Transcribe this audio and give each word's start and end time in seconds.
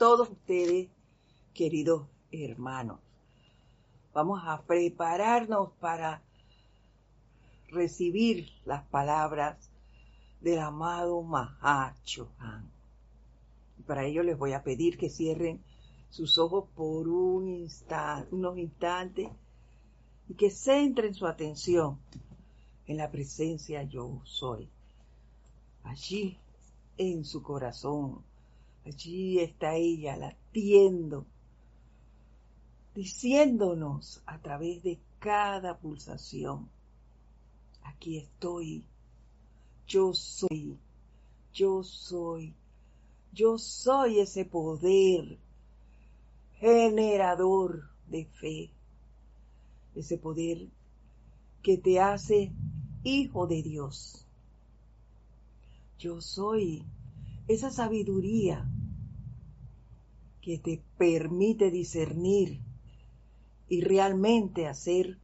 todos 0.00 0.30
ustedes, 0.30 0.88
queridos 1.52 2.06
hermanos. 2.32 3.00
Vamos 4.14 4.40
a 4.46 4.62
prepararnos 4.62 5.72
para 5.78 6.22
recibir 7.68 8.48
las 8.64 8.82
palabras 8.86 9.70
del 10.40 10.60
amado 10.60 11.20
Mahachohan. 11.22 12.72
Para 13.86 14.06
ello 14.06 14.22
les 14.22 14.38
voy 14.38 14.54
a 14.54 14.62
pedir 14.62 14.96
que 14.96 15.10
cierren 15.10 15.62
sus 16.08 16.38
ojos 16.38 16.70
por 16.74 17.06
un 17.06 17.46
instante, 17.48 18.34
unos 18.34 18.56
instantes 18.56 19.28
y 20.30 20.32
que 20.32 20.48
centren 20.48 21.12
su 21.12 21.26
atención 21.26 21.98
en 22.86 22.96
la 22.96 23.10
presencia 23.10 23.82
yo 23.82 24.22
soy. 24.24 24.66
Allí 25.82 26.38
en 26.96 27.26
su 27.26 27.42
corazón, 27.42 28.24
allí 28.84 29.40
está 29.40 29.74
ella 29.74 30.16
latiendo, 30.16 31.26
diciéndonos 32.94 34.22
a 34.26 34.38
través 34.38 34.82
de 34.82 34.98
cada 35.18 35.78
pulsación, 35.78 36.68
aquí 37.82 38.18
estoy, 38.18 38.84
yo 39.86 40.14
soy, 40.14 40.78
yo 41.52 41.82
soy, 41.82 42.54
yo 43.32 43.58
soy 43.58 44.20
ese 44.20 44.44
poder 44.44 45.38
generador 46.58 47.88
de 48.06 48.24
fe, 48.26 48.70
ese 49.94 50.18
poder 50.18 50.68
que 51.62 51.76
te 51.76 52.00
hace 52.00 52.52
hijo 53.02 53.46
de 53.46 53.62
Dios. 53.62 54.26
Yo 55.98 56.20
soy 56.20 56.84
esa 57.52 57.72
sabiduría 57.72 58.64
que 60.40 60.58
te 60.58 60.84
permite 60.96 61.72
discernir 61.72 62.60
y 63.68 63.80
realmente 63.80 64.68
hacer 64.68 65.18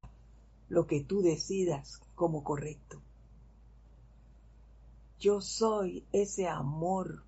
lo 0.69 0.89
que 0.89 1.05
tú 1.05 1.23
decidas 1.23 2.00
como 2.17 2.42
correcto. 2.42 3.00
Yo 5.20 5.41
soy 5.41 6.05
ese 6.11 6.48
amor 6.48 7.23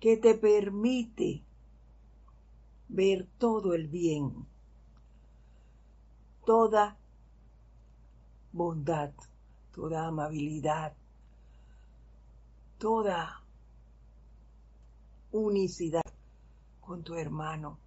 que 0.00 0.16
te 0.16 0.34
permite 0.34 1.44
ver 2.88 3.28
todo 3.38 3.74
el 3.74 3.86
bien, 3.86 4.44
toda 6.44 6.98
bondad, 8.52 9.12
toda 9.72 10.08
amabilidad, 10.08 10.96
toda 12.78 13.45
unicidad 15.36 16.02
con 16.80 17.02
tu 17.02 17.14
hermano, 17.14 17.78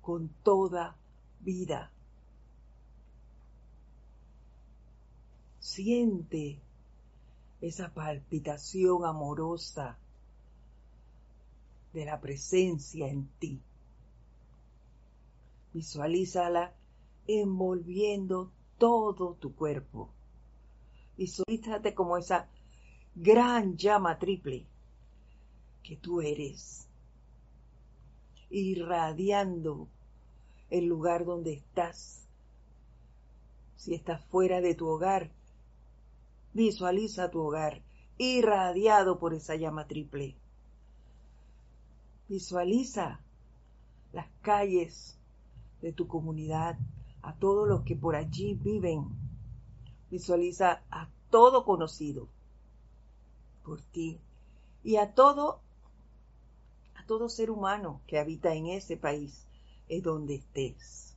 con 0.00 0.28
toda 0.42 0.96
vida. 1.40 1.90
Siente 5.60 6.60
esa 7.60 7.94
palpitación 7.94 9.04
amorosa 9.04 9.96
de 11.92 12.04
la 12.04 12.20
presencia 12.20 13.06
en 13.06 13.28
ti. 13.38 13.60
Visualízala 15.72 16.74
envolviendo 17.26 18.50
todo 18.78 19.34
tu 19.34 19.54
cuerpo. 19.54 20.10
Visualízate 21.16 21.94
como 21.94 22.16
esa 22.18 22.48
gran 23.14 23.76
llama 23.76 24.18
triple 24.18 24.66
que 25.82 25.96
tú 25.96 26.20
eres, 26.20 26.88
irradiando 28.50 29.88
el 30.70 30.86
lugar 30.86 31.24
donde 31.24 31.52
estás. 31.54 32.26
Si 33.76 33.94
estás 33.94 34.24
fuera 34.26 34.60
de 34.60 34.74
tu 34.74 34.88
hogar, 34.88 35.30
visualiza 36.52 37.30
tu 37.30 37.40
hogar 37.40 37.82
irradiado 38.18 39.18
por 39.18 39.34
esa 39.34 39.56
llama 39.56 39.86
triple. 39.86 40.36
Visualiza 42.28 43.20
las 44.12 44.28
calles 44.42 45.18
de 45.80 45.92
tu 45.92 46.06
comunidad, 46.06 46.78
a 47.22 47.34
todos 47.34 47.68
los 47.68 47.82
que 47.82 47.96
por 47.96 48.14
allí 48.14 48.54
viven. 48.54 49.06
Visualiza 50.10 50.82
a 50.90 51.08
todo 51.30 51.64
conocido 51.64 52.28
por 53.64 53.80
ti 53.80 54.18
y 54.84 54.96
a 54.96 55.14
todo 55.14 55.60
todo 57.06 57.28
ser 57.28 57.50
humano 57.50 58.00
que 58.06 58.18
habita 58.18 58.54
en 58.54 58.66
ese 58.66 58.96
país, 58.96 59.46
es 59.88 60.02
donde 60.02 60.36
estés, 60.36 61.14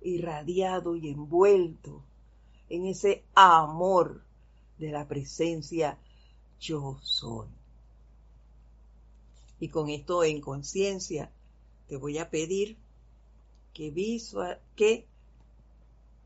irradiado 0.00 0.96
y 0.96 1.10
envuelto 1.10 2.02
en 2.68 2.86
ese 2.86 3.24
amor 3.34 4.22
de 4.78 4.90
la 4.90 5.06
presencia 5.06 5.98
yo 6.60 6.98
soy. 7.02 7.48
Y 9.60 9.68
con 9.68 9.90
esto 9.90 10.24
en 10.24 10.40
conciencia, 10.40 11.30
te 11.88 11.96
voy 11.96 12.18
a 12.18 12.30
pedir 12.30 12.76
que, 13.72 13.90
visual, 13.90 14.60
que 14.74 15.06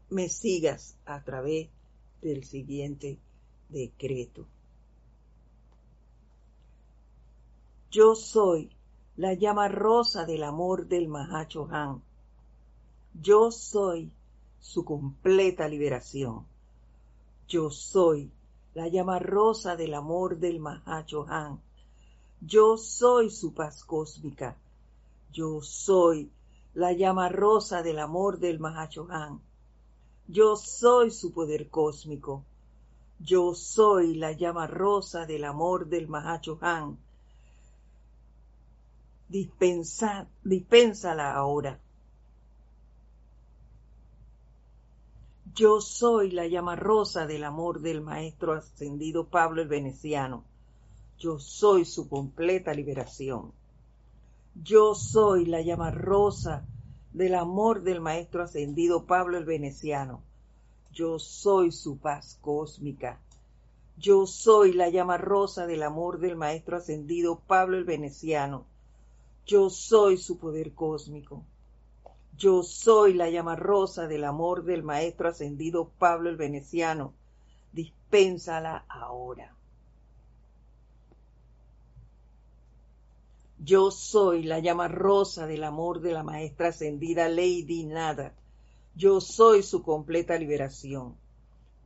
me 0.09 0.28
sigas 0.28 0.97
a 1.05 1.23
través 1.23 1.69
del 2.23 2.44
siguiente 2.44 3.19
decreto. 3.69 4.47
Yo 7.91 8.15
soy 8.15 8.71
la 9.17 9.35
llama 9.35 9.69
rosa 9.69 10.25
del 10.25 10.43
amor 10.43 10.87
del 10.87 11.09
Mahacho 11.09 11.69
Han. 11.71 12.03
Yo 13.21 13.51
soy 13.51 14.11
su 14.61 14.85
completa 14.85 15.69
liberación. 15.69 16.45
Yo 17.49 17.71
soy 17.71 18.31
la 18.75 18.89
llama 18.89 19.19
rosa 19.19 19.77
del 19.77 19.95
amor 19.95 20.39
del 20.39 20.61
Mahacho 20.61 21.27
Han. 21.29 21.61
Yo 22.41 22.77
soy 22.77 23.31
su 23.31 23.55
paz 23.55 23.85
cósmica. 23.85 24.57
Yo 25.33 25.63
soy 25.63 26.31
la 26.75 26.93
llama 26.93 27.31
rosa 27.31 27.83
del 27.83 27.99
amor 27.99 28.39
del 28.39 28.59
Mahachohan. 28.59 29.41
Yo 30.29 30.57
soy 30.57 31.11
su 31.11 31.33
poder 31.33 31.71
cósmico. 31.71 32.45
Yo 33.19 33.55
soy 33.55 34.15
la 34.15 34.33
llama 34.33 34.67
rosa 34.67 35.25
del 35.25 35.45
amor 35.45 35.87
del 35.87 36.07
Mahachohan. 36.07 36.99
Dispensa, 39.28 40.28
dispénsala 40.44 41.34
ahora. 41.34 41.81
Yo 45.54 45.81
soy 45.81 46.31
la 46.32 46.47
llama 46.47 46.76
rosa 46.76 47.26
del 47.26 47.42
amor 47.42 47.81
del 47.81 48.03
Maestro 48.03 48.53
ascendido 48.53 49.28
Pablo 49.28 49.62
el 49.62 49.69
Veneciano. 49.69 50.44
Yo 51.19 51.38
soy 51.38 51.87
su 51.87 52.09
completa 52.10 52.75
liberación. 52.75 53.53
Yo 54.54 54.94
soy 54.94 55.47
la 55.47 55.62
llama 55.62 55.91
rosa 55.91 56.66
del 57.12 57.34
amor 57.34 57.82
del 57.82 58.03
Maestro 58.03 58.43
ascendido 58.43 59.06
Pablo 59.06 59.38
el 59.38 59.44
Veneciano. 59.44 60.22
Yo 60.93 61.19
soy 61.19 61.72
su 61.72 61.98
paz 61.98 62.38
cósmica. 62.43 63.19
Yo 63.97 64.26
soy 64.26 64.75
la 64.75 64.91
llama 64.91 65.16
rosa 65.16 65.66
del 65.66 65.82
amor 65.82 66.19
del 66.20 66.37
Maestro 66.37 66.76
ascendido 66.76 67.41
Pablo 67.47 67.78
el 67.78 67.84
Veneciano. 67.84 68.66
Yo 69.47 69.71
soy 69.71 70.17
su 70.19 70.39
poder 70.39 70.75
cósmico. 70.75 71.45
Yo 72.37 72.65
soy 72.65 73.15
la 73.15 73.31
llama 73.31 73.55
rosa 73.55 74.09
del 74.09 74.25
amor 74.25 74.65
del 74.65 74.83
Maestro 74.83 75.29
ascendido 75.29 75.89
Pablo 75.99 76.31
el 76.31 76.37
Veneciano. 76.37 77.15
Dispénsala 77.73 78.85
ahora. 78.89 79.55
Yo 83.59 83.91
soy 83.93 84.43
la 84.43 84.59
llama 84.59 84.88
rosa 84.88 85.47
del 85.47 85.62
amor 85.62 86.00
de 86.00 86.12
la 86.12 86.23
maestra 86.25 86.69
ascendida 86.69 87.29
Lady 87.29 87.85
Nada. 87.85 88.35
Yo 88.97 89.20
soy 89.20 89.62
su 89.62 89.82
completa 89.82 90.37
liberación. 90.37 91.17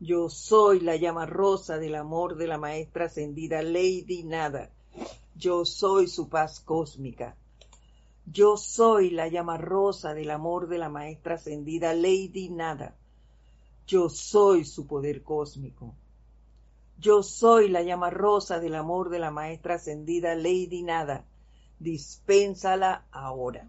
Yo 0.00 0.30
soy 0.30 0.80
la 0.80 0.96
llama 0.96 1.26
rosa 1.26 1.78
del 1.78 1.94
amor 1.94 2.36
de 2.36 2.46
la 2.46 2.56
maestra 2.56 3.04
ascendida 3.04 3.62
Lady 3.62 4.22
Nada. 4.24 4.70
Yo 5.36 5.64
soy 5.64 6.08
su 6.08 6.28
paz 6.28 6.58
cósmica. 6.60 7.36
Yo 8.32 8.56
soy 8.56 9.10
la 9.10 9.28
llama 9.28 9.56
rosa 9.56 10.14
del 10.14 10.30
amor 10.30 10.68
de 10.68 10.78
la 10.78 10.88
maestra 10.88 11.34
ascendida 11.34 11.94
Lady 11.94 12.48
Nada. 12.50 12.96
Yo 13.86 14.08
soy 14.08 14.64
su 14.64 14.86
poder 14.86 15.22
cósmico. 15.22 15.94
Yo 16.98 17.22
soy 17.22 17.68
la 17.68 17.82
llama 17.82 18.10
rosa 18.10 18.60
del 18.60 18.74
amor 18.76 19.10
de 19.10 19.18
la 19.18 19.30
maestra 19.30 19.76
ascendida 19.76 20.34
Lady 20.34 20.82
Nada 20.82 21.24
dispénsala 21.80 23.06
ahora. 23.10 23.68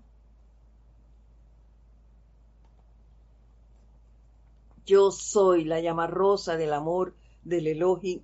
Yo 4.86 5.12
soy 5.12 5.64
la 5.64 5.80
llama 5.80 6.08
rosa 6.08 6.58
del 6.58 6.74
amor 6.74 7.16
del 7.44 7.68
Elohim 7.68 8.22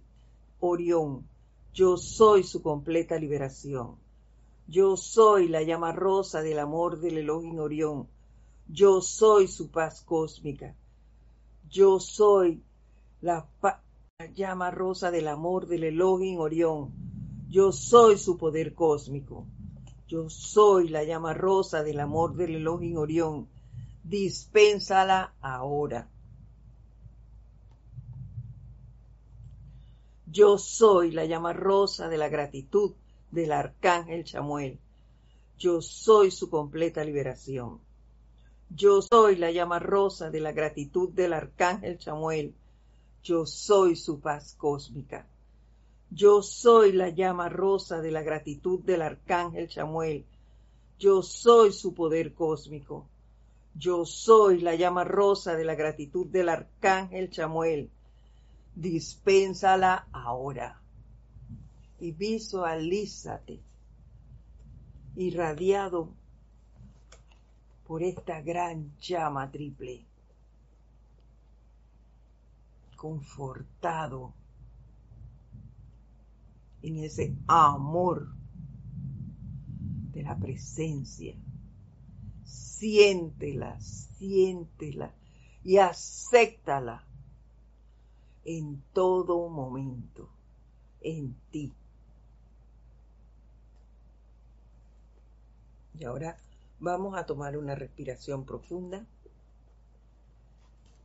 Orión. 0.59 1.25
Yo 1.73 1.97
soy 1.97 2.43
su 2.43 2.61
completa 2.61 3.17
liberación. 3.17 4.06
Yo 4.67 4.97
soy 4.97 5.47
la 5.47 5.63
llama 5.63 5.93
rosa 5.93 6.41
del 6.41 6.59
amor 6.59 6.99
del 6.99 7.19
Elohim 7.19 7.57
Orión. 7.59 8.09
Yo 8.67 8.99
soy 8.99 9.47
su 9.47 9.71
paz 9.71 10.01
cósmica. 10.01 10.75
Yo 11.69 12.01
soy 12.01 12.61
la, 13.21 13.47
llama 14.35 14.71
rosa 14.71 15.09
del 15.09 15.29
amor 15.29 15.67
del 15.67 15.85
Elohim 15.85 16.39
Orión. 16.39 16.91
Yo 17.47 17.71
soy 17.71 18.17
su 18.17 18.37
poder 18.37 18.73
cósmico. 18.73 19.45
Yo 20.05 20.29
soy 20.29 20.89
la 20.89 21.05
llama 21.05 21.33
rosa 21.33 21.81
del 21.81 22.01
amor 22.01 22.35
del 22.35 22.55
Elohim 22.55 22.97
Orión. 22.97 23.47
Dispénsala 24.03 25.33
ahora. 25.39 26.09
Yo 30.25 30.57
soy 30.57 31.11
la 31.11 31.23
llama 31.23 31.53
rosa 31.53 32.09
de 32.09 32.17
la 32.17 32.27
gratitud 32.27 32.95
del 33.31 33.51
arcángel 33.51 34.23
Chamuel. 34.23 34.79
Yo 35.57 35.81
soy 35.81 36.31
su 36.31 36.49
completa 36.49 37.03
liberación. 37.03 37.79
Yo 38.69 39.01
soy 39.01 39.37
la 39.37 39.51
llama 39.51 39.79
rosa 39.79 40.29
de 40.29 40.39
la 40.39 40.51
gratitud 40.51 41.09
del 41.09 41.33
arcángel 41.33 41.97
Chamuel. 41.97 42.53
Yo 43.23 43.45
soy 43.45 43.95
su 43.95 44.19
paz 44.19 44.55
cósmica. 44.55 45.27
Yo 46.09 46.41
soy 46.41 46.93
la 46.93 47.09
llama 47.09 47.49
rosa 47.49 48.01
de 48.01 48.11
la 48.11 48.21
gratitud 48.21 48.79
del 48.79 49.01
arcángel 49.01 49.67
Chamuel. 49.67 50.25
Yo 50.99 51.21
soy 51.21 51.71
su 51.71 51.93
poder 51.93 52.33
cósmico. 52.33 53.07
Yo 53.75 54.05
soy 54.05 54.61
la 54.61 54.75
llama 54.75 55.03
rosa 55.03 55.55
de 55.55 55.65
la 55.65 55.75
gratitud 55.75 56.27
del 56.27 56.49
arcángel 56.49 57.29
Chamuel 57.29 57.91
dispénsala 58.77 60.07
ahora 60.11 60.79
y 61.99 62.11
visualízate 62.11 63.61
irradiado 65.15 66.13
por 67.87 68.03
esta 68.03 68.41
gran 68.41 68.95
llama 68.99 69.49
triple, 69.49 70.05
confortado 72.95 74.33
en 76.81 76.97
ese 76.97 77.35
amor 77.47 78.27
de 80.11 80.23
la 80.23 80.37
presencia. 80.37 81.35
Siéntela, 82.43 83.79
siéntela 83.81 85.13
y 85.63 85.77
acéptala 85.77 87.03
en 88.45 88.83
todo 88.93 89.49
momento, 89.49 90.29
en 91.01 91.35
ti. 91.49 91.73
Y 95.99 96.05
ahora 96.05 96.37
vamos 96.79 97.17
a 97.17 97.25
tomar 97.25 97.57
una 97.57 97.73
respiración 97.73 98.45
profunda 98.45 99.05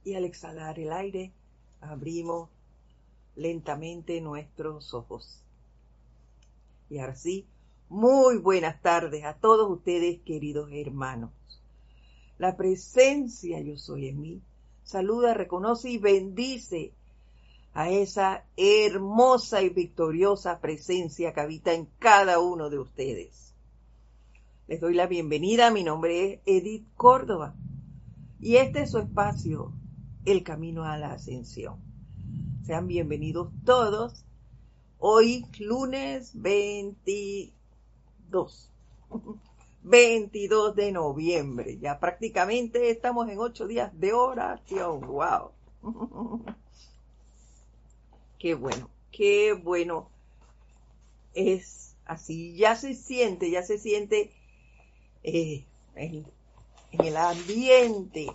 y 0.05 0.15
al 0.15 0.25
exhalar 0.25 0.79
el 0.79 0.93
aire 0.93 1.33
abrimos 1.81 2.51
lentamente 3.35 4.21
nuestros 4.21 4.93
ojos. 4.93 5.43
Y 6.91 6.99
así, 6.99 7.47
muy 7.89 8.37
buenas 8.37 8.83
tardes 8.83 9.25
a 9.25 9.35
todos 9.35 9.71
ustedes, 9.71 10.21
queridos 10.21 10.69
hermanos. 10.73 11.31
La 12.39 12.57
presencia 12.57 13.61
yo 13.61 13.79
soy 13.79 14.09
en 14.09 14.21
mí 14.21 14.43
saluda, 14.83 15.33
reconoce 15.33 15.91
y 15.91 15.99
bendice 15.99 16.93
a 17.73 17.89
esa 17.89 18.45
hermosa 18.57 19.63
y 19.63 19.71
victoriosa 19.71 20.61
presencia 20.61 21.33
que 21.33 21.41
habita 21.41 21.73
en 21.73 21.87
cada 21.99 22.41
uno 22.41 22.69
de 22.69 22.79
ustedes. 22.79 23.52
Les 24.69 24.81
doy 24.81 24.95
la 24.95 25.09
bienvenida, 25.09 25.73
mi 25.73 25.83
nombre 25.83 26.35
es 26.35 26.41
Edith 26.47 26.87
Córdoba 26.95 27.57
y 28.39 28.55
este 28.57 28.83
es 28.83 28.93
su 28.93 28.99
espacio, 28.99 29.73
El 30.25 30.45
Camino 30.45 30.85
a 30.85 30.97
la 30.97 31.13
Ascensión. 31.13 31.81
Sean 32.65 32.87
bienvenidos 32.87 33.51
todos. 33.65 34.25
Hoy 34.99 35.45
lunes 35.59 36.41
22. 36.41 38.71
22 39.83 40.75
de 40.77 40.93
noviembre. 40.93 41.79
Ya 41.79 41.99
prácticamente 41.99 42.91
estamos 42.91 43.29
en 43.29 43.41
ocho 43.41 43.67
días 43.67 43.91
de 43.99 44.13
oración. 44.13 45.01
¡Wow! 45.01 45.51
qué 48.39 48.55
bueno, 48.55 48.89
qué 49.11 49.55
bueno 49.55 50.09
es 51.35 51.97
así. 52.05 52.55
Ya 52.55 52.77
se 52.77 52.95
siente, 52.95 53.51
ya 53.51 53.65
se 53.65 53.79
siente 53.79 54.31
eh, 55.23 55.65
en, 55.95 56.27
el 56.93 57.17
ambiente 57.17 58.27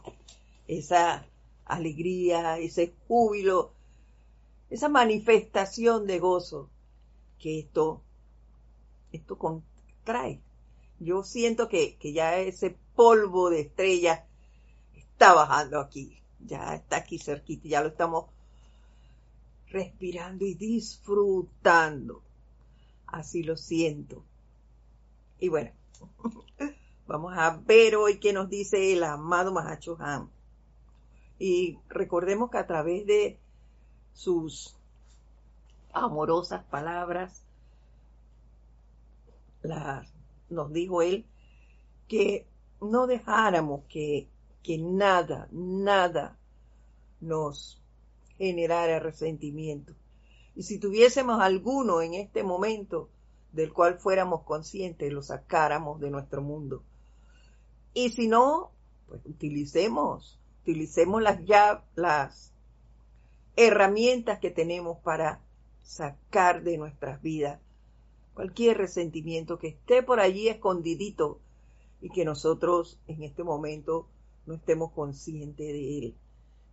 esa 0.68 1.26
alegría, 1.66 2.58
ese 2.58 2.94
júbilo, 3.08 3.74
esa 4.70 4.90
manifestación 4.90 6.08
de 6.08 6.20
gozo 6.20 6.70
que 7.40 7.60
esto, 7.60 8.02
esto 9.12 9.38
contrae. 9.38 10.42
Yo 11.00 11.24
siento 11.24 11.70
que, 11.70 11.98
que 11.98 12.14
ya 12.14 12.38
ese 12.40 12.76
polvo 12.96 13.50
de 13.50 13.62
estrella 13.62 14.26
está 14.96 15.34
bajando 15.34 15.80
aquí, 15.80 16.22
ya 16.40 16.76
está 16.76 16.98
aquí 16.98 17.20
cerquita, 17.20 17.68
ya 17.68 17.82
lo 17.82 17.90
estamos 17.90 18.26
respirando 19.70 20.46
y 20.46 20.56
disfrutando. 20.56 22.24
Así 23.06 23.44
lo 23.44 23.56
siento. 23.56 24.24
Y 25.40 25.50
bueno, 25.50 25.72
vamos 27.08 27.34
a 27.38 27.58
ver 27.66 27.96
hoy 27.96 28.20
qué 28.20 28.34
nos 28.34 28.50
dice 28.50 28.94
el 28.94 29.04
amado 29.04 29.52
Mahacho 29.52 29.98
Han. 30.00 30.30
Y 31.40 31.80
recordemos 31.88 32.50
que 32.50 32.58
a 32.58 32.68
través 32.68 33.06
de 33.06 33.40
sus 34.14 34.76
amorosas 35.94 36.64
palabras, 36.66 37.44
nos 40.50 40.72
dijo 40.72 41.02
él 41.02 41.26
que 42.08 42.48
no 42.82 43.08
dejáramos 43.08 43.84
que, 43.90 44.30
que 44.64 44.78
nada, 44.78 45.48
nada 45.52 46.38
nos 47.20 47.82
generara 48.38 49.00
resentimiento. 49.00 49.94
Y 50.56 50.64
si 50.64 50.80
tuviésemos 50.80 51.40
alguno 51.42 52.02
en 52.02 52.14
este 52.14 52.44
momento 52.44 53.10
del 53.52 53.74
cual 53.74 53.98
fuéramos 54.00 54.44
conscientes, 54.44 55.12
lo 55.12 55.22
sacáramos 55.22 56.00
de 56.00 56.12
nuestro 56.12 56.42
mundo. 56.42 56.84
Y 57.98 58.10
si 58.10 58.28
no, 58.28 58.74
pues 59.08 59.26
utilicemos, 59.26 60.40
utilicemos 60.62 61.20
las, 61.20 61.44
ya, 61.46 61.84
las 61.96 62.54
herramientas 63.56 64.38
que 64.38 64.52
tenemos 64.52 65.00
para 65.00 65.42
sacar 65.82 66.62
de 66.62 66.78
nuestras 66.78 67.24
vidas 67.24 67.60
cualquier 68.36 68.78
resentimiento 68.78 69.58
que 69.58 69.70
esté 69.70 70.04
por 70.04 70.20
allí 70.20 70.48
escondidito 70.48 71.42
y 72.00 72.12
que 72.12 72.24
nosotros 72.24 73.00
en 73.08 73.24
este 73.24 73.44
momento 73.44 74.08
no 74.46 74.54
estemos 74.54 74.92
conscientes 74.92 75.66
de 75.66 75.98
él 75.98 76.18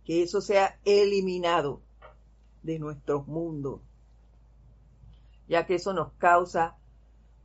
que 0.03 0.21
eso 0.21 0.41
sea 0.41 0.79
eliminado 0.85 1.81
de 2.61 2.77
nuestro 2.77 3.23
mundo, 3.23 3.81
ya 5.47 5.65
que 5.65 5.73
eso 5.73 5.91
nos 5.91 6.13
causa 6.19 6.77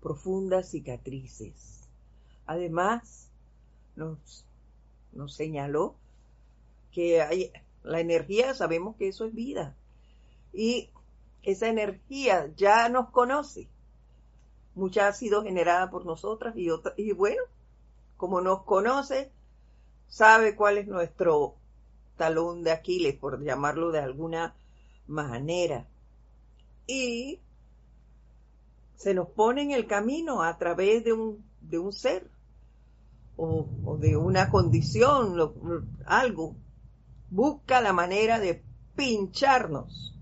profundas 0.02 0.70
cicatrices. 0.70 1.88
Además, 2.44 3.29
nos, 4.00 5.34
señaló 5.34 5.94
que 6.92 7.22
hay, 7.22 7.52
la 7.82 8.00
energía, 8.00 8.54
sabemos 8.54 8.96
que 8.96 9.08
eso 9.08 9.24
es 9.24 9.34
vida, 9.34 9.76
y 10.52 10.90
esa 11.42 11.68
energía 11.68 12.52
ya 12.56 12.88
nos 12.88 13.10
conoce. 13.10 13.68
Mucha 14.74 15.08
ha 15.08 15.12
sido 15.12 15.42
generada 15.42 15.90
por 15.90 16.04
nosotras 16.04 16.56
y 16.56 16.70
otra, 16.70 16.94
y 16.96 17.12
bueno, 17.12 17.42
como 18.16 18.40
nos 18.40 18.64
conoce, 18.64 19.30
sabe 20.08 20.56
cuál 20.56 20.78
es 20.78 20.86
nuestro 20.86 21.54
talón 22.16 22.62
de 22.62 22.72
Aquiles, 22.72 23.16
por 23.16 23.42
llamarlo 23.42 23.90
de 23.90 24.00
alguna 24.00 24.54
manera. 25.06 25.86
Y 26.86 27.40
se 28.96 29.14
nos 29.14 29.28
pone 29.28 29.62
en 29.62 29.70
el 29.70 29.86
camino 29.86 30.42
a 30.42 30.58
través 30.58 31.04
de 31.04 31.12
un, 31.12 31.44
de 31.60 31.78
un 31.78 31.92
ser 31.92 32.30
o, 33.42 33.96
de 33.98 34.16
una 34.16 34.50
condición, 34.50 35.34
algo. 36.04 36.56
Busca 37.30 37.80
la 37.80 37.92
manera 37.92 38.38
de 38.38 38.62
pincharnos 38.96 40.14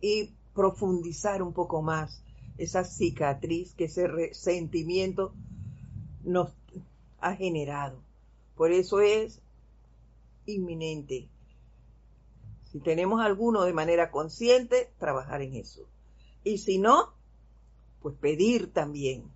y 0.00 0.34
profundizar 0.52 1.42
un 1.42 1.54
poco 1.54 1.80
más 1.80 2.22
esa 2.58 2.84
cicatriz 2.84 3.74
que 3.74 3.84
ese 3.84 4.08
resentimiento 4.08 5.32
nos 6.22 6.50
ha 7.20 7.34
generado. 7.34 8.02
Por 8.56 8.72
eso 8.72 9.00
es 9.00 9.40
inminente. 10.44 11.30
Si 12.70 12.80
tenemos 12.80 13.22
alguno 13.22 13.62
de 13.62 13.72
manera 13.72 14.10
consciente, 14.10 14.90
trabajar 14.98 15.40
en 15.40 15.54
eso. 15.54 15.88
Y 16.44 16.58
si 16.58 16.78
no, 16.78 17.14
pues 18.00 18.14
pedir 18.16 18.72
también 18.72 19.30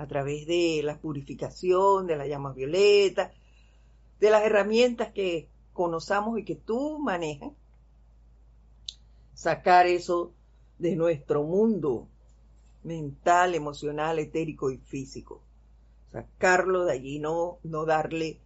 a 0.00 0.06
través 0.06 0.46
de 0.46 0.80
la 0.82 0.98
purificación, 0.98 2.06
de 2.06 2.16
la 2.16 2.26
llama 2.26 2.54
violeta, 2.54 3.32
de 4.18 4.30
las 4.30 4.42
herramientas 4.42 5.12
que 5.12 5.50
conozcamos 5.74 6.38
y 6.38 6.44
que 6.44 6.54
tú 6.54 6.98
manejas, 6.98 7.52
sacar 9.34 9.86
eso 9.86 10.32
de 10.78 10.96
nuestro 10.96 11.42
mundo 11.42 12.08
mental, 12.82 13.54
emocional, 13.54 14.18
etérico 14.18 14.70
y 14.70 14.78
físico. 14.78 15.42
Sacarlo 16.12 16.86
de 16.86 16.92
allí, 16.92 17.18
no, 17.18 17.58
no 17.62 17.84
darle 17.84 18.40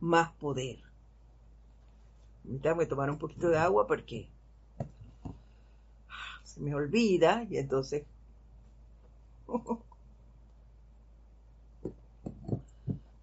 más 0.00 0.32
poder. 0.32 0.78
Déjame 2.42 2.86
tomar 2.86 3.10
un 3.10 3.18
poquito 3.18 3.50
de 3.50 3.58
agua 3.58 3.86
porque 3.86 4.30
se 6.42 6.60
me 6.62 6.74
olvida 6.74 7.46
y 7.50 7.58
entonces 7.58 8.04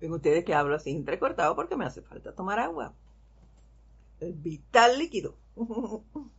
ven 0.04 0.12
ustedes 0.12 0.44
que 0.44 0.54
hablo 0.54 0.76
así 0.76 0.92
entrecortado 0.92 1.56
porque 1.56 1.78
me 1.78 1.86
hace 1.86 2.02
falta 2.02 2.36
tomar 2.36 2.60
agua. 2.60 2.94
El 4.20 4.34
vital 4.34 5.00
líquido. 5.00 5.36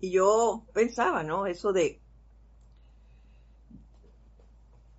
Y 0.00 0.12
yo 0.12 0.64
pensaba, 0.72 1.24
¿no? 1.24 1.46
Eso 1.46 1.72
de, 1.72 2.00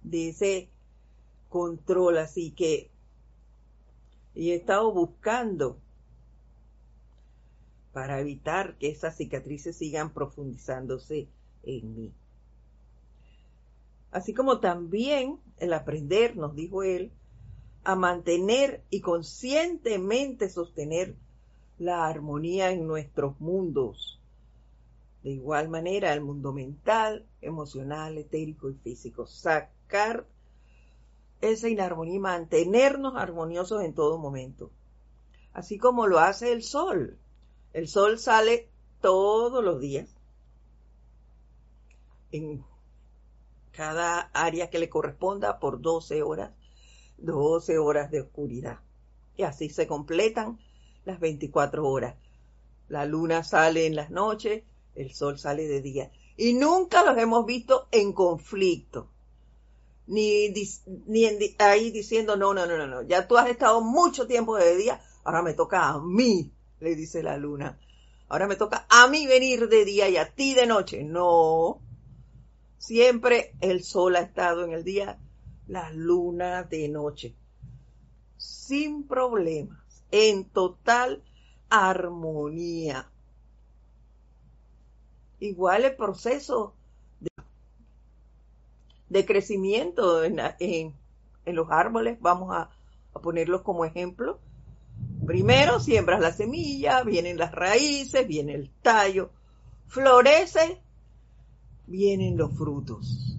de 0.03 0.27
ese 0.27 0.69
control, 1.47 2.17
así 2.17 2.51
que, 2.51 2.91
y 4.35 4.51
he 4.51 4.55
estado 4.55 4.91
buscando 4.91 5.79
para 7.93 8.19
evitar 8.19 8.77
que 8.77 8.89
esas 8.89 9.15
cicatrices 9.15 9.77
sigan 9.77 10.13
profundizándose 10.13 11.29
en 11.63 11.95
mí. 11.95 12.13
Así 14.11 14.33
como 14.33 14.59
también 14.59 15.39
el 15.57 15.73
aprender, 15.73 16.35
nos 16.35 16.55
dijo 16.55 16.83
él, 16.83 17.11
a 17.83 17.95
mantener 17.95 18.83
y 18.89 19.01
conscientemente 19.01 20.49
sostener 20.49 21.15
la 21.77 22.07
armonía 22.07 22.71
en 22.71 22.87
nuestros 22.87 23.39
mundos 23.39 24.19
de 25.23 25.31
igual 25.31 25.67
manera, 25.69 26.13
el 26.13 26.21
mundo 26.21 26.53
mental, 26.53 27.25
emocional, 27.41 28.17
etérico 28.17 28.69
y 28.69 28.75
físico. 28.75 29.27
Sacar 29.27 30.25
esa 31.41 31.67
inarmonía 31.67 32.15
y 32.15 32.19
mantenernos 32.19 33.15
armoniosos 33.15 33.83
en 33.83 33.93
todo 33.93 34.17
momento. 34.17 34.71
Así 35.51 35.77
como 35.77 36.07
lo 36.07 36.19
hace 36.19 36.53
el 36.53 36.63
sol. 36.63 37.17
El 37.73 37.87
sol 37.87 38.17
sale 38.17 38.69
todos 39.01 39.63
los 39.63 39.79
días 39.79 40.09
en 42.31 42.63
cada 43.79 44.29
área 44.33 44.69
que 44.69 44.77
le 44.77 44.89
corresponda 44.89 45.57
por 45.57 45.79
12 45.79 46.21
horas, 46.21 46.51
12 47.17 47.77
horas 47.77 48.11
de 48.11 48.19
oscuridad. 48.19 48.79
Y 49.37 49.43
así 49.43 49.69
se 49.69 49.87
completan 49.87 50.59
las 51.05 51.21
24 51.21 51.87
horas. 51.87 52.15
La 52.89 53.05
luna 53.05 53.41
sale 53.45 53.85
en 53.85 53.95
las 53.95 54.09
noches, 54.09 54.63
el 54.95 55.13
sol 55.13 55.39
sale 55.39 55.65
de 55.65 55.79
día. 55.81 56.11
Y 56.35 56.55
nunca 56.55 57.05
los 57.05 57.17
hemos 57.17 57.45
visto 57.45 57.87
en 57.93 58.11
conflicto. 58.11 59.09
Ni, 60.07 60.53
ni 61.05 61.25
ahí 61.57 61.91
diciendo, 61.91 62.35
no, 62.35 62.53
no, 62.53 62.65
no, 62.65 62.77
no, 62.77 62.85
no, 62.85 63.03
ya 63.03 63.29
tú 63.29 63.37
has 63.37 63.49
estado 63.49 63.79
mucho 63.79 64.27
tiempo 64.27 64.57
de 64.57 64.75
día, 64.75 64.99
ahora 65.23 65.41
me 65.41 65.53
toca 65.53 65.87
a 65.87 66.01
mí, 66.01 66.51
le 66.81 66.95
dice 66.95 67.23
la 67.23 67.37
luna. 67.37 67.79
Ahora 68.27 68.45
me 68.45 68.57
toca 68.57 68.85
a 68.89 69.07
mí 69.07 69.25
venir 69.25 69.69
de 69.69 69.85
día 69.85 70.09
y 70.09 70.17
a 70.17 70.35
ti 70.35 70.53
de 70.53 70.67
noche. 70.67 71.01
No. 71.05 71.79
Siempre 72.79 73.53
el 73.61 73.83
sol 73.83 74.15
ha 74.15 74.21
estado 74.21 74.65
en 74.65 74.73
el 74.73 74.83
día, 74.83 75.19
la 75.67 75.91
luna 75.91 76.63
de 76.63 76.89
noche. 76.89 77.35
Sin 78.37 79.07
problemas, 79.07 80.03
en 80.09 80.45
total 80.45 81.23
armonía 81.69 83.11
igual 85.39 85.85
el 85.85 85.95
proceso 85.95 86.75
de, 89.09 89.25
crecimiento 89.25 90.23
en, 90.23 90.37
los 91.45 91.71
árboles, 91.71 92.19
vamos 92.21 92.55
a, 92.55 92.69
a 93.13 93.19
ponerlos 93.19 93.61
como 93.61 93.85
ejemplo. 93.85 94.39
Primero 95.25 95.79
siembras 95.79 96.19
la 96.19 96.31
semilla, 96.31 97.03
vienen 97.03 97.37
las 97.37 97.51
raíces, 97.51 98.27
viene 98.27 98.53
el 98.53 98.69
tallo, 98.81 99.31
florece, 99.87 100.81
vienen 101.89 102.37
los 102.37 102.53
frutos. 102.55 103.37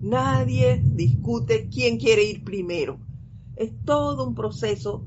Nadie 0.00 0.80
discute 0.84 1.68
quién 1.68 1.98
quiere 1.98 2.24
ir 2.24 2.44
primero. 2.44 2.98
Es 3.56 3.72
todo 3.84 4.26
un 4.26 4.34
proceso 4.34 5.04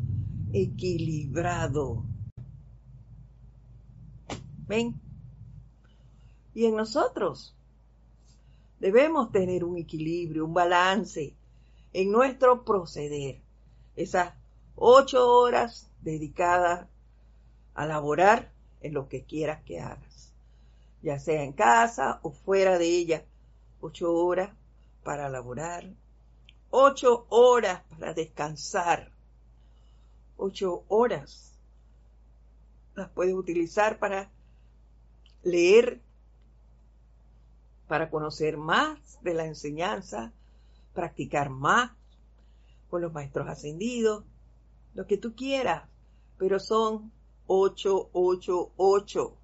equilibrado. 0.51 2.03
¿Ven? 4.67 5.01
y 6.53 6.65
en 6.65 6.75
nosotros. 6.75 7.55
Debemos 8.79 9.31
tener 9.31 9.63
un 9.63 9.77
equilibrio, 9.77 10.46
un 10.46 10.53
balance 10.53 11.36
en 11.93 12.12
nuestro 12.12 12.63
proceder. 12.63 13.41
Esas 13.96 14.34
ocho 14.75 15.29
horas 15.29 15.89
dedicadas 16.01 16.88
a 17.74 17.86
laborar 17.86 18.51
en 18.81 18.93
lo 18.93 19.08
que 19.08 19.24
quieras 19.24 19.63
que 19.63 19.79
hagas, 19.79 20.10
ya 21.01 21.20
sea 21.20 21.43
en 21.43 21.53
casa 21.53 22.20
o 22.24 22.31
fuera 22.31 22.77
de 22.77 22.88
ella. 22.88 23.25
Ocho 23.79 24.13
horas 24.13 24.51
para 25.03 25.29
laborar, 25.29 25.89
ocho 26.70 27.25
horas 27.29 27.81
para 27.89 28.13
descansar, 28.13 29.12
ocho 30.38 30.84
horas 30.88 31.58
las 32.96 33.10
puedes 33.10 33.34
utilizar 33.34 33.98
para 33.98 34.29
leer 35.43 36.01
para 37.88 38.10
conocer 38.10 38.55
más 38.55 39.22
de 39.22 39.34
la 39.34 39.46
enseñanza, 39.46 40.31
practicar 40.93 41.50
más 41.50 41.91
con 42.89 43.01
los 43.01 43.12
maestros 43.12 43.50
ascendidos, 43.50 44.24
lo 44.93 45.08
que 45.08 45.17
tú 45.17 45.36
quieras, 45.36 45.89
pero 46.38 46.60
son 46.60 47.12
ocho, 47.48 48.10
ocho, 48.13 48.72
ocho 48.77 49.36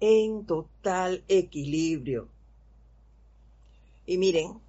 en 0.00 0.44
total 0.46 1.24
equilibrio. 1.28 2.28
Y 4.06 4.18
miren, 4.18 4.60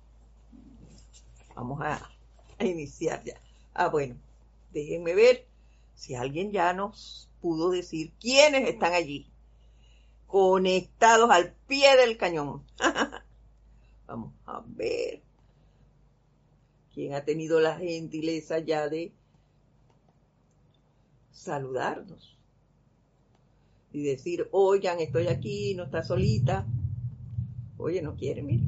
vamos 1.55 1.81
a, 1.81 2.09
a, 2.57 2.65
iniciar 2.65 3.23
ya. 3.23 3.39
Ah, 3.73 3.89
bueno, 3.89 4.15
déjenme 4.71 5.13
ver 5.13 5.45
si 5.95 6.15
alguien 6.15 6.51
ya 6.51 6.73
nos 6.73 7.29
pudo 7.41 7.69
decir 7.69 8.11
quiénes 8.19 8.67
están 8.67 8.93
allí 8.93 9.29
conectados 10.27 11.29
al 11.29 11.53
pie 11.67 11.95
del 11.97 12.17
cañón. 12.17 12.63
Vamos 14.07 14.33
a 14.45 14.63
ver 14.65 15.21
quién 16.93 17.13
ha 17.13 17.23
tenido 17.23 17.59
la 17.59 17.77
gentileza 17.77 18.59
ya 18.59 18.87
de 18.87 19.13
saludarnos 21.31 22.36
y 23.97 24.03
decir, 24.03 24.47
oigan, 24.51 24.99
estoy 24.99 25.27
aquí, 25.27 25.73
no 25.73 25.85
está 25.85 26.03
solita. 26.03 26.67
Oye, 27.77 28.01
no 28.01 28.15
quiere, 28.15 28.43
mira. 28.43 28.63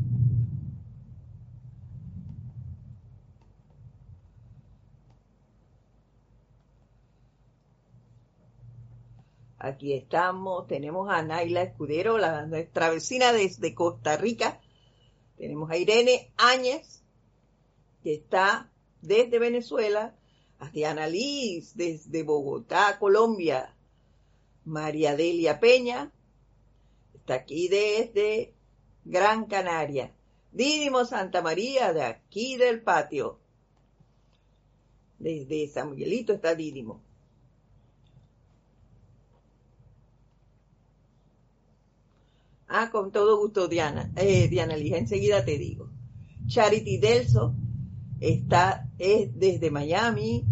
Aquí 9.59 9.93
estamos, 9.93 10.67
tenemos 10.67 11.11
a 11.11 11.21
Naila 11.21 11.61
Escudero, 11.61 12.17
la, 12.17 12.45
nuestra 12.45 12.89
vecina 12.89 13.33
desde 13.33 13.75
Costa 13.75 14.17
Rica. 14.17 14.61
Tenemos 15.37 15.69
a 15.69 15.77
Irene 15.77 16.31
Áñez, 16.37 17.03
que 18.01 18.15
está 18.15 18.71
desde 19.01 19.37
Venezuela, 19.37 20.15
a 20.59 20.69
Diana 20.69 21.07
Liz 21.07 21.75
desde 21.75 22.23
Bogotá, 22.23 22.97
Colombia. 22.99 23.75
María 24.69 25.15
Delia 25.15 25.59
Peña, 25.59 26.11
está 27.13 27.33
aquí 27.35 27.67
desde 27.67 28.53
Gran 29.03 29.45
Canaria. 29.45 30.13
Didimo 30.51 31.05
Santa 31.05 31.41
María, 31.41 31.93
de 31.93 32.03
aquí 32.03 32.55
del 32.55 32.81
patio. 32.81 33.39
Desde 35.17 35.67
San 35.67 35.91
Miguelito 35.91 36.33
está 36.33 36.55
Didimo. 36.55 37.01
Ah, 42.67 42.89
con 42.91 43.11
todo 43.11 43.37
gusto, 43.37 43.67
Diana. 43.67 44.11
Eh, 44.15 44.47
Diana 44.47 44.77
Lija, 44.77 44.97
enseguida 44.97 45.43
te 45.43 45.57
digo. 45.57 45.89
Charity 46.47 46.97
Delso 46.99 47.55
está 48.19 48.87
es 48.99 49.37
desde 49.37 49.71
Miami. 49.71 50.45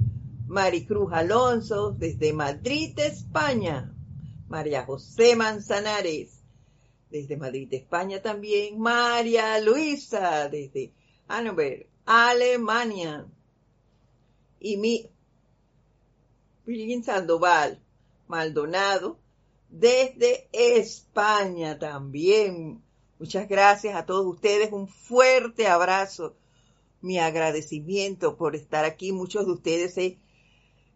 Maricruz 0.48 1.12
Alonso 1.12 1.92
desde 1.92 2.34
Madrid, 2.34 2.98
España. 2.98 3.94
María 4.50 4.86
José 4.86 5.36
Manzanares 5.36 6.38
desde 7.10 7.38
Madrid, 7.38 7.68
España 7.72 8.22
también. 8.22 8.80
María 8.80 9.60
Luisa, 9.60 10.50
desde 10.50 10.92
Hannover, 11.28 11.88
Alemania. 12.06 13.26
Y 14.60 14.78
mi 14.78 15.10
Virgin 16.66 17.04
Sandoval 17.04 17.80
Maldonado, 18.28 19.18
desde 19.70 20.48
España 20.52 21.80
también. 21.80 22.82
Muchas 23.20 23.48
gracias 23.48 23.96
a 23.96 24.06
todos 24.06 24.26
ustedes. 24.26 24.72
Un 24.72 24.88
fuerte 24.88 25.68
abrazo. 25.68 26.36
Mi 27.02 27.20
agradecimiento 27.20 28.38
por 28.38 28.56
estar 28.56 28.86
aquí. 28.86 29.12
Muchos 29.12 29.46
de 29.46 29.52
ustedes 29.52 29.94
sé 29.94 30.18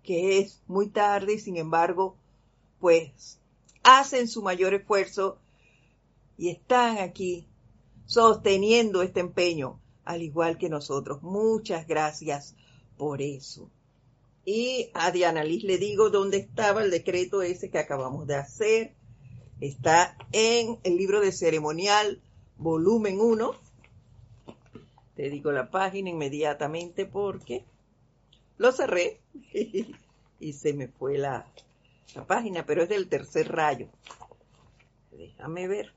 que 0.03 0.39
es 0.39 0.62
muy 0.67 0.88
tarde 0.89 1.38
sin 1.38 1.58
embargo, 1.58 2.15
pues 2.79 3.39
hacen 3.84 4.28
su 4.28 4.42
mayor 4.42 4.74
esfuerzo 4.74 5.38
y 6.38 6.50
están 6.50 6.98
aquí 6.98 7.48
sosteniendo 8.06 9.02
este 9.02 9.20
empeño, 9.20 9.80
al 10.04 10.22
igual 10.22 10.58
que 10.58 10.70
nosotros. 10.70 11.22
Muchas 11.24 11.88
gracias 11.88 12.56
por 12.98 13.22
eso. 13.22 13.70
Y 14.44 14.90
a 14.94 15.12
Diana 15.12 15.44
Liz 15.44 15.64
le 15.64 15.78
digo 15.78 16.10
dónde 16.10 16.38
estaba 16.38 16.84
el 16.84 16.92
decreto 16.92 17.42
ese 17.42 17.70
que 17.70 17.80
acabamos 17.80 18.28
de 18.28 18.36
hacer. 18.36 18.94
Está 19.60 20.18
en 20.32 20.80
el 20.84 20.98
libro 20.98 21.22
de 21.22 21.32
ceremonial, 21.32 22.20
volumen 22.58 23.20
1. 23.22 23.54
Te 25.16 25.30
digo 25.30 25.52
la 25.52 25.70
página 25.70 26.10
inmediatamente 26.10 27.06
porque 27.06 27.64
lo 28.58 28.72
cerré 28.72 29.20
y 30.40 30.54
se 30.54 30.74
me 30.74 30.88
fue 30.88 31.20
la, 31.20 31.46
la 32.15 32.25
página, 32.25 32.65
pero 32.65 32.84
es 32.84 32.89
del 32.89 33.08
tercer 33.08 33.51
rayo. 33.51 33.89
Déjame 35.12 35.68
ver. 35.68 35.94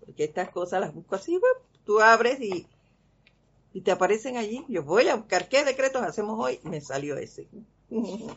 Porque 0.00 0.24
estas 0.24 0.50
cosas 0.50 0.80
las 0.80 0.94
busco 0.94 1.14
así, 1.16 1.40
tú 1.84 2.00
abres 2.00 2.40
y, 2.40 2.66
y 3.72 3.80
te 3.80 3.90
aparecen 3.90 4.36
allí. 4.36 4.64
Yo 4.68 4.82
voy 4.82 5.08
a 5.08 5.16
buscar 5.16 5.48
qué 5.48 5.64
decretos 5.64 6.02
hacemos 6.02 6.38
hoy. 6.38 6.60
Me 6.62 6.80
salió 6.80 7.16
ese. 7.16 7.48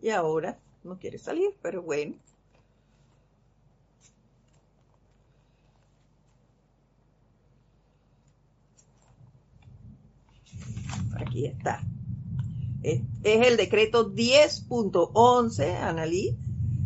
y 0.00 0.10
ahora 0.10 0.58
no 0.84 0.98
quiere 0.98 1.18
salir, 1.18 1.54
pero 1.62 1.82
bueno. 1.82 2.14
Aquí 11.18 11.46
está. 11.46 11.82
Es, 12.82 13.02
el 13.24 13.56
decreto 13.56 14.12
10.11, 14.12 15.80
Analí, 15.80 16.36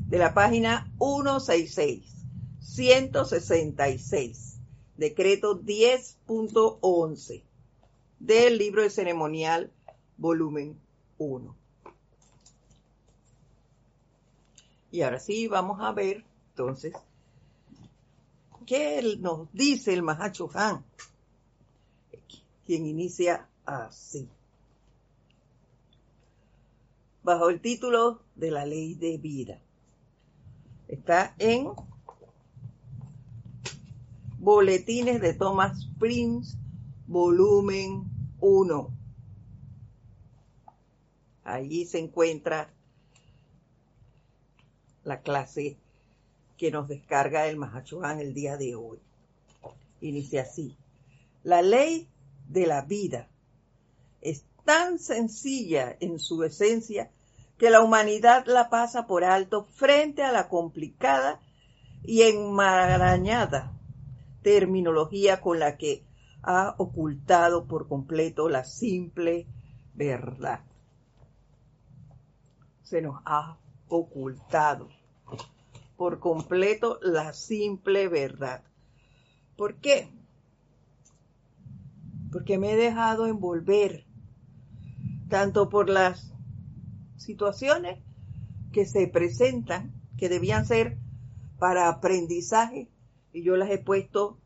de 0.09 0.19
la 0.19 0.35
página 0.35 0.91
166. 0.99 2.27
166. 2.61 4.59
Decreto 4.97 5.61
10.11 5.61 7.45
del 8.19 8.59
libro 8.59 8.83
de 8.83 8.91
ceremonial, 8.91 9.73
volumen 10.17 10.79
1. 11.19 11.57
Y 14.93 15.03
ahora 15.03 15.19
sí, 15.19 15.49
vamos 15.49 15.81
a 15.81 15.93
ver 15.93 16.25
entonces 16.51 16.95
qué 18.67 19.03
nos 19.19 19.53
dice 19.53 19.93
el 19.93 20.03
Mahacho 20.03 20.49
Han, 20.55 20.85
quien 22.65 22.87
inicia 22.87 23.49
así. 23.64 24.28
Bajo 27.23 27.50
el 27.50 27.61
título 27.61 28.21
de 28.35 28.50
la 28.50 28.66
ley 28.66 28.95
de 28.95 29.19
vida. 29.19 29.61
Está 30.88 31.35
en 31.38 31.68
Boletines 34.38 35.20
de 35.20 35.35
Thomas 35.35 35.87
Prince, 35.98 36.57
volumen 37.07 38.05
1. 38.40 38.90
Allí 41.44 41.87
se 41.87 41.98
encuentra 42.01 42.68
la 45.05 45.20
clase 45.20 45.77
que 46.57 46.70
nos 46.70 46.88
descarga 46.88 47.46
el 47.46 47.57
Mahachohan 47.57 48.20
el 48.20 48.35
día 48.35 48.57
de 48.57 48.75
hoy. 48.75 48.98
Inicia 50.01 50.42
así. 50.42 50.77
La 51.44 51.62
ley 51.62 52.09
de 52.48 52.66
la 52.66 52.83
vida 52.83 53.29
tan 54.64 54.98
sencilla 54.98 55.96
en 56.01 56.18
su 56.18 56.42
esencia 56.44 57.11
que 57.59 57.70
la 57.70 57.81
humanidad 57.81 58.46
la 58.46 58.68
pasa 58.70 59.07
por 59.07 59.25
alto 59.25 59.64
frente 59.64 60.22
a 60.22 60.33
la 60.33 60.48
complicada 60.48 61.40
y 62.03 62.22
enmarañada 62.22 63.72
terminología 64.42 65.40
con 65.40 65.59
la 65.61 65.77
que 65.77 66.05
ha 66.42 66.75
ocultado 66.79 67.66
por 67.66 67.88
completo 67.88 68.48
la 68.48 68.64
simple 68.64 69.46
verdad. 69.94 70.64
Se 72.83 73.01
nos 73.01 73.22
ha 73.25 73.59
ocultado 73.88 74.88
por 75.96 76.18
completo 76.18 76.98
la 77.01 77.33
simple 77.33 78.09
verdad. 78.09 78.64
¿Por 79.57 79.77
qué? 79.77 80.11
Porque 82.33 82.59
me 82.59 82.72
he 82.72 82.77
dejado 82.77 83.27
envolver 83.27 84.05
tanto 85.33 85.71
por 85.71 85.88
las 85.88 86.31
situaciones 87.16 87.99
que 88.71 88.85
se 88.85 89.07
presentan, 89.07 89.95
que 90.18 90.29
debían 90.29 90.66
ser 90.66 90.99
para 91.59 91.88
aprendizaje, 91.88 92.90
y 93.33 93.42
yo 93.42 93.57
las 93.57 93.71
he 93.71 93.79
puesto 93.79 94.37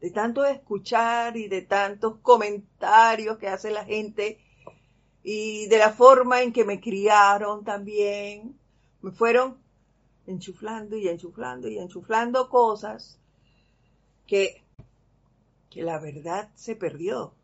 de 0.00 0.12
tanto 0.12 0.44
escuchar 0.44 1.36
y 1.36 1.48
de 1.48 1.62
tantos 1.62 2.18
comentarios 2.18 3.38
que 3.38 3.48
hace 3.48 3.72
la 3.72 3.84
gente 3.84 4.38
y 5.24 5.66
de 5.66 5.78
la 5.78 5.90
forma 5.90 6.42
en 6.42 6.52
que 6.52 6.64
me 6.64 6.80
criaron 6.80 7.64
también, 7.64 8.56
me 9.02 9.10
fueron 9.10 9.56
enchuflando 10.28 10.96
y 10.96 11.08
enchuflando 11.08 11.66
y 11.66 11.78
enchuflando 11.78 12.48
cosas 12.48 13.18
que, 14.28 14.62
que 15.70 15.82
la 15.82 15.98
verdad 15.98 16.50
se 16.54 16.76
perdió. 16.76 17.34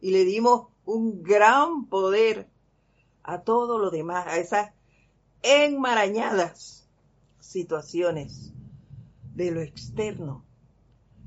Y 0.00 0.12
le 0.12 0.24
dimos 0.24 0.71
un 0.84 1.22
gran 1.22 1.86
poder 1.86 2.48
a 3.22 3.42
todo 3.42 3.78
lo 3.78 3.90
demás, 3.90 4.26
a 4.26 4.38
esas 4.38 4.72
enmarañadas 5.42 6.88
situaciones 7.40 8.52
de 9.34 9.50
lo 9.50 9.60
externo. 9.60 10.44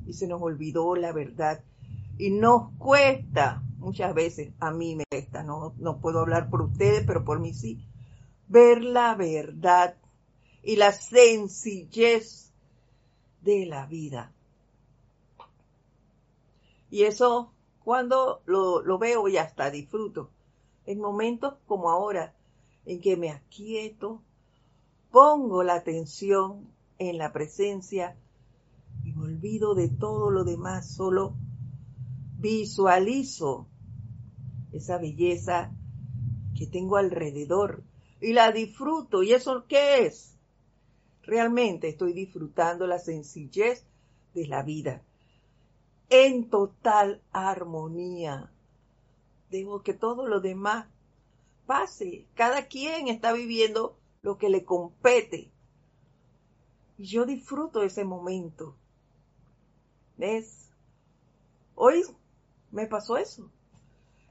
Y 0.05 0.13
se 0.13 0.27
nos 0.27 0.41
olvidó 0.41 0.95
la 0.95 1.11
verdad. 1.11 1.63
Y 2.17 2.29
nos 2.31 2.71
cuesta, 2.77 3.63
muchas 3.77 4.13
veces, 4.13 4.53
a 4.59 4.71
mí 4.71 4.95
me 4.95 5.03
cuesta, 5.09 5.43
no, 5.43 5.73
no 5.77 5.99
puedo 5.99 6.19
hablar 6.19 6.49
por 6.49 6.61
ustedes, 6.61 7.03
pero 7.05 7.25
por 7.25 7.39
mí 7.39 7.53
sí, 7.53 7.85
ver 8.47 8.83
la 8.83 9.15
verdad 9.15 9.95
y 10.63 10.75
la 10.77 10.91
sencillez 10.91 12.51
de 13.41 13.65
la 13.65 13.85
vida. 13.85 14.31
Y 16.89 17.03
eso 17.03 17.51
cuando 17.86 18.41
lo, 18.48 18.98
veo 18.98 19.28
y 19.28 19.38
hasta 19.38 19.69
disfruto. 19.69 20.32
En 20.88 21.00
momentos 21.00 21.54
como 21.67 21.91
ahora, 21.91 22.34
en 22.84 23.00
que 23.00 23.15
me 23.15 23.30
aquieto, 23.30 24.24
pongo 25.12 25.62
la 25.62 25.76
atención 25.76 26.67
en 26.98 27.19
la 27.19 27.32
presencia 27.32 28.17
y 29.04 29.13
me 29.13 29.26
olvido 29.26 29.76
de 29.76 29.88
todo 29.88 30.32
lo 30.32 30.43
demás, 30.43 30.95
solo 30.95 31.36
visualizo 32.39 33.67
esa 34.71 34.98
belleza 34.98 35.71
que 36.58 36.65
tengo 36.65 36.98
alrededor 36.98 37.84
y 38.19 38.34
la 38.34 38.52
disfruto. 38.52 39.21
¿Y 39.21 39.34
eso 39.34 39.65
qué 39.67 40.08
es? 40.08 40.36
Realmente 41.21 41.89
estoy 41.89 42.13
disfrutando 42.13 42.88
la 42.88 42.98
sencillez 42.98 43.86
de 44.34 44.48
la 44.48 44.63
vida 44.63 45.04
en 46.09 46.49
total 46.49 47.21
armonía. 47.31 48.51
Dejo 49.49 49.81
que 49.83 49.93
todo 49.93 50.27
lo 50.27 50.39
demás 50.39 50.87
pase. 51.65 52.27
Cada 52.35 52.67
quien 52.67 53.07
está 53.07 53.33
viviendo 53.33 53.97
lo 54.21 54.37
que 54.37 54.49
le 54.49 54.65
compete. 54.65 55.51
Y 56.97 57.05
yo 57.05 57.25
disfruto 57.25 57.83
ese 57.83 58.05
momento. 58.05 58.75
¿Ves? 60.17 60.69
Hoy 61.75 62.03
me 62.71 62.87
pasó 62.87 63.17
eso. 63.17 63.51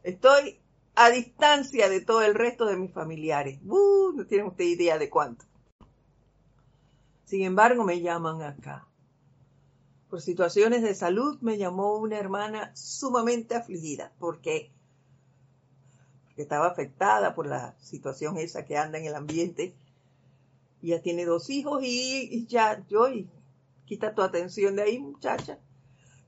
Estoy 0.03 0.61
a 0.95 1.11
distancia 1.11 1.89
de 1.89 2.01
todo 2.01 2.23
el 2.23 2.35
resto 2.35 2.67
de 2.67 2.77
mis 2.77 2.93
familiares. 2.93 3.61
Uh, 3.65 4.13
no 4.15 4.27
tienen 4.27 4.47
usted 4.47 4.65
idea 4.65 4.99
de 4.99 5.11
cuánto. 5.11 5.45
Sin 7.25 7.43
embargo, 7.43 7.85
me 7.85 8.01
llaman 8.01 8.43
acá 8.43 8.87
por 10.15 10.23
situaciones 10.23 10.83
de 10.83 10.95
salud 10.95 11.39
me 11.41 11.59
llamó 11.59 11.97
una 11.97 12.17
hermana 12.17 12.71
sumamente 12.77 13.57
afligida 13.57 14.13
porque 14.21 14.71
que 16.37 16.43
estaba 16.43 16.69
afectada 16.69 17.35
por 17.35 17.49
la 17.49 17.75
situación 17.81 18.39
esa 18.39 18.65
que 18.65 18.77
anda 18.77 18.97
en 18.97 19.07
el 19.07 19.17
ambiente. 19.17 19.75
Ya 20.81 21.03
tiene 21.03 21.25
dos 21.25 21.51
hijos 21.51 21.83
y, 21.83 22.47
ya, 22.47 22.87
yo, 22.89 23.09
quita 23.87 24.15
tu 24.15 24.23
atención 24.23 24.77
de 24.77 24.83
ahí, 24.83 25.01
muchacha. 25.01 25.59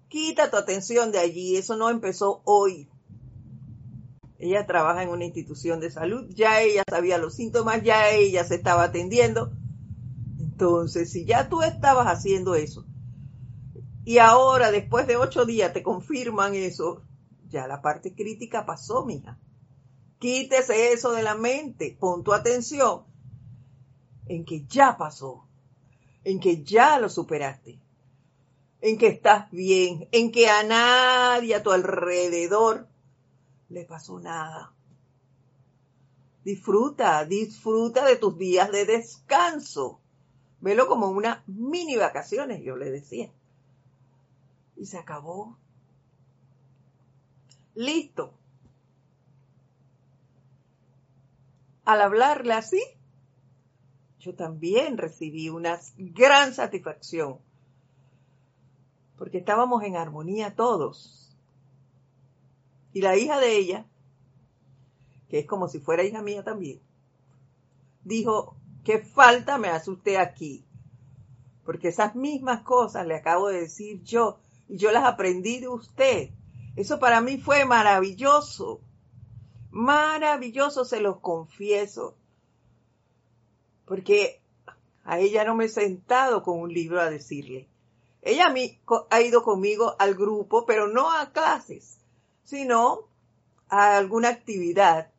Quita 0.09 0.51
tu 0.51 0.57
atención 0.57 1.13
de 1.13 1.21
allí. 1.21 1.57
Eso 1.57 1.77
no 1.77 1.89
empezó 1.89 2.43
hoy. 2.45 2.89
Ella 4.41 4.67
trabaja 4.67 5.05
en 5.05 5.11
una 5.11 5.27
institución 5.27 5.79
de 5.79 5.93
salud. 5.93 6.27
Ya 6.31 6.61
ella 6.61 6.83
sabía 6.91 7.19
los 7.19 7.37
síntomas, 7.37 7.85
ya 7.85 8.11
ella 8.11 8.43
se 8.43 8.57
estaba 8.57 8.83
atendiendo. 8.83 9.53
Entonces, 10.41 11.13
si 11.13 11.25
ya 11.25 11.49
tú 11.49 11.63
estabas 11.63 12.09
haciendo 12.09 12.57
eso 12.57 12.85
y 14.07 14.19
ahora, 14.19 14.71
después 14.71 15.09
de 15.09 15.17
ocho 15.17 15.45
días, 15.45 15.73
te 15.73 15.83
confirman 15.83 16.55
eso, 16.55 17.03
ya 17.51 17.67
la 17.67 17.83
parte 17.83 18.15
crítica 18.15 18.65
pasó, 18.65 19.05
mija. 19.05 19.37
Quítese 20.21 20.93
eso 20.93 21.11
de 21.11 21.25
la 21.25 21.35
mente, 21.35 21.97
pon 21.99 22.23
tu 22.23 22.33
atención 22.33 23.03
en 24.27 24.45
que 24.45 24.65
ya 24.67 24.97
pasó, 24.97 25.49
en 26.23 26.39
que 26.39 26.63
ya 26.63 27.01
lo 27.01 27.09
superaste, 27.09 27.81
en 28.81 28.97
que 28.97 29.09
estás 29.09 29.51
bien, 29.51 30.09
en 30.13 30.31
que 30.31 30.49
a 30.49 30.63
nadie 30.63 31.57
a 31.57 31.65
tu 31.65 31.73
alrededor 31.73 32.87
le 33.71 33.87
pasó 33.87 34.21
nada. 34.21 34.73
Disfruta, 36.45 37.25
disfruta 37.25 38.05
de 38.05 38.15
tus 38.15 38.39
días 38.39 38.71
de 38.71 38.85
descanso. 38.85 39.99
Velo 40.61 40.87
como 40.87 41.09
unas 41.09 41.43
mini 41.49 41.97
vacaciones, 41.97 42.63
yo 42.63 42.77
le 42.77 42.93
decía. 42.93 43.33
Y 44.77 44.87
se 44.87 44.99
acabó. 44.99 45.59
Listo. 47.75 48.35
Al 51.85 52.01
hablarle 52.01 52.53
así, 52.55 52.83
yo 54.19 54.35
también 54.35 54.99
recibí 54.99 55.49
una 55.51 55.79
gran 55.97 56.53
satisfacción, 56.53 57.39
porque 59.17 59.39
estábamos 59.39 59.85
en 59.85 59.97
armonía 59.97 60.57
todos. 60.57 61.37
Y 62.93 63.03
la 63.03 63.17
hija 63.17 63.39
de 63.39 63.57
ella, 63.57 63.87
que 65.29 65.39
es 65.39 65.47
como 65.47 65.69
si 65.69 65.79
fuera 65.79 66.03
hija 66.03 66.23
mía 66.23 66.43
también, 66.43 66.81
dijo, 68.03 68.57
¿qué 68.83 68.99
falta 68.99 69.59
me 69.59 69.69
hace 69.69 69.91
usted 69.91 70.17
aquí? 70.17 70.65
Porque 71.65 71.89
esas 71.89 72.17
mismas 72.17 72.63
cosas 72.63 73.07
le 73.07 73.15
acabo 73.15 73.49
de 73.49 73.61
decir 73.61 74.03
yo, 74.03 74.41
y 74.69 74.79
yo 74.79 74.91
las 74.93 75.05
aprendí 75.05 75.61
de 75.61 75.69
usted. 75.69 76.31
Eso 76.75 76.99
para 76.99 77.21
mí 77.21 77.39
fue 77.39 77.65
maravilloso. 77.65 78.81
Maravilloso, 79.71 80.85
se 80.85 81.01
los 81.01 81.21
confieso. 81.21 82.17
Porque 83.85 84.41
a 85.05 85.19
ella 85.19 85.45
no 85.45 85.55
me 85.55 85.67
he 85.67 85.69
sentado 85.69 86.43
con 86.43 86.59
un 86.61 86.73
libro 86.73 87.01
a 87.01 87.11
decirle. 87.11 87.69
Ella 88.23 88.53
ha 89.11 89.21
ido 89.21 89.45
conmigo 89.45 89.95
al 90.01 90.17
grupo, 90.17 90.67
pero 90.67 90.89
no 90.89 91.13
a 91.13 91.31
clases, 91.31 91.99
sino 92.43 93.07
a 93.69 93.97
alguna 93.97 94.31
actividad. 94.31 95.13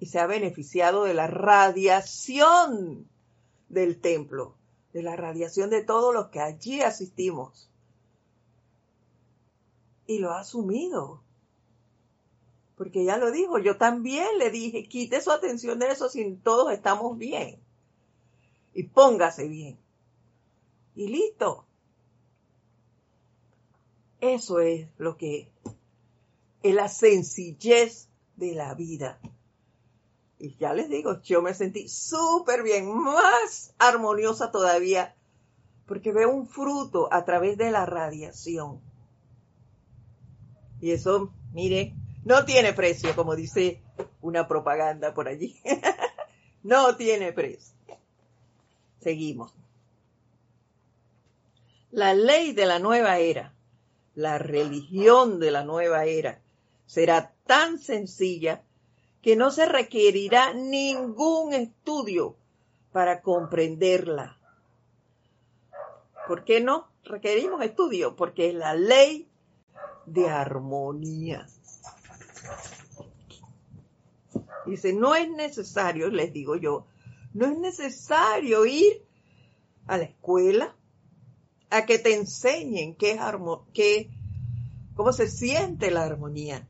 Y 0.00 0.06
se 0.06 0.18
ha 0.18 0.26
beneficiado 0.26 1.04
de 1.04 1.14
la 1.14 1.28
radiación 1.28 3.08
del 3.68 4.00
templo, 4.00 4.56
de 4.92 5.02
la 5.02 5.14
radiación 5.14 5.70
de 5.70 5.84
todos 5.84 6.12
los 6.12 6.28
que 6.28 6.40
allí 6.40 6.80
asistimos. 6.80 7.69
Y 10.10 10.18
lo 10.18 10.32
ha 10.32 10.40
asumido 10.40 11.22
porque 12.80 13.04
ya 13.04 13.18
lo 13.18 13.30
dijo, 13.30 13.58
yo 13.58 13.76
también 13.76 14.38
le 14.38 14.50
dije, 14.50 14.88
quite 14.88 15.20
su 15.20 15.30
atención 15.30 15.78
de 15.78 15.88
eso 15.88 16.08
si 16.08 16.34
todos 16.36 16.72
estamos 16.72 17.18
bien. 17.18 17.60
Y 18.72 18.84
póngase 18.84 19.46
bien. 19.48 19.78
Y 20.96 21.08
listo. 21.08 21.66
Eso 24.18 24.60
es 24.60 24.88
lo 24.96 25.18
que 25.18 25.52
es 26.62 26.74
la 26.74 26.88
sencillez 26.88 28.08
de 28.36 28.54
la 28.54 28.72
vida. 28.72 29.20
Y 30.38 30.56
ya 30.56 30.72
les 30.72 30.88
digo, 30.88 31.20
yo 31.20 31.42
me 31.42 31.52
sentí 31.52 31.86
súper 31.86 32.62
bien, 32.62 32.90
más 32.90 33.74
armoniosa 33.78 34.50
todavía, 34.50 35.14
porque 35.84 36.12
veo 36.12 36.30
un 36.30 36.48
fruto 36.48 37.12
a 37.12 37.26
través 37.26 37.58
de 37.58 37.70
la 37.70 37.84
radiación. 37.84 38.80
Y 40.80 40.92
eso, 40.92 41.32
mire, 41.52 41.94
no 42.24 42.44
tiene 42.44 42.72
precio, 42.72 43.14
como 43.14 43.36
dice 43.36 43.82
una 44.20 44.46
propaganda 44.46 45.14
por 45.14 45.28
allí. 45.28 45.60
no 46.62 46.96
tiene 46.96 47.32
precio. 47.32 47.74
Seguimos. 49.00 49.54
La 51.90 52.14
ley 52.14 52.52
de 52.52 52.66
la 52.66 52.78
nueva 52.78 53.18
era, 53.18 53.52
la 54.14 54.38
religión 54.38 55.40
de 55.40 55.50
la 55.50 55.64
nueva 55.64 56.04
era, 56.04 56.40
será 56.86 57.32
tan 57.46 57.78
sencilla 57.78 58.62
que 59.22 59.36
no 59.36 59.50
se 59.50 59.66
requerirá 59.66 60.54
ningún 60.54 61.52
estudio 61.52 62.36
para 62.92 63.22
comprenderla. 63.22 64.38
¿Por 66.26 66.44
qué 66.44 66.60
no 66.60 66.88
requerimos 67.04 67.62
estudio? 67.62 68.14
Porque 68.14 68.50
es 68.50 68.54
la 68.54 68.74
ley 68.74 69.29
de 70.12 70.28
armonía. 70.28 71.46
Dice, 74.66 74.92
no 74.92 75.14
es 75.14 75.30
necesario, 75.30 76.08
les 76.08 76.32
digo 76.32 76.56
yo, 76.56 76.86
no 77.32 77.46
es 77.46 77.58
necesario 77.58 78.66
ir 78.66 79.04
a 79.86 79.98
la 79.98 80.04
escuela 80.04 80.76
a 81.70 81.86
que 81.86 81.98
te 81.98 82.14
enseñen 82.14 82.94
qué 82.94 83.12
es 83.12 83.20
qué, 83.72 84.10
cómo 84.94 85.12
se 85.12 85.28
siente 85.28 85.90
la 85.90 86.04
armonía. 86.04 86.68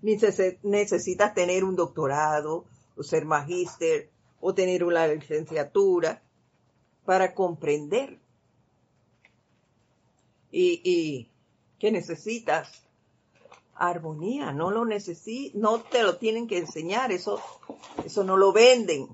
Ni 0.00 0.16
necesitas 0.62 1.34
tener 1.34 1.64
un 1.64 1.76
doctorado 1.76 2.64
o 2.96 3.02
ser 3.02 3.24
magíster 3.24 4.10
o 4.40 4.54
tener 4.54 4.84
una 4.84 5.06
licenciatura 5.06 6.22
para 7.04 7.34
comprender. 7.34 8.18
Y, 10.50 10.80
y 10.84 11.30
que 11.78 11.92
necesitas 11.92 12.88
armonía, 13.74 14.52
no 14.52 14.70
lo 14.70 14.84
necesitas, 14.84 15.54
no 15.60 15.80
te 15.80 16.02
lo 16.02 16.16
tienen 16.16 16.48
que 16.48 16.58
enseñar, 16.58 17.12
eso, 17.12 17.40
eso 18.04 18.24
no 18.24 18.36
lo 18.36 18.52
venden. 18.52 19.08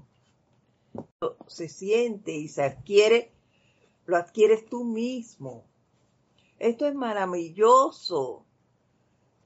Se 1.46 1.68
siente 1.68 2.32
y 2.32 2.48
se 2.48 2.62
adquiere, 2.62 3.30
lo 4.06 4.16
adquieres 4.16 4.66
tú 4.66 4.84
mismo. 4.84 5.64
Esto 6.58 6.86
es 6.86 6.94
maravilloso, 6.94 8.44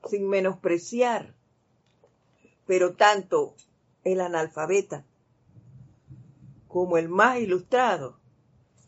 sin 0.08 0.28
menospreciar, 0.28 1.34
pero 2.66 2.94
tanto 2.94 3.54
el 4.04 4.20
analfabeta 4.20 5.04
como 6.68 6.98
el 6.98 7.08
más 7.08 7.38
ilustrado 7.38 8.18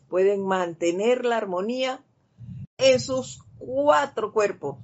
pueden 0.07 0.45
mantener 0.45 1.25
la 1.25 1.37
armonía 1.37 2.03
en 2.77 2.99
sus 2.99 3.43
cuatro 3.65 4.33
cuerpos 4.33 4.77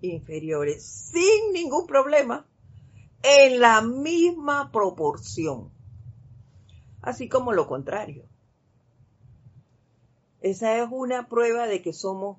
inferiores 0.00 0.82
sin 0.84 1.52
ningún 1.52 1.86
problema 1.86 2.46
en 3.22 3.60
la 3.60 3.82
misma 3.82 4.72
proporción, 4.72 5.70
así 7.02 7.28
como 7.28 7.52
lo 7.52 7.66
contrario. 7.66 8.24
Esa 10.40 10.78
es 10.78 10.88
una 10.90 11.28
prueba 11.28 11.66
de 11.66 11.82
que 11.82 11.92
somos 11.92 12.38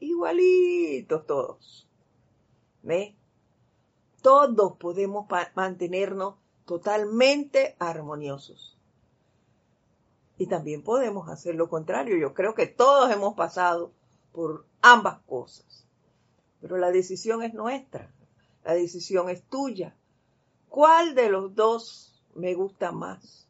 igualitos 0.00 1.24
todos. 1.26 1.88
¿Ve? 2.82 3.14
Todos 4.22 4.76
podemos 4.76 5.26
mantenernos 5.54 6.34
totalmente 6.64 7.76
armoniosos. 7.78 8.76
Y 10.36 10.48
también 10.48 10.82
podemos 10.82 11.28
hacer 11.28 11.54
lo 11.54 11.68
contrario. 11.68 12.16
Yo 12.18 12.34
creo 12.34 12.54
que 12.54 12.66
todos 12.66 13.10
hemos 13.10 13.34
pasado 13.34 13.92
por 14.36 14.66
ambas 14.82 15.18
cosas. 15.22 15.86
Pero 16.60 16.76
la 16.76 16.90
decisión 16.90 17.42
es 17.42 17.54
nuestra, 17.54 18.12
la 18.64 18.74
decisión 18.74 19.30
es 19.30 19.42
tuya. 19.44 19.96
¿Cuál 20.68 21.14
de 21.14 21.30
los 21.30 21.54
dos 21.54 22.22
me 22.34 22.52
gusta 22.52 22.92
más? 22.92 23.48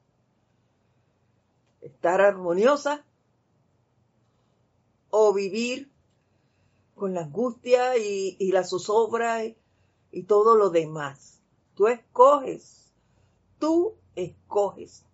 ¿Estar 1.80 2.20
armoniosa 2.20 3.04
o 5.10 5.34
vivir 5.34 5.90
con 6.94 7.14
la 7.14 7.22
angustia 7.22 7.98
y, 7.98 8.52
la 8.52 8.62
zozobra 8.62 9.44
y, 9.44 9.56
y 10.12 10.22
todo 10.22 10.54
lo 10.54 10.70
demás? 10.70 11.40
Tú 11.74 11.88
escoges, 11.88 12.92
tú 13.58 13.96
escoges 14.14 15.04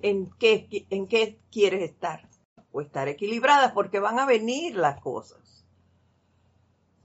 en 0.00 0.30
qué, 0.38 0.86
en 0.90 1.08
qué 1.08 1.40
quieres 1.50 1.82
estar 1.90 2.27
estar 2.80 3.08
equilibrada 3.08 3.74
porque 3.74 4.00
van 4.00 4.18
a 4.18 4.26
venir 4.26 4.76
las 4.76 5.00
cosas 5.00 5.64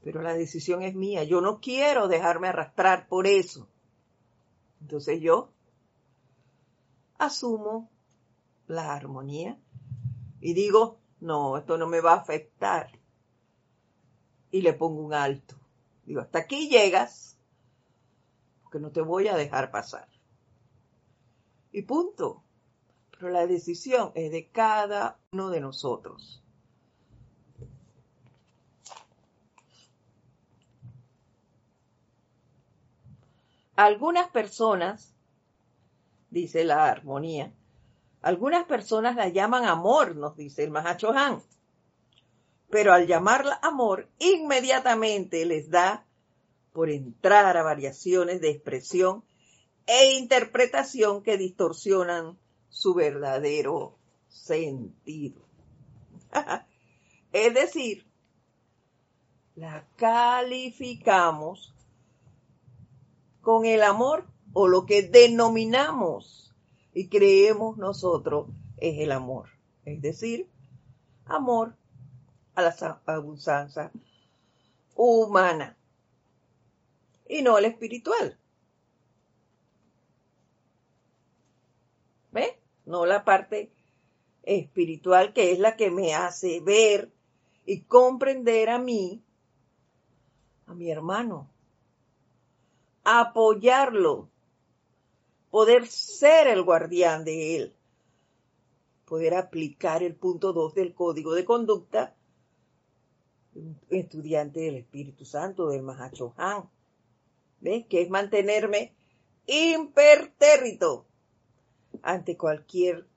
Pero 0.03 0.21
la 0.21 0.33
decisión 0.33 0.81
es 0.81 0.95
mía. 0.95 1.23
Yo 1.23 1.41
no 1.41 1.59
quiero 1.59 2.07
dejarme 2.07 2.49
arrastrar 2.49 3.07
por 3.07 3.25
eso. 3.27 3.67
Entonces 4.81 5.21
yo 5.21 5.49
asumo 7.17 7.89
la 8.67 8.93
armonía 8.93 9.57
y 10.41 10.53
digo, 10.53 10.99
no, 11.21 11.57
esto 11.57 11.77
no 11.77 11.87
me 11.87 12.01
va 12.01 12.13
a 12.13 12.17
afectar. 12.17 12.99
Y 14.51 14.61
le 14.61 14.73
pongo 14.73 15.01
un 15.01 15.13
alto. 15.13 15.55
Digo, 16.05 16.19
hasta 16.19 16.39
aquí 16.39 16.67
llegas, 16.67 17.37
porque 18.61 18.79
no 18.79 18.91
te 18.91 19.01
voy 19.01 19.29
a 19.29 19.37
dejar 19.37 19.71
pasar. 19.71 20.09
Y 21.71 21.83
punto. 21.83 22.42
Pero 23.17 23.29
la 23.29 23.47
decisión 23.47 24.11
es 24.15 24.31
de 24.31 24.49
cada 24.49 25.17
uno 25.31 25.49
de 25.49 25.61
nosotros. 25.61 26.43
Algunas 33.75 34.29
personas, 34.29 35.15
dice 36.29 36.63
la 36.63 36.85
armonía, 36.85 37.53
algunas 38.21 38.65
personas 38.65 39.15
la 39.15 39.29
llaman 39.29 39.65
amor, 39.65 40.15
nos 40.15 40.35
dice 40.37 40.63
el 40.63 40.71
Mahacho 40.71 41.11
Han. 41.11 41.41
Pero 42.69 42.93
al 42.93 43.07
llamarla 43.07 43.59
amor, 43.61 44.09
inmediatamente 44.19 45.45
les 45.45 45.69
da 45.69 46.05
por 46.71 46.89
entrar 46.89 47.57
a 47.57 47.63
variaciones 47.63 48.41
de 48.41 48.51
expresión 48.51 49.23
e 49.85 50.13
interpretación 50.13 51.23
que 51.23 51.37
distorsionan 51.37 52.37
su 52.73 52.95
verdadero 52.95 53.95
sentido. 54.27 55.41
es 57.31 57.53
decir, 57.53 58.05
la 59.55 59.87
calificamos 59.95 61.73
con 63.41 63.65
el 63.65 63.83
amor 63.83 64.25
o 64.53 64.67
lo 64.67 64.87
que 64.87 65.03
denominamos 65.03 66.51
y 66.93 67.09
creemos 67.09 67.77
nosotros 67.77 68.47
es 68.77 68.99
el 68.99 69.11
amor. 69.11 69.49
Es 69.85 70.01
decir, 70.01 70.49
amor 71.25 71.75
a 72.55 72.63
la 72.63 73.01
abundancia 73.05 73.91
humana 74.95 75.77
y 77.29 77.43
no 77.43 77.55
al 77.55 77.65
espiritual. 77.65 78.39
¿Ve? 82.31 82.62
No 82.85 83.05
la 83.05 83.23
parte 83.23 83.71
espiritual 84.43 85.33
que 85.33 85.51
es 85.51 85.59
la 85.59 85.75
que 85.75 85.89
me 85.89 86.13
hace 86.13 86.59
ver 86.59 87.11
y 87.65 87.81
comprender 87.81 88.69
a 88.69 88.77
mí, 88.77 89.23
a 90.65 90.73
mi 90.73 90.91
hermano, 90.91 91.49
apoyarlo, 93.03 94.29
poder 95.49 95.87
ser 95.87 96.47
el 96.47 96.63
guardián 96.63 97.23
de 97.23 97.55
él, 97.55 97.75
poder 99.05 99.35
aplicar 99.35 100.03
el 100.03 100.15
punto 100.15 100.51
2 100.51 100.73
del 100.73 100.93
código 100.93 101.33
de 101.33 101.45
conducta, 101.45 102.15
estudiante 103.89 104.61
del 104.61 104.75
Espíritu 104.75 105.25
Santo, 105.25 105.69
del 105.69 105.83
Mahachohan, 105.83 106.69
¿ves? 107.61 107.85
Que 107.87 108.01
es 108.01 108.09
mantenerme 108.09 108.93
impertérrito 109.45 111.05
ante 112.03 112.37
cualquier 112.37 113.07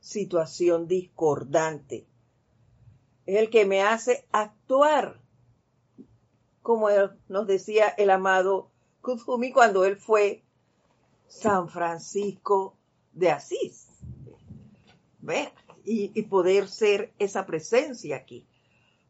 situación 0.00 0.88
discordante. 0.88 2.06
Es 3.26 3.38
el 3.38 3.50
que 3.50 3.66
me 3.66 3.82
hace 3.82 4.26
actuar, 4.32 5.20
como 6.62 6.88
nos 7.28 7.46
decía 7.46 7.88
el 7.88 8.10
amado 8.10 8.70
Kuzumi 9.02 9.52
cuando 9.52 9.84
él 9.84 9.96
fue 9.96 10.42
San 11.28 11.68
Francisco 11.68 12.76
de 13.12 13.30
Asís. 13.30 13.88
¿Ve? 15.20 15.52
Y, 15.84 16.18
y, 16.18 16.22
poder 16.22 16.68
ser 16.68 17.12
esa 17.18 17.46
presencia 17.46 18.16
aquí. 18.16 18.46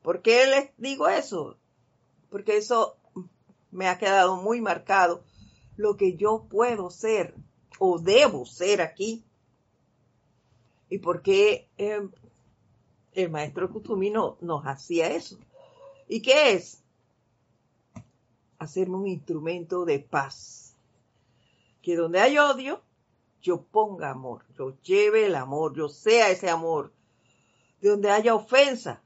¿Por 0.03 0.23
qué 0.23 0.47
les 0.47 0.71
digo 0.77 1.09
eso? 1.09 1.57
Porque 2.31 2.57
eso 2.57 2.97
me 3.71 3.89
ha 3.89 3.99
quedado 3.99 4.37
muy 4.37 4.61
marcado. 4.61 5.23
Lo 5.77 5.97
que 5.97 6.17
yo 6.17 6.47
puedo 6.49 6.91
ser 6.91 7.35
o 7.81 7.99
debo 7.99 8.47
ser 8.47 8.81
aquí. 8.81 9.25
Y 10.89 10.99
por 10.99 11.23
qué 11.23 11.67
eh, 11.77 12.09
el 13.15 13.31
maestro 13.31 13.69
Kuzumi 13.69 14.11
no, 14.11 14.37
nos 14.41 14.65
hacía 14.65 15.09
eso. 15.09 15.37
¿Y 16.07 16.23
qué 16.23 16.53
es? 16.53 16.81
hacerme 18.61 18.97
un 18.97 19.09
instrumento 19.09 19.85
de 19.85 19.99
paz. 19.99 20.77
Que 21.83 21.97
donde 21.97 22.21
hay 22.21 22.39
odio, 22.39 22.83
yo 23.43 23.63
ponga 23.63 24.11
amor, 24.11 24.45
yo 24.57 24.77
lleve 24.83 25.27
el 25.27 25.35
amor, 25.35 25.75
yo 25.75 25.89
sea 25.89 26.31
ese 26.31 26.49
amor. 26.49 26.93
De 27.81 27.89
donde 27.89 28.11
haya 28.11 28.35
ofensa, 28.35 29.03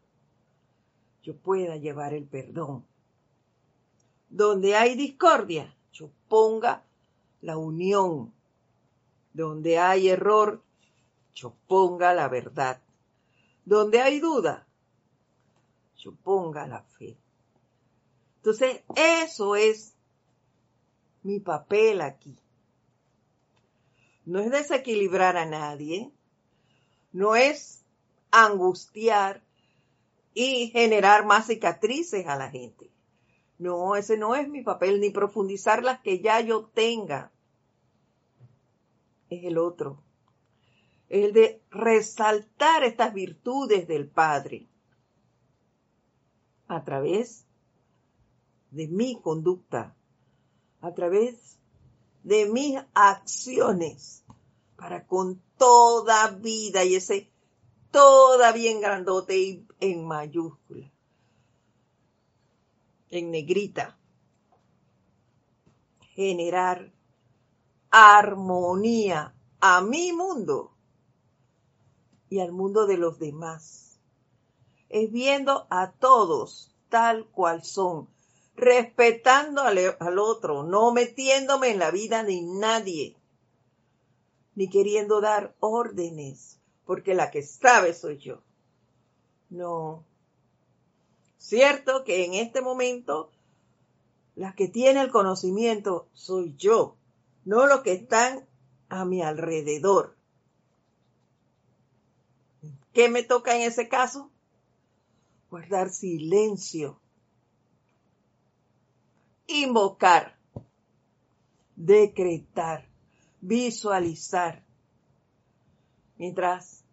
yo 1.23 1.37
pueda 1.37 1.77
llevar 1.77 2.13
el 2.13 2.25
perdón. 2.25 2.85
Donde 4.29 4.75
hay 4.75 4.97
discordia, 4.97 5.73
yo 5.93 6.11
ponga 6.29 6.83
la 7.41 7.57
unión. 7.57 8.33
Donde 9.35 9.79
hay 9.79 10.09
error, 10.09 10.63
yo 11.35 11.55
ponga 11.67 12.15
la 12.15 12.29
verdad. 12.29 12.81
Donde 13.67 14.01
hay 14.01 14.21
duda, 14.21 14.67
yo 15.99 16.15
ponga 16.15 16.67
la 16.67 16.83
fe. 16.83 17.19
Entonces, 18.37 18.83
eso 18.95 19.57
es 19.57 19.95
mi 21.23 21.41
papel 21.41 22.01
aquí. 22.01 22.39
No 24.25 24.41
es 24.41 24.51
desequilibrar 24.51 25.37
a 25.37 25.47
nadie, 25.47 26.11
no 27.13 27.37
es 27.37 27.85
angustiar 28.31 29.43
y 30.33 30.69
generar 30.69 31.27
más 31.27 31.47
cicatrices 31.47 32.27
a 32.27 32.37
la 32.37 32.51
gente. 32.51 32.91
No, 33.59 33.97
ese 33.97 34.17
no 34.17 34.35
es 34.35 34.49
mi 34.49 34.63
papel, 34.63 35.01
ni 35.01 35.11
profundizar 35.11 35.83
las 35.83 36.01
que 36.01 36.21
ya 36.21 36.41
yo 36.41 36.67
tenga. 36.67 37.31
Es 39.35 39.45
el 39.45 39.59
otro. 39.59 40.01
El 41.09 41.33
de 41.33 41.61
resaltar 41.71 42.85
estas 42.85 43.13
virtudes 43.13 43.89
del 43.89 44.09
Padre 44.09 44.69
a 46.69 46.85
través 46.85 47.45
de 48.71 48.87
mi 48.87 49.21
conducta, 49.21 49.97
a 50.81 50.95
través 50.95 51.59
de 52.23 52.47
mis 52.47 52.79
acciones, 52.95 54.25
para 54.77 55.07
con 55.07 55.43
toda 55.59 56.31
vida 56.31 56.85
y 56.85 56.95
ese 56.95 57.31
toda 57.91 58.53
bien 58.53 58.81
grandote 58.81 59.37
y 59.37 59.67
en 59.81 60.07
mayúscula, 60.07 60.91
en 63.11 63.31
negrita, 63.31 63.99
generar 66.15 66.94
armonía 67.97 69.33
a 69.61 69.81
mi 69.81 70.13
mundo 70.13 70.73
y 72.29 72.41
al 72.41 72.51
mundo 72.51 72.89
de 72.89 72.97
los 72.97 73.21
demás. 73.21 74.01
Es 74.89 75.13
viendo 75.13 75.69
a 75.71 75.93
todos 75.93 76.75
tal 76.89 77.27
cual 77.27 77.63
son, 77.63 78.09
respetando 78.57 79.63
al, 79.63 80.19
otro, 80.19 80.65
no 80.65 80.91
metiéndome 80.91 81.69
en 81.71 81.79
la 81.79 81.93
vida 81.93 82.25
de 82.25 82.43
nadie, 82.43 83.17
ni 84.57 84.69
queriendo 84.69 85.21
dar 85.21 85.55
órdenes, 85.61 86.59
porque 86.87 87.15
la 87.15 87.31
que 87.31 87.45
sabe 87.45 87.95
soy 87.95 88.19
yo. 88.19 88.41
No. 89.51 90.03
Cierto 91.39 92.03
que 92.03 92.25
en 92.25 92.35
este 92.35 92.61
momento 92.61 93.31
la 94.35 94.53
que 94.57 94.67
tiene 94.67 95.01
el 95.01 95.13
conocimiento 95.13 96.09
soy 96.13 96.57
yo, 96.59 96.97
no 97.45 97.67
los 97.67 97.83
que 97.83 97.93
están 97.93 98.47
a 98.89 99.05
mi 99.05 99.23
alrededor. 99.23 100.17
¿Qué 102.93 103.09
me 103.09 103.23
toca 103.23 103.57
en 103.57 103.63
ese 103.63 103.89
caso? 103.89 104.31
Guardar 105.51 105.91
silencio 105.91 107.01
invocar, 109.47 110.37
decretar, 111.77 112.89
visualizar. 113.41 114.65
Mientras 116.17 116.85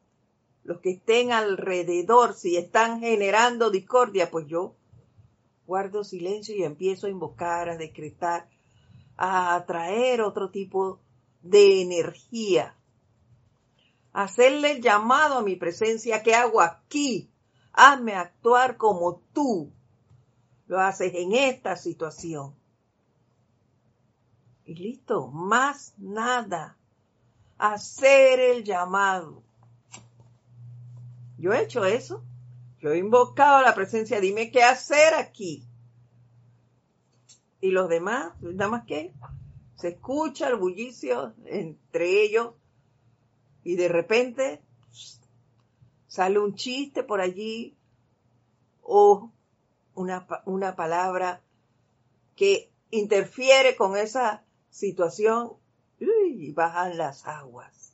los 0.63 0.79
que 0.79 0.91
estén 0.91 1.31
alrededor, 1.31 2.33
si 2.33 2.57
están 2.57 2.99
generando 2.99 3.71
discordia, 3.71 4.29
pues 4.29 4.47
yo 4.47 4.75
guardo 5.65 6.03
silencio 6.03 6.55
y 6.55 6.63
empiezo 6.63 7.07
a 7.07 7.11
invocar, 7.11 7.69
a 7.69 7.77
decretar, 7.77 8.49
a 9.23 9.53
atraer 9.53 10.19
otro 10.19 10.49
tipo 10.49 10.99
de 11.43 11.83
energía. 11.83 12.75
Hacerle 14.13 14.71
el 14.71 14.81
llamado 14.81 15.35
a 15.35 15.43
mi 15.43 15.55
presencia, 15.55 16.23
¿qué 16.23 16.33
hago 16.33 16.59
aquí? 16.59 17.29
Hazme 17.71 18.15
actuar 18.15 18.77
como 18.77 19.21
tú 19.31 19.71
lo 20.65 20.79
haces 20.79 21.13
en 21.13 21.35
esta 21.35 21.75
situación. 21.75 22.55
Y 24.65 24.73
listo, 24.73 25.27
más 25.27 25.93
nada. 25.99 26.75
Hacer 27.59 28.39
el 28.39 28.63
llamado. 28.63 29.43
Yo 31.37 31.53
he 31.53 31.61
hecho 31.61 31.85
eso. 31.85 32.23
Yo 32.79 32.89
he 32.89 32.97
invocado 32.97 33.61
la 33.61 33.75
presencia. 33.75 34.19
Dime 34.19 34.49
qué 34.49 34.63
hacer 34.63 35.13
aquí. 35.13 35.67
Y 37.61 37.71
los 37.71 37.87
demás, 37.87 38.33
nada 38.41 38.69
más 38.69 38.85
que 38.85 39.13
se 39.75 39.89
escucha 39.89 40.47
el 40.47 40.55
bullicio 40.55 41.33
entre 41.45 42.23
ellos 42.23 42.53
y 43.63 43.75
de 43.75 43.87
repente 43.87 44.61
sale 46.07 46.39
un 46.39 46.55
chiste 46.55 47.03
por 47.03 47.21
allí 47.21 47.77
o 48.81 49.31
una, 49.93 50.27
una 50.45 50.75
palabra 50.75 51.41
que 52.35 52.71
interfiere 52.89 53.75
con 53.75 53.95
esa 53.95 54.43
situación 54.69 55.53
y 55.99 56.51
bajan 56.51 56.97
las 56.97 57.27
aguas. 57.27 57.93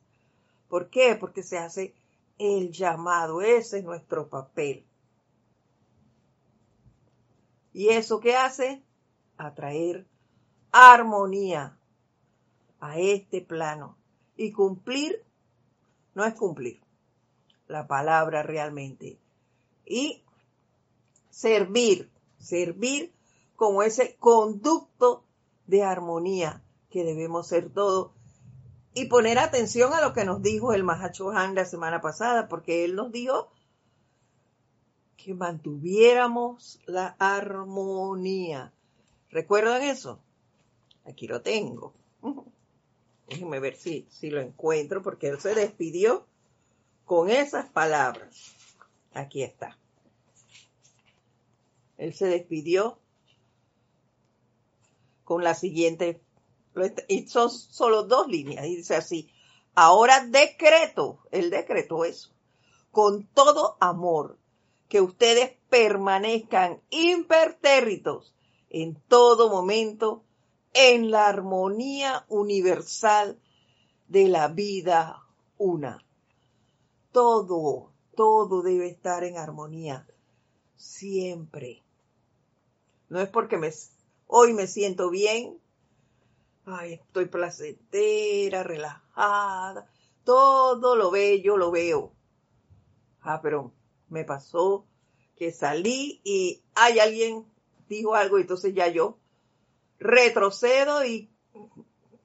¿Por 0.70 0.90
qué? 0.90 1.16
Porque 1.20 1.44
se 1.44 1.58
hace 1.58 1.94
el 2.38 2.72
llamado, 2.72 3.42
ese 3.42 3.80
es 3.80 3.84
nuestro 3.84 4.30
papel. 4.30 4.86
¿Y 7.74 7.90
eso 7.90 8.20
qué 8.20 8.36
hace? 8.36 8.84
Atraer 9.38 10.06
armonía 10.72 11.78
a 12.80 12.98
este 12.98 13.42
plano. 13.42 13.98
Y 14.36 14.52
cumplir 14.52 15.24
no 16.14 16.26
es 16.26 16.34
cumplir 16.36 16.82
la 17.68 17.88
palabra 17.88 18.44
realmente. 18.44 19.20
Y 19.86 20.24
servir, 21.30 22.10
servir 22.40 23.14
como 23.56 23.84
ese 23.84 24.16
conducto 24.18 25.24
de 25.66 25.84
armonía 25.84 26.62
que 26.90 27.04
debemos 27.04 27.48
ser 27.48 27.70
todos 27.70 28.12
y 28.94 29.06
poner 29.06 29.38
atención 29.38 29.94
a 29.94 30.02
lo 30.02 30.14
que 30.14 30.26
nos 30.26 30.42
dijo 30.42 30.74
el 30.74 30.84
Mahacho 30.84 31.30
Han 31.30 31.54
la 31.54 31.66
semana 31.66 32.02
pasada, 32.02 32.48
porque 32.48 32.84
él 32.84 32.96
nos 32.96 33.12
dijo 33.12 33.52
que 35.18 35.36
mantuviéramos 35.36 36.80
la 36.88 37.16
armonía. 37.20 38.74
¿Recuerdan 39.30 39.84
eso? 39.84 40.20
Aquí 41.06 41.28
lo 41.28 41.42
tengo. 41.42 41.94
Déjenme 43.28 43.60
ver 43.60 43.76
si, 43.76 44.08
si 44.10 44.30
lo 44.30 44.40
encuentro, 44.40 45.02
porque 45.02 45.28
él 45.28 45.40
se 45.40 45.54
despidió 45.54 46.26
con 47.06 47.30
esas 47.30 47.70
palabras. 47.70 48.56
Aquí 49.14 49.44
está. 49.44 49.78
Él 51.98 52.14
se 52.14 52.28
despidió 52.28 53.00
con 55.24 55.44
la 55.44 55.56
siguiente, 55.56 56.22
y 57.10 57.28
son 57.28 57.50
solo 57.50 58.04
dos 58.04 58.28
líneas, 58.28 58.66
y 58.66 58.78
dice 58.78 58.96
así, 58.96 59.30
ahora 59.76 60.26
decreto, 60.26 61.20
el 61.32 61.50
decreto 61.50 62.06
eso, 62.06 62.32
con 62.92 63.28
todo 63.28 63.76
amor, 63.82 64.38
que 64.88 65.02
ustedes 65.02 65.52
permanezcan 65.70 66.82
impertérritos 66.92 68.34
en 68.70 68.96
todo 69.08 69.50
momento 69.50 70.24
en 70.74 71.12
la 71.12 71.28
armonía 71.28 72.26
universal 72.30 73.40
de 74.08 74.28
la 74.28 74.48
vida 74.48 75.24
una. 75.58 76.06
Todo, 77.12 77.92
todo 78.16 78.62
debe 78.62 78.88
estar 78.88 79.24
en 79.24 79.38
armonía, 79.38 80.08
siempre. 80.76 81.84
No 83.10 83.20
es 83.22 83.30
porque 83.30 83.58
me 83.58 83.72
Hoy 84.30 84.54
me 84.54 84.68
siento 84.68 85.10
bien. 85.10 85.58
Ay, 86.66 86.94
estoy 86.94 87.28
placentera, 87.28 88.62
relajada. 88.62 89.90
Todo 90.26 90.98
lo 90.98 91.12
bello 91.12 91.56
lo 91.56 91.72
veo. 91.72 92.12
Ah, 93.22 93.40
pero 93.42 93.72
me 94.10 94.26
pasó 94.26 94.86
que 95.38 95.54
salí 95.54 96.20
y 96.26 96.62
hay 96.76 97.00
alguien 97.00 97.46
dijo 97.88 98.16
algo 98.16 98.38
y 98.38 98.42
entonces 98.42 98.74
ya 98.74 98.88
yo 98.88 99.18
retrocedo 100.00 101.06
y 101.06 101.30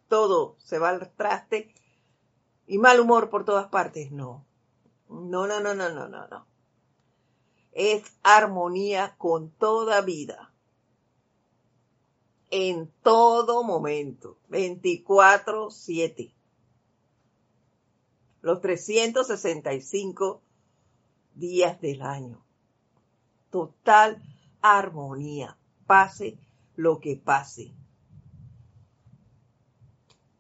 todo 0.09 0.57
se 0.59 0.79
va 0.79 0.91
al 0.91 1.11
traste 1.15 1.73
y 2.67 2.79
mal 2.79 3.01
humor 3.01 3.31
por 3.31 3.45
todas 3.45 3.69
partes. 3.69 4.13
No, 4.13 4.45
no, 5.09 5.47
no, 5.47 5.61
no, 5.61 5.75
no, 5.75 5.89
no, 5.89 6.09
no, 6.09 6.27
no. 6.29 6.47
Es 7.73 8.05
armonía 8.23 9.15
con 9.17 9.51
toda 9.51 10.01
vida 10.03 10.53
en 12.53 12.93
todo 13.03 13.65
momento, 13.65 14.37
24/7. 14.51 16.35
Los 18.43 18.61
365 18.61 20.43
días 21.35 21.81
del 21.81 22.03
año. 22.03 22.45
Total 23.51 24.23
armonía, 24.63 25.59
pase 25.87 26.39
lo 26.77 27.01
que 27.01 27.17
pase. 27.17 27.75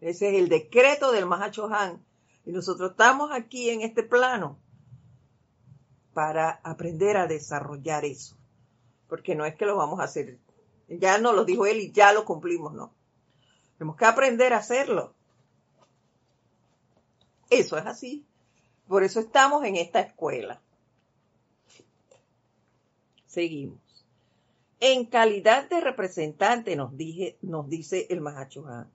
Ese 0.01 0.31
es 0.31 0.43
el 0.43 0.49
decreto 0.49 1.13
del 1.13 1.27
Mahacho 1.27 1.67
Han. 1.73 2.05
Y 2.45 2.53
nosotros 2.53 2.93
estamos 2.93 3.31
aquí 3.31 3.71
en 3.71 3.83
este 3.83 4.03
plano 4.03 4.59
para 6.15 6.51
aprender 6.65 7.17
a 7.17 7.27
desarrollar 7.27 8.05
eso. 8.05 8.37
Porque 9.09 9.35
no 9.35 9.45
es 9.45 9.55
que 9.55 9.67
lo 9.67 9.77
vamos 9.77 10.01
a 10.01 10.05
hacer 10.05 10.39
ya 10.99 11.19
nos 11.19 11.35
lo 11.35 11.45
dijo 11.45 11.67
él 11.67 11.81
y 11.81 11.93
ya 11.93 12.13
lo 12.13 12.25
cumplimos, 12.25 12.73
¿no? 12.75 12.93
Tenemos 13.79 13.97
que 13.97 14.05
aprender 14.05 14.53
a 14.53 14.59
hacerlo. 14.59 15.15
Eso 17.51 17.77
es 17.77 17.87
así. 17.87 18.25
Por 18.89 19.03
eso 19.03 19.21
estamos 19.21 19.65
en 19.65 19.77
esta 19.77 20.01
escuela. 20.01 20.61
Seguimos. 23.27 23.81
En 24.85 25.05
calidad 25.05 25.69
de 25.69 25.81
representante, 25.81 26.75
nos, 26.75 26.91
dice 26.97 28.09
el 28.11 28.21
Mahachohan, 28.21 28.91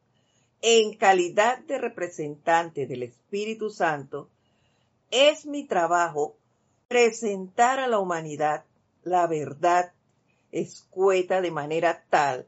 en 0.62 0.98
calidad 0.98 1.60
de 1.60 1.78
representante 1.78 2.88
del 2.88 3.04
Espíritu 3.04 3.70
Santo, 3.70 4.30
es 5.12 5.46
mi 5.46 5.64
trabajo 5.64 6.36
presentar 6.90 7.80
a 7.80 7.88
la 7.88 8.00
humanidad 8.00 8.66
la 9.04 9.28
verdad 9.28 9.94
escueta 10.52 11.40
de 11.40 11.52
manera 11.52 12.04
tal 12.10 12.46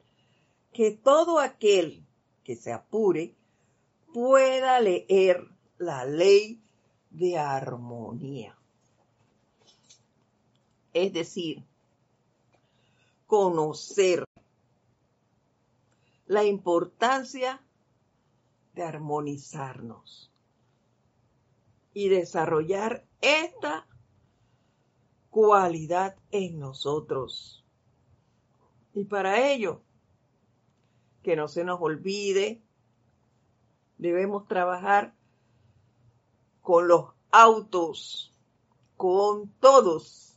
que 0.73 0.91
todo 0.91 1.39
aquel 1.39 2.04
que 2.43 2.58
se 2.58 2.73
apure 2.73 3.36
pueda 4.13 4.82
leer 4.82 5.47
la 5.78 6.04
ley 6.04 6.60
de 7.10 7.38
armonía. 7.38 8.58
Es 10.91 11.13
decir, 11.13 11.63
conocer 13.29 14.25
la 16.25 16.43
importancia 16.45 17.63
de 18.73 18.81
armonizarnos 18.81 20.31
y 21.93 22.09
desarrollar 22.09 23.05
esta 23.21 23.85
cualidad 25.29 26.17
en 26.31 26.59
nosotros. 26.59 27.63
Y 28.95 29.03
para 29.03 29.47
ello, 29.51 29.83
que 31.21 31.35
no 31.35 31.47
se 31.47 31.63
nos 31.63 31.79
olvide, 31.79 32.63
debemos 33.99 34.47
trabajar 34.47 35.13
con 36.61 36.87
los 36.87 37.11
autos, 37.29 38.33
con 38.97 39.49
todos. 39.59 40.28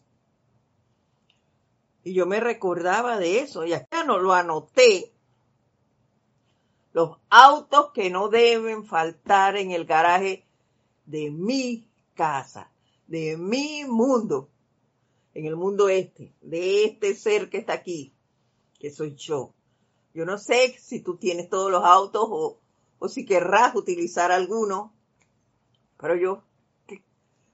Y 2.05 2.15
yo 2.15 2.27
me 2.27 2.41
recordaba 2.41 3.19
de 3.19 3.41
eso, 3.41 3.65
y 3.65 3.73
acá 3.73 4.05
no 4.05 4.19
lo 4.19 4.33
anoté. 4.33 5.13
Los 6.93 7.17
autos 7.31 7.93
que 7.93 8.11
no 8.11 8.29
deben 8.29 8.85
faltar 8.85 9.57
en 9.57 9.71
el 9.71 9.85
garaje 9.85 10.45
de 11.07 11.31
mi 11.31 11.87
casa, 12.15 12.71
de 13.07 13.37
mi 13.37 13.85
mundo, 13.85 14.49
en 15.35 15.47
el 15.47 15.57
mundo 15.57 15.89
este, 15.89 16.35
de 16.43 16.85
este 16.85 17.15
ser 17.15 17.49
que 17.49 17.59
está 17.59 17.75
aquí 17.75 18.13
que 18.79 18.91
soy 18.91 19.15
yo. 19.15 19.55
Yo 20.13 20.27
no 20.27 20.39
sé 20.39 20.77
si 20.79 21.01
tú 21.01 21.17
tienes 21.17 21.49
todos 21.49 21.71
los 21.71 21.85
autos 21.85 22.27
o, 22.29 22.59
o 22.99 23.09
si 23.09 23.25
querrás 23.25 23.75
utilizar 23.77 24.33
alguno, 24.33 24.93
pero 25.99 26.17
yo 26.17 26.43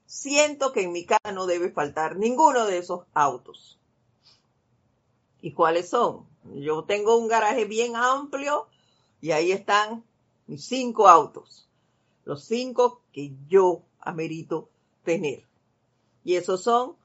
siento 0.07 0.73
que 0.73 0.81
en 0.81 0.91
mi 0.91 1.05
casa 1.05 1.31
no 1.31 1.45
debe 1.45 1.71
faltar 1.71 2.17
ninguno 2.17 2.65
de 2.65 2.79
esos 2.79 3.05
autos. 3.13 3.78
¿Y 5.41 5.53
cuáles 5.53 5.89
son? 5.89 6.27
Yo 6.55 6.83
tengo 6.83 7.17
un 7.17 7.27
garaje 7.27 7.65
bien 7.65 7.95
amplio 7.95 8.67
y 9.21 9.31
ahí 9.31 9.51
están 9.51 10.03
mis 10.47 10.65
cinco 10.65 11.07
autos. 11.07 11.67
Los 12.25 12.43
cinco 12.43 13.01
que 13.11 13.33
yo 13.47 13.83
amerito 13.99 14.69
tener. 15.03 15.45
Y 16.23 16.35
esos 16.35 16.63
son 16.63 16.95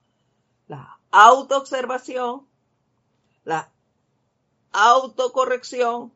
la 0.66 0.98
autoobservación, 1.10 2.46
la 3.44 3.70
autocorrección, 4.72 6.14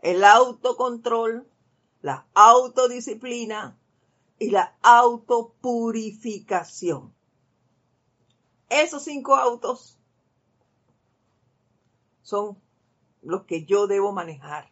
el 0.00 0.24
autocontrol, 0.24 1.46
la 2.02 2.26
autodisciplina 2.34 3.78
y 4.38 4.50
la 4.50 4.76
autopurificación. 4.82 7.14
Esos 8.68 9.04
cinco 9.04 9.36
autos 9.36 9.99
son 12.30 12.56
los 13.22 13.44
que 13.44 13.64
yo 13.64 13.86
debo 13.86 14.12
manejar. 14.12 14.70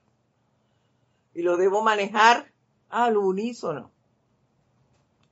Y 1.35 1.43
lo 1.43 1.57
debo 1.57 1.83
manejar 1.83 2.53
al 2.89 3.17
unísono, 3.17 3.91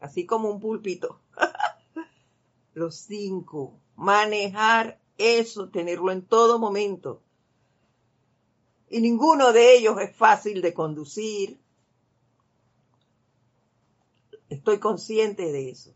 así 0.00 0.26
como 0.26 0.50
un 0.50 0.60
púlpito. 0.60 1.20
los 2.74 2.96
cinco, 2.96 3.78
manejar 3.94 5.00
eso, 5.16 5.70
tenerlo 5.70 6.12
en 6.12 6.22
todo 6.22 6.58
momento. 6.58 7.22
Y 8.90 9.00
ninguno 9.00 9.52
de 9.52 9.76
ellos 9.76 9.98
es 10.00 10.14
fácil 10.14 10.60
de 10.62 10.74
conducir. 10.74 11.58
Estoy 14.48 14.78
consciente 14.78 15.50
de 15.50 15.70
eso. 15.70 15.92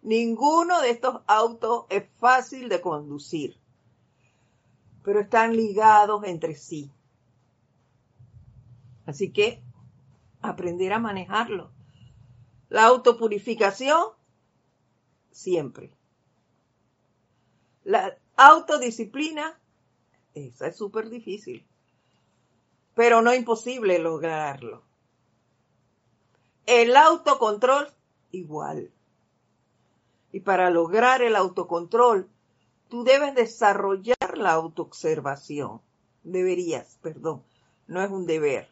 Ninguno 0.00 0.80
de 0.80 0.90
estos 0.90 1.20
autos 1.26 1.84
es 1.88 2.04
fácil 2.18 2.68
de 2.68 2.80
conducir, 2.80 3.56
pero 5.02 5.20
están 5.20 5.56
ligados 5.56 6.24
entre 6.24 6.54
sí. 6.54 6.90
Así 9.06 9.32
que 9.32 9.62
aprender 10.40 10.92
a 10.92 10.98
manejarlo. 10.98 11.70
La 12.68 12.86
autopurificación, 12.86 14.02
siempre. 15.30 15.92
La 17.84 18.16
autodisciplina, 18.36 19.58
esa 20.34 20.68
es 20.68 20.76
súper 20.76 21.10
difícil, 21.10 21.66
pero 22.94 23.22
no 23.22 23.34
imposible 23.34 23.98
lograrlo. 23.98 24.82
El 26.66 26.96
autocontrol, 26.96 27.88
igual. 28.30 28.90
Y 30.30 30.40
para 30.40 30.70
lograr 30.70 31.22
el 31.22 31.34
autocontrol, 31.36 32.28
tú 32.88 33.04
debes 33.04 33.34
desarrollar 33.34 34.16
la 34.42 34.52
autoobservación. 34.52 35.80
Deberías, 36.22 36.98
perdón, 37.02 37.42
no 37.86 38.02
es 38.02 38.10
un 38.10 38.26
deber. 38.26 38.68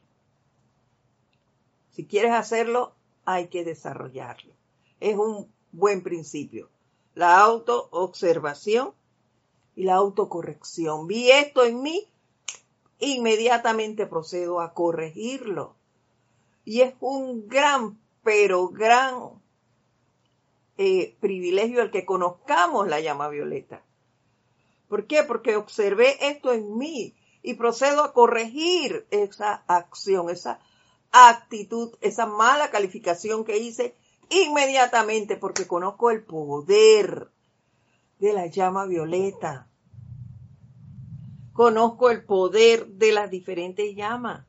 Si 1.91 2.07
quieres 2.07 2.33
hacerlo, 2.33 2.95
hay 3.25 3.49
que 3.49 3.65
desarrollarlo. 3.65 4.53
Es 5.01 5.17
un 5.17 5.53
buen 5.73 6.03
principio. 6.03 6.69
La 7.15 7.41
autoobservación 7.41 8.93
y 9.75 9.85
la 9.85 9.95
autocorrección. 9.95 11.07
Vi 11.07 11.31
esto 11.31 11.65
en 11.65 11.83
mí, 11.83 12.09
inmediatamente 12.99 14.07
procedo 14.07 14.61
a 14.61 14.75
corregirlo. 14.75 15.75
Y 16.65 16.83
es 16.83 16.95
un 17.01 17.49
gran, 17.49 17.99
pero 18.23 18.69
gran 18.69 19.41
eh, 20.77 21.17
privilegio 21.21 21.83
el 21.83 21.91
que 21.91 22.05
conozcamos 22.05 22.89
la 22.89 23.01
llama 23.01 23.29
violeta. 23.29 23.83
¿Por 24.91 25.07
qué? 25.07 25.23
Porque 25.23 25.55
observé 25.55 26.17
esto 26.33 26.53
en 26.53 26.77
mí 26.77 27.15
y 27.43 27.55
procedo 27.55 28.03
a 28.03 28.13
corregir 28.13 29.07
esa 29.13 29.63
acción, 29.69 30.29
esa 30.31 30.59
actitud, 31.13 31.97
esa 32.01 32.27
mala 32.27 32.73
calificación 32.73 33.45
que 33.45 33.59
hice 33.59 33.95
inmediatamente 34.31 35.37
porque 35.37 35.69
conozco 35.69 36.11
el 36.11 36.25
poder 36.25 37.31
de 38.19 38.33
la 38.33 38.49
llama 38.49 38.85
violeta. 38.87 39.69
Conozco 41.53 42.11
el 42.11 42.25
poder 42.25 42.89
de 42.89 43.13
las 43.13 43.31
diferentes 43.31 43.95
llamas. 43.95 44.45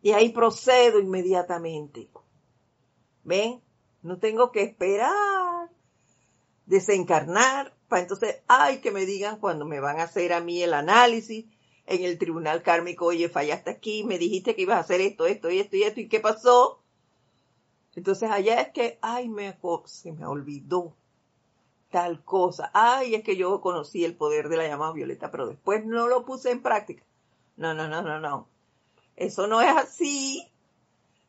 Y 0.00 0.12
ahí 0.12 0.28
procedo 0.28 1.00
inmediatamente. 1.00 2.08
¿Ven? 3.24 3.60
No 4.00 4.20
tengo 4.20 4.52
que 4.52 4.62
esperar, 4.62 5.70
desencarnar, 6.66 7.77
para 7.88 8.02
entonces, 8.02 8.42
ay, 8.48 8.80
que 8.80 8.90
me 8.90 9.06
digan 9.06 9.38
cuando 9.38 9.64
me 9.64 9.80
van 9.80 9.98
a 9.98 10.04
hacer 10.04 10.32
a 10.32 10.40
mí 10.40 10.62
el 10.62 10.74
análisis 10.74 11.46
en 11.86 12.04
el 12.04 12.18
tribunal 12.18 12.62
kármico, 12.62 13.06
oye, 13.06 13.28
fallaste 13.28 13.70
aquí, 13.70 14.04
me 14.04 14.18
dijiste 14.18 14.54
que 14.54 14.62
ibas 14.62 14.76
a 14.76 14.80
hacer 14.80 15.00
esto, 15.00 15.26
esto 15.26 15.50
y 15.50 15.58
esto 15.58 15.76
y 15.76 15.82
esto, 15.84 16.00
¿y 16.00 16.08
qué 16.08 16.20
pasó? 16.20 16.82
Entonces 17.96 18.30
allá 18.30 18.60
es 18.60 18.68
que, 18.72 18.98
ay, 19.00 19.28
me, 19.28 19.58
se 19.86 20.12
me 20.12 20.26
olvidó 20.26 20.94
tal 21.90 22.22
cosa, 22.22 22.70
ay, 22.74 23.14
es 23.14 23.24
que 23.24 23.36
yo 23.36 23.60
conocí 23.62 24.04
el 24.04 24.14
poder 24.14 24.50
de 24.50 24.58
la 24.58 24.68
llamada 24.68 24.92
violeta, 24.92 25.30
pero 25.30 25.46
después 25.46 25.84
no 25.86 26.06
lo 26.06 26.26
puse 26.26 26.50
en 26.50 26.62
práctica. 26.62 27.02
No, 27.56 27.74
no, 27.74 27.88
no, 27.88 28.02
no, 28.02 28.20
no. 28.20 28.48
Eso 29.16 29.46
no 29.46 29.60
es 29.62 29.74
así. 29.76 30.46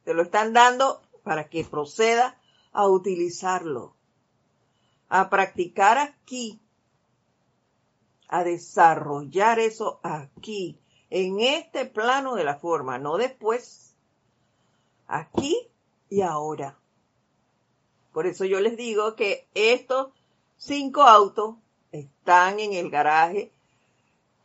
Te 0.04 0.14
lo 0.14 0.22
están 0.22 0.54
dando 0.54 1.02
para 1.24 1.50
que 1.50 1.64
proceda 1.64 2.38
a 2.72 2.88
utilizarlo, 2.88 3.96
a 5.10 5.30
practicar 5.30 5.98
aquí, 5.98 6.62
a 8.28 8.44
desarrollar 8.44 9.60
eso 9.60 10.00
aquí, 10.04 10.80
en 11.10 11.40
este 11.40 11.86
plano 11.86 12.36
de 12.36 12.44
la 12.44 12.56
forma, 12.56 13.00
no 13.00 13.18
después, 13.18 13.96
aquí 15.08 15.68
y 16.10 16.22
ahora. 16.22 16.78
Por 18.14 18.28
eso 18.28 18.46
yo 18.46 18.60
les 18.60 18.78
digo 18.78 19.16
que 19.16 19.48
estos 19.56 20.14
cinco 20.58 21.02
autos 21.02 21.56
están 21.92 22.60
en 22.60 22.74
el 22.74 22.92
garaje 22.92 23.52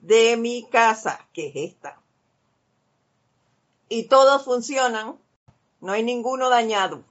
de 0.00 0.38
mi 0.38 0.66
casa, 0.70 1.28
que 1.34 1.48
es 1.48 1.72
esta. 1.72 2.00
Y 3.90 4.04
todos 4.04 4.44
funcionan, 4.44 5.18
no 5.80 5.92
hay 5.92 6.02
ninguno 6.02 6.48
dañado 6.48 7.04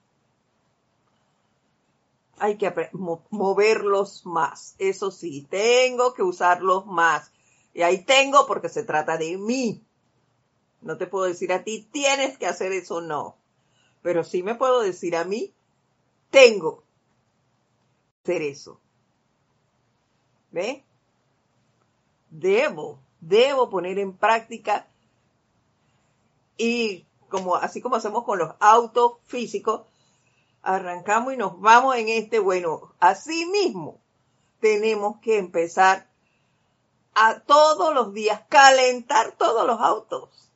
hay 2.43 2.57
que 2.57 2.89
moverlos 3.29 4.25
más. 4.25 4.75
Eso 4.77 5.11
sí, 5.11 5.47
tengo 5.49 6.13
que 6.13 6.23
usarlos 6.23 6.85
más. 6.85 7.31
Y 7.73 7.83
ahí 7.83 8.03
tengo 8.03 8.45
porque 8.45 8.67
se 8.67 8.83
trata 8.83 9.17
de 9.17 9.37
mí. 9.37 9.81
No 10.81 10.97
te 10.97 11.07
puedo 11.07 11.23
decir 11.23 11.53
a 11.53 11.63
ti, 11.63 11.87
tienes 11.89 12.37
que 12.37 12.45
hacer 12.45 12.73
eso, 12.73 12.99
no. 12.99 13.37
Pero 14.01 14.25
sí 14.25 14.43
me 14.43 14.55
puedo 14.55 14.81
decir 14.81 15.15
a 15.15 15.23
mí, 15.23 15.53
tengo 16.31 16.83
que 18.25 18.33
hacer 18.33 18.41
eso. 18.41 18.77
¿Ve? 20.51 20.83
Debo, 22.29 22.99
debo 23.21 23.69
poner 23.69 23.99
en 23.99 24.17
práctica 24.17 24.85
y 26.57 27.05
como 27.29 27.55
así 27.55 27.79
como 27.79 27.95
hacemos 27.95 28.25
con 28.25 28.37
los 28.37 28.53
autos 28.59 29.13
físicos, 29.23 29.83
arrancamos 30.63 31.33
y 31.33 31.37
nos 31.37 31.59
vamos 31.59 31.95
en 31.97 32.09
este, 32.09 32.39
bueno, 32.39 32.93
así 32.99 33.45
mismo 33.45 33.99
tenemos 34.59 35.19
que 35.19 35.37
empezar 35.37 36.07
a 37.13 37.41
todos 37.41 37.93
los 37.93 38.13
días 38.13 38.41
calentar 38.49 39.33
todos 39.37 39.67
los 39.67 39.79
autos, 39.79 40.49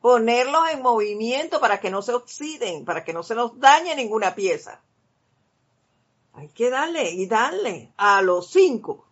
ponerlos 0.00 0.70
en 0.70 0.80
movimiento 0.80 1.60
para 1.60 1.80
que 1.80 1.90
no 1.90 2.00
se 2.00 2.14
oxiden, 2.14 2.84
para 2.84 3.04
que 3.04 3.12
no 3.12 3.22
se 3.22 3.34
nos 3.34 3.58
dañe 3.58 3.94
ninguna 3.96 4.34
pieza. 4.34 4.80
Hay 6.34 6.48
que 6.50 6.70
darle 6.70 7.10
y 7.10 7.26
darle 7.26 7.92
a 7.96 8.22
los 8.22 8.48
cinco. 8.50 9.04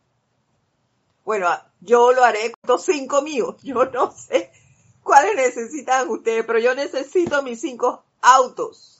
Bueno, 1.25 1.49
yo 1.81 2.13
lo 2.13 2.23
haré 2.23 2.53
con 2.53 2.69
los 2.69 2.85
cinco 2.85 3.21
míos. 3.23 3.57
Yo 3.65 3.85
no 3.87 4.13
sé 4.13 4.53
cuáles 5.03 5.35
necesitan 5.35 6.09
ustedes, 6.09 6.45
pero 6.45 6.61
yo 6.61 6.75
necesito 6.75 7.43
mis 7.43 7.61
cinco 7.61 8.05
autos 8.21 8.96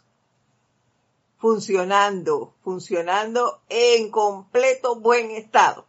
funcionando, 1.39 2.55
funcionando 2.63 3.61
en 3.69 4.11
completo 4.11 4.99
buen 5.01 5.31
estado. 5.31 5.87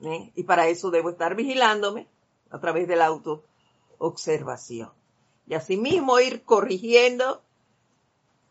¿Eh? 0.00 0.32
Y 0.34 0.42
para 0.44 0.68
eso 0.68 0.90
debo 0.90 1.10
estar 1.10 1.34
vigilándome 1.34 2.06
a 2.50 2.60
través 2.60 2.86
de 2.86 2.96
la 2.96 3.06
autoobservación. 3.06 4.92
Y 5.46 5.54
asimismo 5.54 6.20
ir 6.20 6.42
corrigiendo 6.44 7.42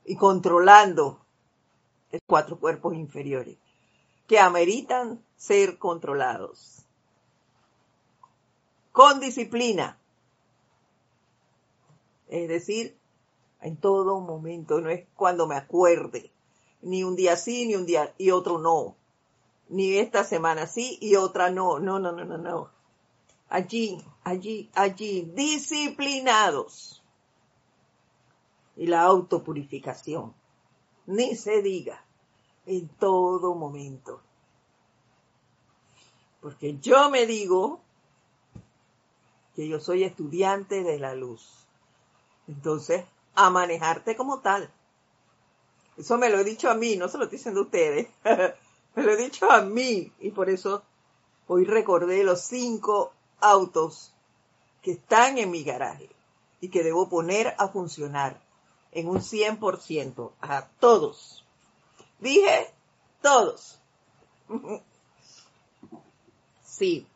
y 0.06 0.16
controlando 0.16 1.26
los 2.12 2.22
cuatro 2.26 2.60
cuerpos 2.60 2.96
inferiores 2.96 3.58
que 4.28 4.40
ameritan 4.40 5.24
ser 5.36 5.78
controlados. 5.78 6.86
Con 8.92 9.20
disciplina. 9.20 10.00
Es 12.28 12.48
decir, 12.48 12.98
en 13.66 13.78
todo 13.78 14.20
momento, 14.20 14.80
no 14.80 14.92
es 14.92 15.08
cuando 15.16 15.48
me 15.48 15.56
acuerde, 15.56 16.32
ni 16.84 17.04
un 17.04 17.16
día 17.16 17.36
sí, 17.36 17.66
ni 17.66 17.74
un 17.74 17.88
día 17.88 18.14
y 18.16 18.30
otro 18.30 18.60
no, 18.60 18.96
ni 19.70 19.98
esta 19.98 20.24
semana 20.24 20.68
sí 20.68 21.00
y 21.02 21.16
otra 21.16 21.50
no, 21.50 21.80
no, 21.80 21.98
no, 21.98 22.12
no, 22.12 22.26
no, 22.26 22.38
no. 22.38 22.70
Allí, 23.50 24.04
allí, 24.24 24.70
allí, 24.76 25.32
disciplinados. 25.34 27.02
Y 28.76 28.86
la 28.86 29.02
autopurificación, 29.02 30.36
ni 31.08 31.36
se 31.36 31.64
diga, 31.64 32.06
en 32.68 32.88
todo 32.88 33.56
momento. 33.56 34.22
Porque 36.40 36.78
yo 36.78 37.10
me 37.10 37.26
digo 37.26 37.80
que 39.56 39.68
yo 39.68 39.80
soy 39.80 40.04
estudiante 40.04 40.84
de 40.84 41.00
la 41.00 41.16
luz. 41.16 41.66
Entonces, 42.48 43.06
a 43.36 43.50
manejarte 43.50 44.16
como 44.16 44.40
tal. 44.40 44.72
Eso 45.98 46.18
me 46.18 46.30
lo 46.30 46.40
he 46.40 46.44
dicho 46.44 46.70
a 46.70 46.74
mí, 46.74 46.98
no 46.98 47.08
se 47.08 47.18
lo 47.18 47.26
estoy 47.26 47.38
diciendo 47.38 47.62
a 47.62 47.64
ustedes. 47.64 48.08
me 48.96 49.04
lo 49.04 49.12
he 49.12 49.18
dicho 49.18 49.50
a 49.52 49.62
mí 49.62 50.12
y 50.20 50.32
por 50.32 50.50
eso 50.50 50.84
hoy 51.48 51.66
recordé 51.66 52.24
los 52.24 52.42
cinco 52.42 53.14
autos 53.40 54.14
que 54.82 54.92
están 54.92 55.38
en 55.38 55.52
mi 55.52 55.64
garaje 55.64 56.10
y 56.62 56.70
que 56.70 56.84
debo 56.84 57.10
poner 57.10 57.56
a 57.58 57.68
funcionar 57.68 58.42
en 58.92 59.10
un 59.10 59.20
100% 59.20 60.32
a 60.42 60.68
todos. 60.80 61.46
Dije 62.20 62.74
todos. 63.22 63.80
sí. 66.64 67.08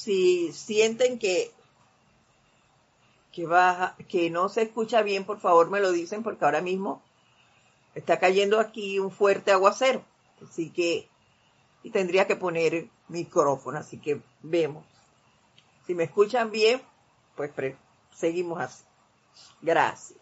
Si 0.00 0.50
sienten 0.54 1.18
que 1.18 1.52
que 3.32 3.46
baja, 3.46 3.96
que 4.08 4.30
no 4.30 4.48
se 4.48 4.62
escucha 4.62 5.02
bien, 5.02 5.24
por 5.24 5.40
favor 5.40 5.70
me 5.70 5.78
lo 5.80 5.92
dicen 5.92 6.22
porque 6.22 6.44
ahora 6.44 6.62
mismo 6.62 7.02
está 7.94 8.18
cayendo 8.18 8.58
aquí 8.58 8.98
un 8.98 9.10
fuerte 9.10 9.52
aguacero. 9.52 10.02
Así 10.42 10.70
que 10.70 11.06
y 11.82 11.90
tendría 11.90 12.26
que 12.26 12.36
poner 12.36 12.88
micrófono, 13.08 13.78
así 13.78 13.98
que 13.98 14.22
vemos. 14.42 14.86
Si 15.86 15.94
me 15.94 16.04
escuchan 16.04 16.50
bien, 16.50 16.80
pues 17.36 17.50
seguimos 18.14 18.58
así. 18.58 18.84
Gracias. 19.60 20.19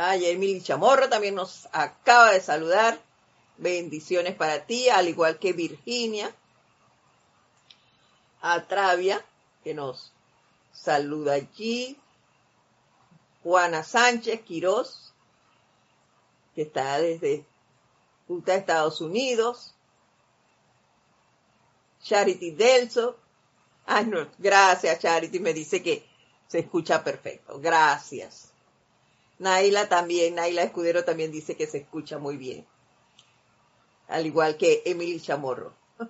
Ay, 0.00 0.26
Emily 0.26 0.62
Chamorro 0.62 1.08
también 1.08 1.34
nos 1.34 1.68
acaba 1.72 2.30
de 2.30 2.40
saludar. 2.40 3.00
Bendiciones 3.56 4.36
para 4.36 4.64
ti, 4.64 4.88
al 4.88 5.08
igual 5.08 5.40
que 5.40 5.52
Virginia. 5.52 6.32
Atravia, 8.40 9.24
que 9.64 9.74
nos 9.74 10.12
saluda 10.72 11.32
allí. 11.32 11.98
Juana 13.42 13.82
Sánchez 13.82 14.42
Quirós, 14.42 15.12
que 16.54 16.62
está 16.62 17.00
desde 17.00 17.44
Utah, 18.28 18.54
Estados 18.54 19.00
Unidos. 19.00 19.74
Charity 22.04 22.52
Delso. 22.52 23.16
Ay, 23.84 24.06
no, 24.06 24.28
gracias, 24.38 25.00
Charity. 25.00 25.40
Me 25.40 25.52
dice 25.52 25.82
que 25.82 26.06
se 26.46 26.60
escucha 26.60 27.02
perfecto. 27.02 27.58
Gracias. 27.58 28.47
Naila 29.38 29.88
también, 29.88 30.34
Naila 30.34 30.62
Escudero 30.62 31.04
también 31.04 31.30
dice 31.30 31.56
que 31.56 31.66
se 31.66 31.78
escucha 31.78 32.18
muy 32.18 32.36
bien. 32.36 32.66
Al 34.08 34.26
igual 34.26 34.56
que 34.56 34.82
Emily 34.84 35.20
Chamorro. 35.20 35.72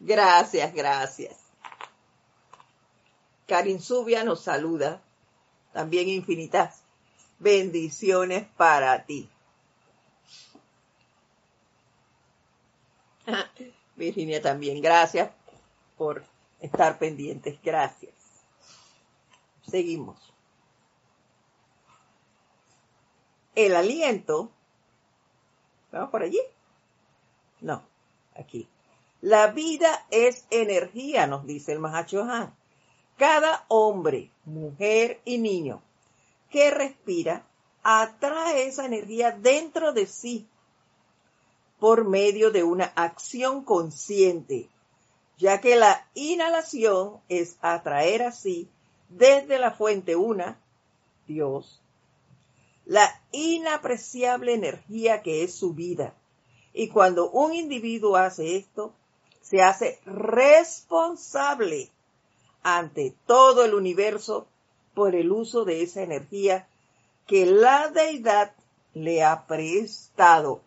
gracias, 0.00 0.72
gracias. 0.74 1.36
Karin 3.46 3.80
Zubia 3.80 4.22
nos 4.22 4.42
saluda. 4.42 5.02
También 5.72 6.08
infinitas 6.08 6.82
bendiciones 7.38 8.46
para 8.56 9.04
ti. 9.06 9.28
Virginia 13.96 14.40
también, 14.40 14.80
gracias 14.80 15.30
por 15.96 16.24
estar 16.60 16.98
pendientes. 16.98 17.58
Gracias. 17.62 18.14
Seguimos. 19.68 20.29
El 23.54 23.76
aliento, 23.76 24.50
¿vamos 25.92 26.10
por 26.10 26.22
allí? 26.22 26.40
No, 27.60 27.82
aquí. 28.34 28.68
La 29.20 29.48
vida 29.48 30.06
es 30.10 30.46
energía, 30.50 31.26
nos 31.26 31.46
dice 31.46 31.72
el 31.72 31.78
Mahachohan. 31.78 32.54
Cada 33.18 33.66
hombre, 33.68 34.30
mujer 34.44 35.20
y 35.24 35.38
niño 35.38 35.82
que 36.50 36.70
respira 36.70 37.44
atrae 37.82 38.66
esa 38.66 38.84
energía 38.84 39.30
dentro 39.30 39.92
de 39.92 40.06
sí 40.06 40.46
por 41.78 42.06
medio 42.06 42.50
de 42.50 42.62
una 42.62 42.84
acción 42.94 43.64
consciente, 43.64 44.68
ya 45.38 45.60
que 45.60 45.76
la 45.76 46.06
inhalación 46.14 47.20
es 47.28 47.56
atraer 47.62 48.22
así 48.22 48.68
desde 49.08 49.58
la 49.58 49.70
fuente 49.70 50.14
una, 50.14 50.60
Dios, 51.26 51.80
la 52.84 53.22
inapreciable 53.32 54.54
energía 54.54 55.22
que 55.22 55.44
es 55.44 55.54
su 55.54 55.74
vida. 55.74 56.14
Y 56.72 56.88
cuando 56.88 57.30
un 57.30 57.54
individuo 57.54 58.16
hace 58.16 58.56
esto, 58.56 58.94
se 59.42 59.62
hace 59.62 59.98
responsable 60.06 61.90
ante 62.62 63.14
todo 63.26 63.64
el 63.64 63.74
universo 63.74 64.46
por 64.94 65.14
el 65.14 65.32
uso 65.32 65.64
de 65.64 65.82
esa 65.82 66.02
energía 66.02 66.68
que 67.26 67.46
la 67.46 67.88
deidad 67.88 68.52
le 68.94 69.22
ha 69.22 69.46
prestado. 69.46 70.60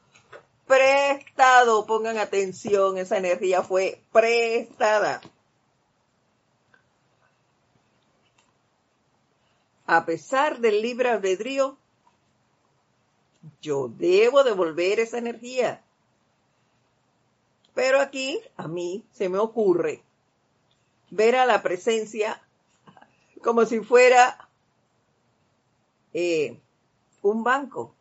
Prestado, 0.66 1.86
pongan 1.86 2.18
atención, 2.18 2.97
esa 2.97 3.18
energía 3.18 3.64
fue 3.64 4.01
prestada. 4.11 5.22
A 9.86 10.05
pesar 10.05 10.59
del 10.59 10.82
libre 10.82 11.09
albedrío, 11.09 11.78
yo 13.62 13.89
debo 13.89 14.44
devolver 14.44 15.00
esa 15.00 15.18
energía. 15.18 15.84
Pero 17.74 18.00
aquí 18.00 18.39
a 18.56 18.68
mí 18.68 19.04
se 19.12 19.30
me 19.30 19.39
ocurre 19.39 20.04
ver 21.10 21.36
a 21.36 21.46
la 21.46 21.62
presencia 21.62 22.41
como 23.41 23.66
si 23.66 23.82
fuera 23.82 24.50
eh, 26.14 26.60
un 27.22 27.44
banco, 27.44 27.94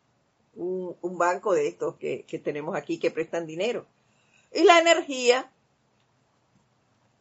un, 0.55 1.17
banco 1.17 1.53
de 1.53 1.67
estos 1.67 1.95
que, 1.95 2.23
que 2.23 2.39
tenemos 2.39 2.75
aquí 2.75 2.99
que 2.99 3.11
prestan 3.11 3.45
dinero. 3.45 3.85
Y 4.53 4.63
la 4.63 4.79
energía, 4.79 5.51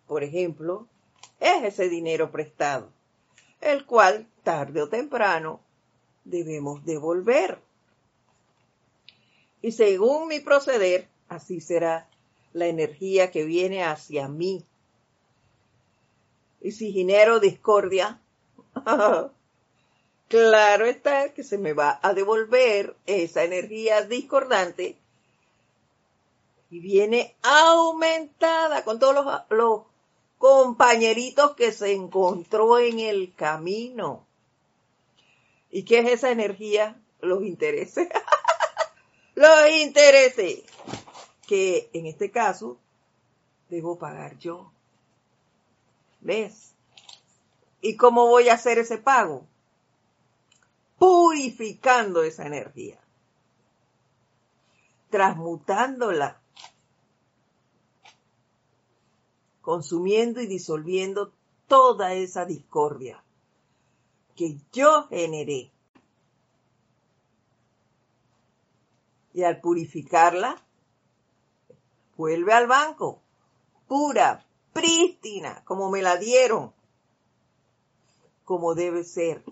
por 0.06 0.22
ejemplo, 0.22 0.86
es 1.40 1.64
ese 1.64 1.88
dinero 1.88 2.30
prestado, 2.30 2.90
el 3.60 3.86
cual 3.86 4.28
tarde 4.44 4.82
o 4.82 4.88
temprano 4.88 5.60
debemos 6.24 6.84
devolver. 6.84 7.60
Y 9.62 9.72
según 9.72 10.26
mi 10.28 10.40
proceder, 10.40 11.08
así 11.28 11.60
será 11.60 12.08
la 12.52 12.66
energía 12.66 13.30
que 13.30 13.44
viene 13.44 13.84
hacia 13.84 14.28
mí. 14.28 14.64
Y 16.60 16.72
si 16.72 16.92
genero 16.92 17.40
discordia, 17.40 18.20
claro 20.28 20.86
está 20.86 21.32
que 21.32 21.44
se 21.44 21.58
me 21.58 21.72
va 21.72 22.00
a 22.02 22.12
devolver 22.12 22.96
esa 23.06 23.44
energía 23.44 24.02
discordante 24.02 24.98
y 26.70 26.80
viene 26.80 27.36
aumentada 27.42 28.82
con 28.82 28.98
todos 28.98 29.14
los, 29.14 29.26
los 29.50 29.82
compañeritos 30.38 31.54
que 31.54 31.70
se 31.70 31.92
encontró 31.92 32.78
en 32.78 32.98
el 32.98 33.34
camino. 33.34 34.26
¿Y 35.70 35.84
qué 35.84 36.00
es 36.00 36.10
esa 36.10 36.30
energía? 36.30 37.00
Los 37.20 37.44
intereses. 37.44 38.08
los 39.34 39.70
intereses 39.70 40.62
que 41.46 41.90
en 41.92 42.06
este 42.06 42.30
caso 42.30 42.78
debo 43.68 43.98
pagar 43.98 44.38
yo. 44.38 44.72
¿Ves? 46.20 46.74
¿Y 47.80 47.96
cómo 47.96 48.26
voy 48.28 48.48
a 48.48 48.54
hacer 48.54 48.78
ese 48.78 48.98
pago? 48.98 49.46
Purificando 50.98 52.22
esa 52.22 52.46
energía, 52.46 53.00
transmutándola, 55.10 56.40
consumiendo 59.60 60.40
y 60.40 60.46
disolviendo 60.46 61.32
toda 61.66 62.14
esa 62.14 62.44
discordia 62.44 63.22
que 64.36 64.58
yo 64.72 65.08
generé 65.08 65.72
y 69.32 69.44
al 69.44 69.60
purificarla, 69.60 70.62
vuelve 72.16 72.52
al 72.52 72.66
banco, 72.66 73.20
pura, 73.88 74.44
prístina, 74.72 75.62
como 75.64 75.90
me 75.90 76.02
la 76.02 76.16
dieron, 76.16 76.72
como 78.44 78.74
debe 78.74 79.04
ser. 79.04 79.42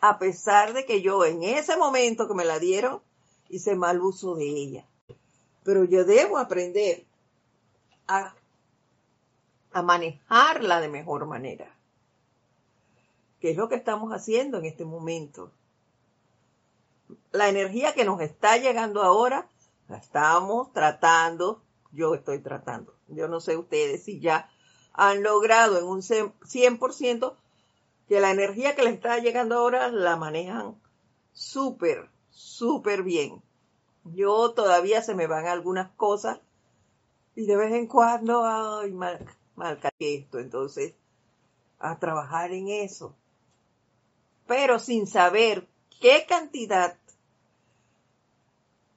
A 0.00 0.18
pesar 0.18 0.72
de 0.72 0.84
que 0.84 1.02
yo 1.02 1.24
en 1.24 1.42
ese 1.42 1.76
momento 1.76 2.28
que 2.28 2.34
me 2.34 2.44
la 2.44 2.58
dieron, 2.58 3.02
hice 3.48 3.74
mal 3.74 4.00
uso 4.00 4.34
de 4.34 4.46
ella. 4.46 4.86
Pero 5.64 5.84
yo 5.84 6.04
debo 6.04 6.38
aprender 6.38 7.06
a 8.06 8.34
a 9.74 9.82
manejarla 9.82 10.80
de 10.80 10.88
mejor 10.88 11.26
manera. 11.26 11.76
¿Qué 13.40 13.50
es 13.50 13.56
lo 13.56 13.68
que 13.68 13.74
estamos 13.74 14.12
haciendo 14.12 14.58
en 14.58 14.66
este 14.66 14.84
momento? 14.84 15.50
La 17.32 17.48
energía 17.48 17.94
que 17.94 18.04
nos 18.04 18.20
está 18.20 18.56
llegando 18.56 19.02
ahora, 19.02 19.48
la 19.88 19.98
estamos 19.98 20.72
tratando, 20.72 21.62
yo 21.92 22.14
estoy 22.14 22.40
tratando. 22.40 22.94
Yo 23.08 23.28
no 23.28 23.40
sé 23.40 23.56
ustedes 23.56 24.04
si 24.04 24.20
ya 24.20 24.50
han 24.92 25.22
logrado 25.22 25.78
en 25.78 25.84
un 25.84 26.00
100% 26.00 27.36
que 28.08 28.20
la 28.20 28.30
energía 28.30 28.74
que 28.74 28.82
les 28.82 28.94
está 28.94 29.18
llegando 29.18 29.56
ahora 29.56 29.88
la 29.88 30.16
manejan 30.16 30.76
súper, 31.32 32.10
súper 32.30 33.02
bien. 33.02 33.42
Yo 34.04 34.52
todavía 34.52 35.02
se 35.02 35.14
me 35.14 35.26
van 35.26 35.46
algunas 35.46 35.90
cosas 35.92 36.40
y 37.34 37.46
de 37.46 37.56
vez 37.56 37.72
en 37.72 37.86
cuando, 37.86 38.44
ay, 38.44 38.92
mal, 38.92 39.24
mal 39.56 39.80
esto. 39.98 40.38
Entonces, 40.38 40.94
a 41.78 41.98
trabajar 41.98 42.52
en 42.52 42.68
eso. 42.68 43.14
Pero 44.46 44.78
sin 44.78 45.06
saber 45.06 45.66
qué 46.00 46.26
cantidad 46.28 46.96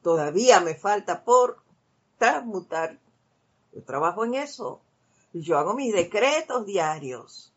todavía 0.08 0.62
me 0.62 0.74
falta 0.74 1.26
por 1.26 1.62
transmutar. 2.18 2.98
Yo 3.74 3.84
trabajo 3.84 4.24
en 4.24 4.36
eso. 4.36 4.80
Yo 5.34 5.58
hago 5.58 5.74
mis 5.74 5.94
decretos 5.94 6.66
diarios 6.66 7.52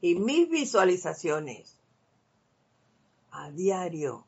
y 0.00 0.16
mis 0.16 0.50
visualizaciones 0.50 1.76
a 3.30 3.48
diario. 3.52 4.24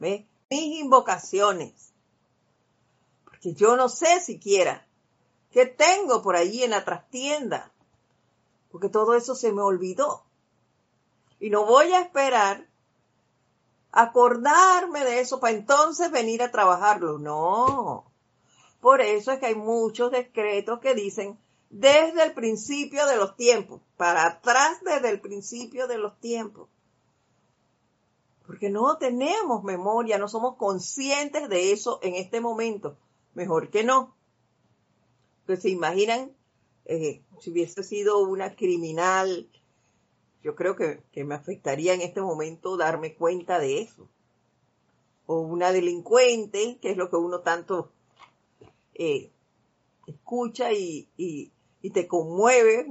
¿Ve? 0.00 0.26
Mis 0.50 0.80
invocaciones. 0.80 1.92
Porque 3.26 3.54
yo 3.54 3.76
no 3.76 3.88
sé 3.88 4.20
siquiera 4.20 4.84
qué 5.52 5.66
tengo 5.66 6.20
por 6.20 6.34
allí 6.34 6.64
en 6.64 6.72
la 6.72 6.84
trastienda. 6.84 7.70
Porque 8.72 8.88
todo 8.88 9.14
eso 9.14 9.36
se 9.36 9.52
me 9.52 9.62
olvidó. 9.62 10.24
Y 11.38 11.50
no 11.50 11.64
voy 11.64 11.92
a 11.92 12.00
esperar 12.00 12.66
acordarme 13.94 15.04
de 15.04 15.20
eso 15.20 15.38
para 15.38 15.54
entonces 15.54 16.10
venir 16.10 16.42
a 16.42 16.50
trabajarlo. 16.50 17.18
No. 17.18 18.04
Por 18.80 19.00
eso 19.00 19.32
es 19.32 19.38
que 19.38 19.46
hay 19.46 19.54
muchos 19.54 20.10
decretos 20.10 20.80
que 20.80 20.94
dicen 20.94 21.38
desde 21.70 22.22
el 22.22 22.34
principio 22.34 23.06
de 23.06 23.16
los 23.16 23.36
tiempos, 23.36 23.80
para 23.96 24.26
atrás 24.26 24.78
desde 24.84 25.10
el 25.10 25.20
principio 25.20 25.86
de 25.86 25.98
los 25.98 26.18
tiempos. 26.20 26.68
Porque 28.46 28.68
no 28.68 28.98
tenemos 28.98 29.64
memoria, 29.64 30.18
no 30.18 30.28
somos 30.28 30.56
conscientes 30.56 31.48
de 31.48 31.72
eso 31.72 31.98
en 32.02 32.14
este 32.14 32.40
momento. 32.40 32.96
Mejor 33.32 33.70
que 33.70 33.84
no. 33.84 34.14
Pues 35.46 35.62
se 35.62 35.70
imaginan 35.70 36.32
eh, 36.84 37.22
si 37.40 37.50
hubiese 37.50 37.82
sido 37.82 38.18
una 38.18 38.54
criminal, 38.54 39.48
yo 40.44 40.54
creo 40.54 40.76
que, 40.76 41.02
me 41.24 41.34
afectaría 41.34 41.94
en 41.94 42.02
este 42.02 42.20
momento 42.20 42.76
darme 42.76 43.14
cuenta 43.14 43.58
de 43.58 43.80
eso. 43.80 44.06
O 45.26 45.40
una 45.40 45.72
delincuente, 45.72 46.78
que 46.82 46.90
es 46.90 46.98
lo 46.98 47.08
que 47.08 47.16
uno 47.16 47.40
tanto 47.40 47.90
eh, 48.92 49.32
escucha 50.06 50.70
y, 50.72 51.08
y 51.16 51.90
te 51.90 52.06
conmueve 52.06 52.86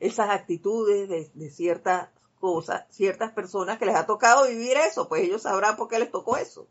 esas 0.00 0.30
actitudes 0.30 1.34
de, 1.34 1.50
ciertas 1.50 2.08
cosas, 2.40 2.86
ciertas 2.88 3.32
personas 3.32 3.78
que 3.78 3.84
les 3.84 3.94
ha 3.94 4.06
tocado 4.06 4.48
vivir 4.48 4.78
eso, 4.78 5.06
pues 5.06 5.22
ellos 5.22 5.42
sabrán 5.42 5.76
por 5.76 5.88
qué 5.88 5.98
les 5.98 6.10
tocó 6.10 6.38
eso. 6.38 6.66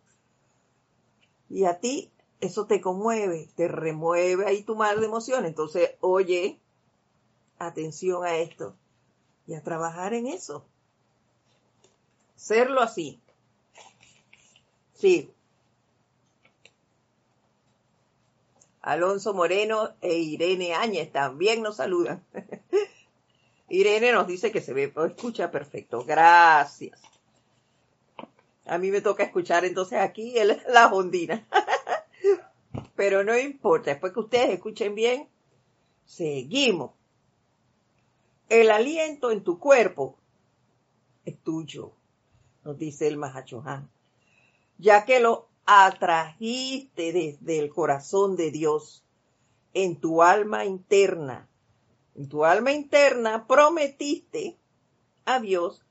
Y 1.50 1.66
a 1.66 1.80
ti 1.80 2.12
eso 2.39 2.66
te 2.66 2.82
conmueve, 2.82 3.48
te 3.56 3.68
remueve 3.68 4.48
ahí 4.48 4.64
tu 4.64 4.76
mal 4.76 5.00
de 5.00 5.06
emoción. 5.06 5.46
Entonces, 5.46 5.91
oye, 6.02 6.60
atención 7.60 8.26
a 8.26 8.38
esto 8.38 8.76
y 9.48 9.56
a 9.56 9.64
trabajar 9.64 10.14
en 10.14 10.28
eso. 10.28 10.66
Serlo 12.36 12.82
así. 12.82 13.20
Sí, 14.94 15.34
Alonso 18.84 19.34
Moreno 19.34 19.96
e 20.02 20.18
Irene 20.18 20.74
Áñez 20.74 21.10
también 21.12 21.62
nos 21.62 21.78
saludan. 21.78 22.22
Irene 23.70 24.12
nos 24.12 24.28
dice 24.28 24.52
que 24.52 24.60
se 24.60 24.74
ve, 24.74 24.94
escucha 25.08 25.50
perfecto. 25.50 26.04
Gracias. 26.04 27.02
A 28.66 28.78
mí 28.78 28.91
me 28.91 29.00
toca 29.00 29.24
escuchar 29.24 29.64
entonces 29.64 30.00
aquí 30.00 30.36
la 30.68 30.88
ondina. 30.88 31.48
Pero 32.96 33.24
no 33.24 33.38
importa, 33.38 33.91
después 33.91 34.12
que 34.12 34.20
ustedes 34.20 34.50
escuchen 34.50 34.96
bien, 34.96 35.30
seguimos. 36.06 36.91
El 38.50 38.72
aliento 38.72 39.32
en 39.32 39.44
tu 39.44 39.60
cuerpo 39.60 40.18
es 41.26 41.39
tuyo, 41.41 41.94
nos 42.64 42.78
dice 42.78 43.08
el 43.08 43.18
Mahachohan. 43.18 43.89
Ya 44.78 45.06
que 45.06 45.20
lo 45.20 45.48
atrajiste 45.66 47.14
desde 47.14 47.60
el 47.60 47.70
corazón 47.70 48.36
de 48.36 48.52
Dios 48.52 49.04
en 49.74 50.00
tu 50.00 50.22
alma 50.22 50.66
interna. 50.66 51.50
En 52.16 52.30
tu 52.30 52.46
alma 52.46 52.72
interna 52.72 53.48
prometiste 53.48 54.58
a 55.26 55.39
Dios 55.39 55.84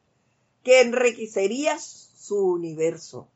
que 0.62 0.82
enriquecerías 0.82 1.84
su 2.16 2.38
universo. 2.38 3.28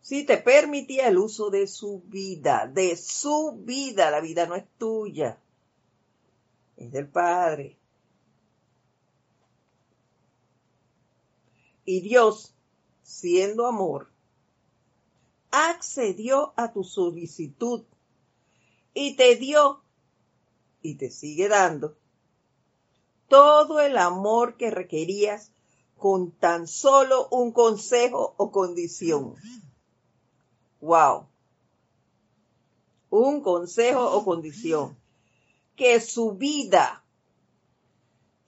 Si 0.00 0.24
te 0.24 0.38
permitía 0.38 1.08
el 1.08 1.18
uso 1.18 1.50
de 1.50 1.66
su 1.66 2.02
vida, 2.06 2.66
de 2.66 2.96
su 2.96 3.58
vida, 3.64 4.10
la 4.10 4.20
vida 4.20 4.46
no 4.46 4.54
es 4.54 4.64
tuya, 4.78 5.38
es 6.78 6.92
del 6.92 7.08
Padre. 7.08 7.76
Y 11.84 12.00
Dios, 12.00 12.54
siendo 13.02 13.66
amor, 13.66 14.08
accedió 15.50 16.52
a 16.56 16.72
tu 16.72 16.84
solicitud 16.84 17.84
y 18.94 19.16
te 19.16 19.36
dio 19.36 19.82
y 20.82 20.94
te 20.96 21.10
sigue 21.10 21.48
dando 21.48 21.96
todo 23.28 23.80
el 23.80 23.98
amor 23.98 24.56
que 24.56 24.70
requerías 24.70 25.52
con 25.96 26.30
tan 26.30 26.66
solo 26.66 27.28
un 27.30 27.52
consejo 27.52 28.34
o 28.36 28.50
condición. 28.50 29.34
Wow. 30.80 31.26
Un 33.10 33.40
consejo 33.42 34.12
o 34.12 34.24
condición. 34.24 34.96
Que 35.78 36.00
su 36.00 36.32
vida 36.32 37.04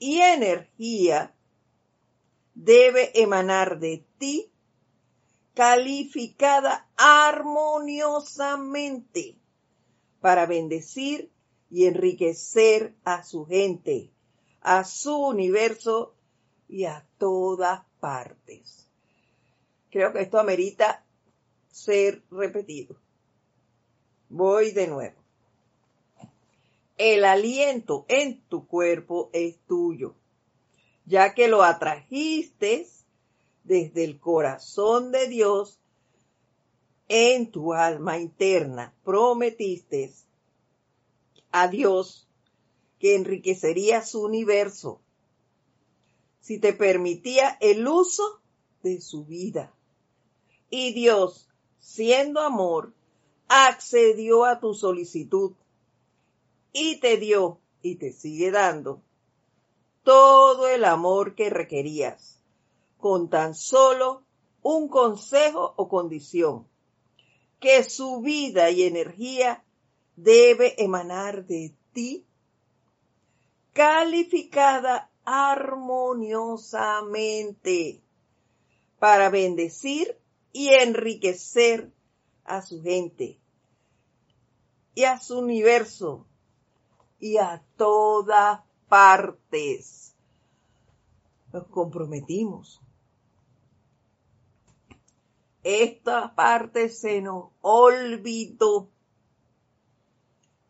y 0.01 0.21
energía 0.21 1.33
debe 2.55 3.13
emanar 3.15 3.79
de 3.79 4.05
ti 4.19 4.51
calificada 5.55 6.89
armoniosamente 6.97 9.37
para 10.21 10.47
bendecir 10.47 11.31
y 11.71 11.87
enriquecer 11.87 12.97
a 13.05 13.23
su 13.23 13.47
gente, 13.47 14.11
a 14.61 14.83
su 14.83 15.17
universo 15.17 16.17
y 16.69 16.87
a 16.87 17.07
todas 17.19 17.83
partes. 18.01 18.89
Creo 19.91 20.13
que 20.13 20.23
esto 20.23 20.41
amerita 20.41 21.05
ser 21.71 22.25
repetido. 22.31 22.97
Voy 24.29 24.73
de 24.73 24.89
nuevo. 24.89 25.20
El 27.03 27.25
aliento 27.25 28.05
en 28.09 28.43
tu 28.43 28.67
cuerpo 28.67 29.31
es 29.33 29.57
tuyo, 29.67 30.17
ya 31.07 31.33
que 31.33 31.49
lo 31.49 31.63
atrajiste 31.63 32.87
desde 33.65 34.05
el 34.05 34.21
corazón 34.21 35.11
de 35.11 35.27
Dios 35.27 35.79
en 37.09 37.51
tu 37.51 37.73
alma 37.73 38.19
interna. 38.19 38.93
Prometiste 39.03 40.13
a 41.51 41.69
Dios 41.69 42.29
que 42.99 43.15
enriquecería 43.15 44.05
su 44.05 44.23
universo 44.23 45.01
si 46.43 46.59
te 46.59 46.75
permitía 46.75 47.57
el 47.63 47.89
uso 47.89 48.43
de 48.83 49.01
su 49.01 49.25
vida. 49.25 49.73
Y 50.69 50.93
Dios, 50.93 51.49
siendo 51.79 52.41
amor, 52.41 52.93
accedió 53.49 54.45
a 54.45 54.61
tu 54.61 54.75
solicitud 54.75 55.53
y 56.73 57.01
te 57.01 57.17
dio 57.17 57.61
y 57.83 57.97
te 57.97 58.13
sigue 58.13 58.51
dando 58.51 59.03
todo 60.03 60.69
el 60.69 60.85
amor 60.85 61.35
que 61.35 61.51
requerías 61.51 62.41
con 62.99 63.29
tan 63.29 63.55
solo 63.55 64.25
un 64.63 64.89
consejo 64.89 65.75
o 65.77 65.89
condición, 65.89 66.67
que 67.59 67.83
su 67.85 68.21
vida 68.21 68.71
y 68.71 68.85
energía 68.85 69.65
debe 70.17 70.83
emanar 70.83 71.47
de 71.47 71.75
ti, 71.93 72.25
calificada 73.73 75.11
armoniosamente 75.25 78.03
para 78.99 79.29
bendecir 79.31 80.19
y 80.53 80.69
enriquecer 80.69 81.91
a 82.45 82.61
su 82.63 82.83
gente, 82.83 83.39
y 84.95 85.05
a 85.05 85.19
su 85.19 85.39
universo 85.39 86.27
y 87.21 87.37
a 87.37 87.63
todas 87.77 88.61
partes. 88.89 90.17
Nos 91.53 91.67
comprometimos. 91.69 92.81
Esta 95.63 96.35
parte 96.35 96.89
se 96.89 97.21
nos 97.21 97.51
olvidó. 97.61 98.89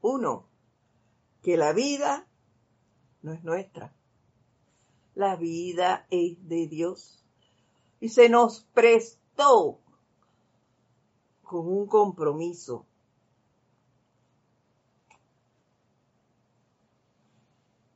Uno, 0.03 0.47
que 1.43 1.57
la 1.57 1.73
vida 1.73 2.27
no 3.23 3.33
es 3.33 3.45
nuestra. 3.45 3.95
La 5.15 5.37
vida 5.37 6.07
es 6.11 6.49
de 6.49 6.67
Dios. 6.67 7.25
Y 8.01 8.09
se 8.09 8.29
nos 8.29 8.63
prestó 8.75 9.79
con 11.43 11.69
un 11.69 11.87
compromiso. 11.87 12.87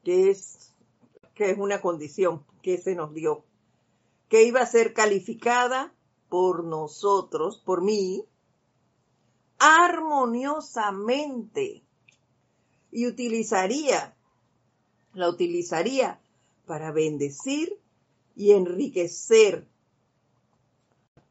Que 0.05 0.31
es, 0.31 0.73
que 1.35 1.51
es 1.51 1.59
una 1.59 1.81
condición 1.81 2.45
que 2.63 2.79
se 2.79 2.95
nos 2.95 3.13
dio. 3.15 3.45
Que 4.29 4.45
iba 4.45 4.61
a 4.61 4.67
ser 4.67 4.93
calificada 4.93 5.93
por 6.29 6.65
nosotros, 6.65 7.61
por 7.65 7.83
mí, 7.83 8.25
armoniosamente 9.59 11.83
y 12.91 13.07
utilizaría, 13.07 14.17
la 15.15 15.29
utilizaría 15.29 16.21
para 16.67 16.91
bendecir 16.93 17.79
y 18.37 18.53
enriquecer 18.53 19.67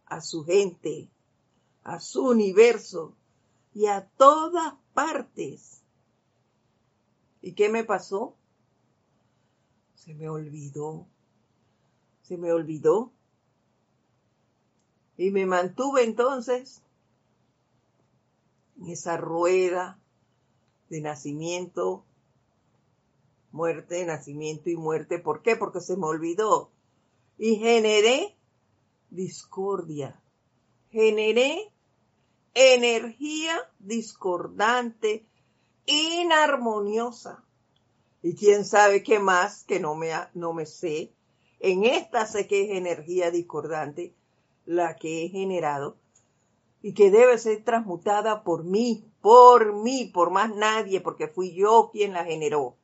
a 0.05 0.21
su 0.21 0.43
gente, 0.43 1.09
a 1.84 1.99
su 1.99 2.28
universo 2.28 3.15
y 3.74 3.88
a 3.88 4.07
todas 4.17 4.76
partes. 4.93 5.82
¿Y 7.41 7.53
qué 7.53 7.69
me 7.69 7.84
pasó? 7.84 8.36
Se 10.03 10.13
me 10.13 10.27
olvidó. 10.27 11.07
Se 12.23 12.35
me 12.37 12.51
olvidó. 12.51 13.13
Y 15.15 15.31
me 15.31 15.45
mantuve 15.45 16.03
entonces 16.03 16.81
en 18.81 18.89
esa 18.89 19.15
rueda 19.15 19.97
de 20.89 20.99
nacimiento, 20.99 22.03
muerte, 23.53 24.05
nacimiento 24.05 24.69
y 24.69 24.75
muerte. 24.75 25.19
¿Por 25.19 25.41
qué? 25.41 25.55
Porque 25.55 25.79
se 25.79 25.95
me 25.95 26.07
olvidó. 26.07 26.69
Y 27.37 27.55
generé 27.55 28.35
discordia. 29.09 30.21
Generé 30.91 31.71
energía 32.53 33.55
discordante, 33.79 35.25
inarmoniosa. 35.85 37.45
Y 38.24 38.36
quién 38.36 38.63
sabe 38.65 39.03
qué 39.03 39.19
más 39.19 39.65
que 39.65 39.80
no 39.80 39.95
me, 39.95 40.11
no 40.34 40.53
me 40.53 40.65
sé. 40.65 41.13
En 41.59 41.84
esta 41.84 42.26
sé 42.26 42.47
que 42.47 42.63
es 42.63 42.78
energía 42.78 43.30
discordante 43.30 44.15
la 44.65 44.95
que 44.95 45.26
he 45.26 45.30
generado 45.30 45.97
y 46.82 46.93
que 46.93 47.11
debe 47.11 47.38
ser 47.38 47.63
transmutada 47.63 48.43
por 48.43 48.63
mí, 48.63 49.05
por 49.21 49.74
mí, 49.74 50.11
por 50.13 50.32
más 50.32 50.55
nadie, 50.55 51.01
porque 51.01 51.28
fui 51.28 51.53
yo 51.53 51.89
quien 51.91 52.13
la 52.13 52.24
generó. 52.24 52.76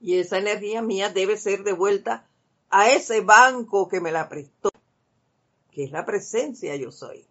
Y 0.00 0.18
esa 0.18 0.38
energía 0.38 0.82
mía 0.82 1.10
debe 1.10 1.36
ser 1.36 1.62
devuelta 1.62 2.28
a 2.68 2.90
ese 2.90 3.20
banco 3.20 3.88
que 3.88 4.00
me 4.00 4.12
la 4.12 4.28
prestó, 4.28 4.70
que 5.70 5.84
es 5.84 5.92
la 5.92 6.04
presencia 6.04 6.74
yo 6.76 6.90
soy. 6.90 7.26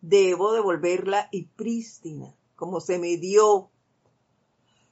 Debo 0.00 0.52
devolverla 0.52 1.28
y 1.30 1.46
prístina, 1.46 2.34
como 2.54 2.80
se 2.80 2.98
me 2.98 3.16
dio. 3.16 3.70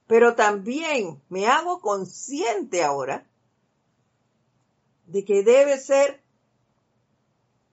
Pero 0.07 0.35
también 0.35 1.23
me 1.29 1.47
hago 1.47 1.81
consciente 1.81 2.85
ahora 2.85 3.27
de 5.07 5.25
que 5.25 5.43
debe 5.43 5.79
ser 5.79 6.23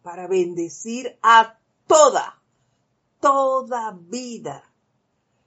para 0.02 0.28
bendecir 0.28 1.18
a 1.22 1.58
toda, 1.88 2.42
toda 3.20 3.92
vida 4.00 4.64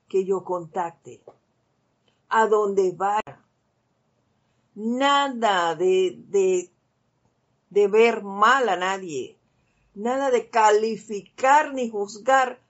que 0.09 0.25
yo 0.25 0.45
contacte, 0.45 1.23
a 2.29 2.47
donde 2.47 2.93
vaya. 2.93 3.41
Nada 4.77 5.75
de, 5.77 6.17
de, 6.29 6.71
de 7.71 7.89
ver 7.89 8.23
mal 8.23 8.69
a 8.69 8.77
nadie, 8.77 9.39
nada 9.95 10.31
de 10.31 10.51
calificar 10.51 11.73
ni 11.73 11.89
juzgar 11.89 12.61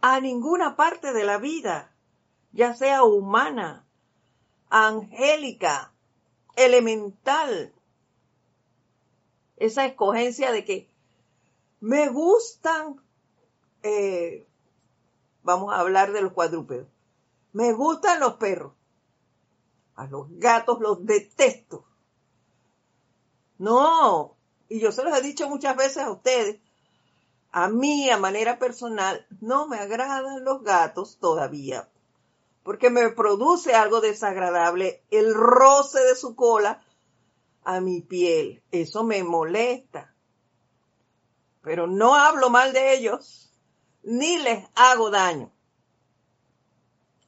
a 0.00 0.18
ninguna 0.20 0.74
parte 0.74 1.12
de 1.12 1.22
la 1.22 1.38
vida, 1.38 1.91
ya 2.52 2.74
sea 2.74 3.02
humana, 3.02 3.86
angélica, 4.68 5.92
elemental. 6.56 7.72
Esa 9.56 9.86
escogencia 9.86 10.52
de 10.52 10.64
que 10.64 10.88
me 11.80 12.08
gustan, 12.08 13.00
eh, 13.82 14.46
vamos 15.42 15.72
a 15.72 15.80
hablar 15.80 16.12
de 16.12 16.22
los 16.22 16.32
cuadrúpedos, 16.32 16.88
me 17.52 17.72
gustan 17.72 18.20
los 18.20 18.34
perros. 18.34 18.72
A 19.94 20.06
los 20.06 20.26
gatos 20.38 20.80
los 20.80 21.04
detesto. 21.04 21.84
No, 23.58 24.36
y 24.68 24.80
yo 24.80 24.90
se 24.90 25.04
los 25.04 25.16
he 25.16 25.20
dicho 25.20 25.48
muchas 25.48 25.76
veces 25.76 25.98
a 25.98 26.10
ustedes, 26.10 26.60
a 27.52 27.68
mí 27.68 28.08
a 28.08 28.16
manera 28.16 28.58
personal 28.58 29.26
no 29.40 29.68
me 29.68 29.76
agradan 29.78 30.44
los 30.44 30.62
gatos 30.62 31.18
todavía, 31.18 31.91
porque 32.62 32.90
me 32.90 33.08
produce 33.10 33.74
algo 33.74 34.00
desagradable 34.00 35.02
el 35.10 35.34
roce 35.34 36.00
de 36.00 36.14
su 36.14 36.34
cola 36.36 36.84
a 37.64 37.80
mi 37.80 38.00
piel. 38.00 38.62
Eso 38.70 39.04
me 39.04 39.22
molesta 39.24 40.12
pero 41.62 41.86
no 41.86 42.16
hablo 42.16 42.50
mal 42.50 42.72
de 42.72 42.94
ellos, 42.94 43.50
ni 44.02 44.36
les 44.38 44.68
hago 44.74 45.10
daño. 45.10 45.50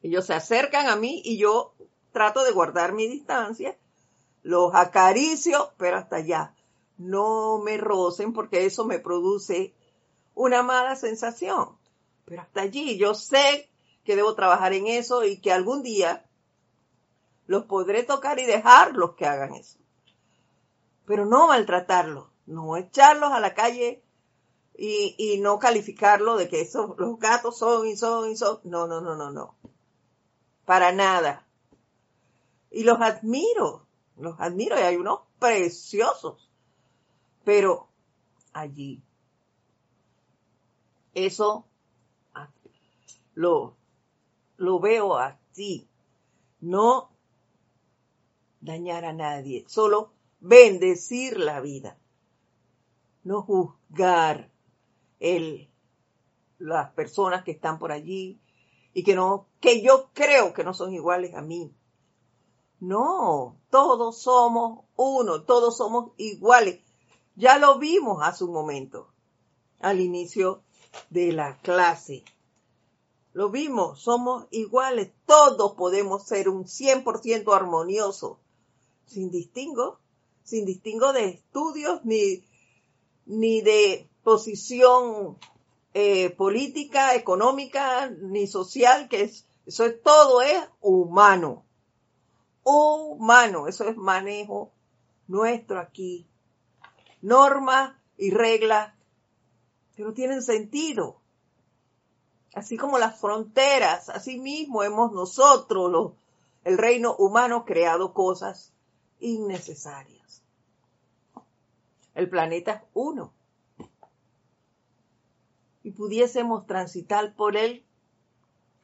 Ellos 0.03 0.27
se 0.27 0.35
acercan 0.35 0.89
a 0.89 0.97
mí 0.97 1.23
y 1.25 1.39
yo 1.39 1.75
trato 2.13 2.45
de 2.45 2.53
guardar 2.53 2.93
mi 2.93 3.09
distancia, 3.09 3.79
los 4.43 4.75
acaricio, 4.75 5.73
pero 5.79 5.97
hasta 5.97 6.17
allá. 6.17 6.55
No 6.99 7.59
me 7.59 7.77
rocen 7.77 8.33
porque 8.33 8.67
eso 8.67 8.85
me 8.85 8.99
produce 8.99 9.73
una 10.35 10.63
mala 10.63 10.97
sensación. 10.97 11.79
Pero 12.25 12.43
hasta 12.43 12.63
allí 12.63 12.99
yo 12.99 13.15
sé 13.15 13.71
que 14.05 14.17
debo 14.17 14.35
trabajar 14.35 14.73
en 14.73 14.87
eso 14.87 15.25
y 15.25 15.41
que 15.41 15.53
algún 15.53 15.83
día 15.83 16.25
los 17.47 17.65
podré 17.65 18.03
tocar 18.03 18.39
y 18.39 18.45
dejarlos 18.45 19.15
que 19.15 19.27
hagan 19.27 19.55
eso. 19.55 19.79
Pero 21.07 21.27
no 21.27 21.49
maltratarlos, 21.49 22.29
no 22.47 22.77
echarlos 22.77 23.33
a 23.33 23.41
la 23.41 23.55
calle 23.55 24.03
y, 24.77 25.15
y 25.19 25.41
no 25.41 25.59
calificarlo 25.59 26.37
de 26.37 26.49
que 26.49 26.61
esos, 26.61 26.97
los 26.99 27.19
gatos 27.19 27.59
son 27.59 27.87
y 27.87 27.97
son 27.97 28.31
y 28.31 28.37
son. 28.37 28.61
No, 28.65 28.87
no, 28.87 29.01
no, 29.01 29.15
no, 29.15 29.31
no. 29.31 29.57
Para 30.65 30.93
nada. 30.93 31.47
Y 32.71 32.85
los 32.85 33.01
admiro, 33.01 33.87
los 34.17 34.41
admiro 34.41 34.79
y 34.79 34.83
hay 34.83 34.97
unos 34.97 35.21
preciosos. 35.39 36.51
Pero 37.45 37.89
allí, 38.53 39.03
eso 41.15 41.67
lo, 43.35 43.77
lo 44.57 44.81
veo 44.81 45.17
así. 45.17 45.89
No 46.61 47.11
dañar 48.61 49.05
a 49.05 49.13
nadie, 49.13 49.65
solo 49.69 50.13
bendecir 50.41 51.39
la 51.39 51.61
vida. 51.61 51.99
No 53.23 53.43
juzgar, 53.43 54.51
el, 55.21 55.71
las 56.59 56.91
personas 56.93 57.45
que 57.45 57.53
están 57.53 57.79
por 57.79 57.93
allí 57.93 58.41
y 58.93 59.03
que 59.03 59.15
no, 59.15 59.47
que 59.61 59.83
yo 59.83 60.11
creo 60.13 60.53
que 60.53 60.65
no 60.65 60.75
son 60.75 60.93
iguales 60.93 61.35
a 61.35 61.43
mí. 61.43 61.73
No, 62.81 63.57
todos 63.71 64.21
somos 64.21 64.85
uno, 64.97 65.43
todos 65.43 65.77
somos 65.77 66.13
iguales. 66.17 66.81
Ya 67.37 67.59
lo 67.59 67.79
vimos 67.79 68.23
hace 68.23 68.45
un 68.45 68.53
momento, 68.53 69.09
al 69.81 70.01
inicio 70.01 70.63
de 71.11 71.33
la 71.33 71.57
clase. 71.59 72.25
Lo 73.35 73.51
vimos, 73.51 74.01
somos 74.01 74.47
iguales, 74.53 75.11
todos 75.27 75.73
podemos 75.73 76.23
ser 76.25 76.49
un 76.49 76.67
100% 76.67 77.53
armonioso, 77.53 78.39
sin 79.07 79.33
distingo, 79.33 79.99
sin 80.45 80.65
distingo 80.65 81.13
de 81.13 81.31
estudios 81.31 82.05
ni, 82.05 82.45
ni 83.27 83.61
de 83.61 84.09
posición 84.23 85.37
eh, 85.95 86.31
política, 86.31 87.17
económica, 87.17 88.09
ni 88.09 88.47
social, 88.47 89.09
que 89.09 89.23
es, 89.23 89.45
eso 89.67 89.85
es 89.85 90.01
todo 90.01 90.41
es 90.41 90.69
humano. 90.81 91.65
Humano, 92.63 93.67
eso 93.67 93.89
es 93.89 93.97
manejo 93.97 94.71
nuestro 95.27 95.81
aquí. 95.81 96.25
Normas 97.21 97.97
y 98.17 98.31
reglas 98.31 98.95
que 99.97 100.05
no 100.05 100.13
tienen 100.13 100.41
sentido. 100.41 101.24
Así 102.55 102.77
como 102.77 102.99
las 102.99 103.19
fronteras, 103.21 104.09
así 104.09 104.39
mismo 104.39 104.85
hemos 104.85 105.13
nosotros, 105.13 106.13
el 106.63 106.79
reino 106.79 107.17
humano, 107.17 107.65
creado 107.65 108.15
cosas 108.15 108.73
innecesarias. 109.19 110.43
El 112.15 112.29
planeta 112.29 112.73
es 112.73 112.83
uno. 112.95 113.33
Y 115.83 115.91
pudiésemos 115.91 116.67
transitar 116.67 117.35
por 117.35 117.57
él 117.57 117.85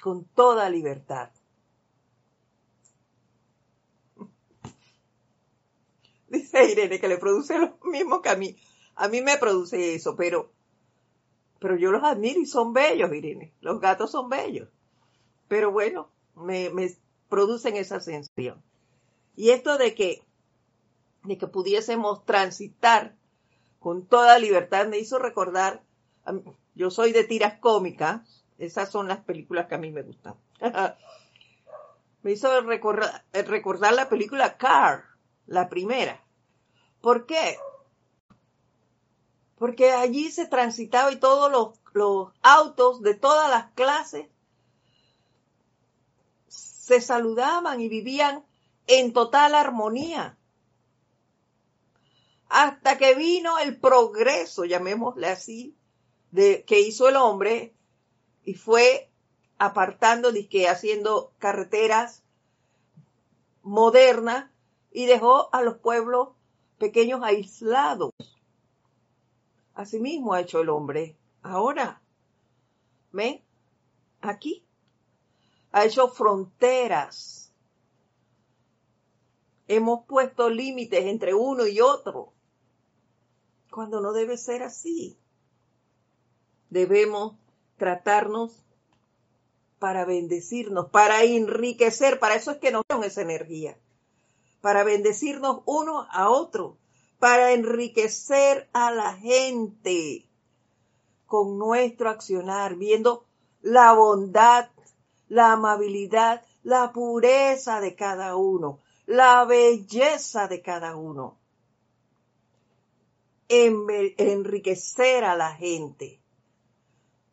con 0.02 0.24
toda 0.24 0.68
libertad. 0.68 1.30
Dice 6.28 6.64
Irene 6.72 6.98
que 6.98 7.08
le 7.08 7.18
produce 7.18 7.56
lo 7.58 7.78
mismo 7.84 8.20
que 8.20 8.30
a 8.30 8.36
mí. 8.36 8.56
A 8.96 9.06
mí 9.08 9.22
me 9.22 9.38
produce 9.38 9.94
eso, 9.94 10.16
pero, 10.16 10.50
pero 11.60 11.76
yo 11.76 11.92
los 11.92 12.02
admiro 12.02 12.40
y 12.40 12.46
son 12.46 12.72
bellos, 12.72 13.12
Irene. 13.14 13.52
Los 13.60 13.80
gatos 13.80 14.10
son 14.10 14.28
bellos. 14.28 14.68
Pero 15.46 15.70
bueno, 15.70 16.10
me, 16.34 16.70
me 16.70 16.90
producen 17.28 17.76
esa 17.76 18.00
sensación. 18.00 18.62
Y 19.36 19.50
esto 19.50 19.78
de 19.78 19.94
que, 19.94 20.22
de 21.24 21.38
que 21.38 21.46
pudiésemos 21.46 22.24
transitar 22.24 23.14
con 23.78 24.06
toda 24.06 24.38
libertad 24.38 24.86
me 24.88 24.98
hizo 24.98 25.18
recordar, 25.18 25.82
yo 26.74 26.90
soy 26.90 27.12
de 27.12 27.24
tiras 27.24 27.58
cómicas, 27.58 28.44
esas 28.58 28.90
son 28.90 29.08
las 29.08 29.20
películas 29.20 29.66
que 29.66 29.74
a 29.74 29.78
mí 29.78 29.90
me 29.90 30.02
gustan. 30.02 30.34
me 32.22 32.32
hizo 32.32 32.60
recordar, 32.62 33.24
recordar 33.32 33.92
la 33.94 34.08
película 34.08 34.56
Car, 34.56 35.04
la 35.46 35.68
primera. 35.68 36.22
¿Por 37.00 37.26
qué? 37.26 37.56
Porque 39.60 39.92
allí 39.92 40.30
se 40.30 40.46
transitaba 40.46 41.12
y 41.12 41.16
todos 41.16 41.52
los, 41.92 42.32
autos 42.40 43.02
de 43.02 43.12
todas 43.12 43.50
las 43.50 43.70
clases 43.72 44.26
se 46.48 47.02
saludaban 47.02 47.78
y 47.78 47.90
vivían 47.90 48.42
en 48.86 49.12
total 49.12 49.54
armonía. 49.54 50.38
Hasta 52.48 52.96
que 52.96 53.14
vino 53.14 53.58
el 53.58 53.76
progreso, 53.78 54.64
llamémosle 54.64 55.26
así, 55.26 55.76
de, 56.30 56.64
que 56.64 56.80
hizo 56.80 57.10
el 57.10 57.16
hombre 57.16 57.74
y 58.46 58.54
fue 58.54 59.10
apartando, 59.58 60.30
que 60.48 60.70
haciendo 60.70 61.34
carreteras 61.38 62.22
modernas 63.62 64.50
y 64.90 65.04
dejó 65.04 65.54
a 65.54 65.60
los 65.60 65.76
pueblos 65.76 66.30
pequeños 66.78 67.20
aislados. 67.22 68.10
Asimismo 69.80 70.34
ha 70.34 70.42
hecho 70.42 70.60
el 70.60 70.68
hombre. 70.68 71.16
Ahora, 71.40 72.02
¿ve? 73.12 73.42
Aquí. 74.20 74.62
Ha 75.72 75.86
hecho 75.86 76.08
fronteras. 76.08 77.54
Hemos 79.68 80.04
puesto 80.04 80.50
límites 80.50 81.06
entre 81.06 81.32
uno 81.32 81.66
y 81.66 81.80
otro. 81.80 82.34
Cuando 83.70 84.02
no 84.02 84.12
debe 84.12 84.36
ser 84.36 84.62
así. 84.62 85.16
Debemos 86.68 87.36
tratarnos 87.78 88.62
para 89.78 90.04
bendecirnos, 90.04 90.90
para 90.90 91.22
enriquecer. 91.22 92.18
Para 92.18 92.34
eso 92.34 92.50
es 92.50 92.58
que 92.58 92.70
nos 92.70 92.82
dan 92.86 93.02
esa 93.02 93.22
energía 93.22 93.78
para 94.60 94.84
bendecirnos 94.84 95.62
uno 95.64 96.06
a 96.10 96.28
otro, 96.28 96.76
para 97.20 97.52
enriquecer 97.52 98.68
a 98.72 98.90
la 98.90 99.14
gente 99.14 100.26
con 101.26 101.58
nuestro 101.58 102.10
accionar, 102.10 102.74
viendo 102.74 103.24
la 103.60 103.92
bondad, 103.92 104.70
la 105.28 105.52
amabilidad, 105.52 106.42
la 106.64 106.92
pureza 106.92 107.80
de 107.80 107.94
cada 107.94 108.34
uno, 108.34 108.80
la 109.06 109.44
belleza 109.44 110.48
de 110.48 110.62
cada 110.62 110.96
uno. 110.96 111.38
enriquecer 113.48 115.24
a 115.24 115.36
la 115.36 115.54
gente, 115.54 116.20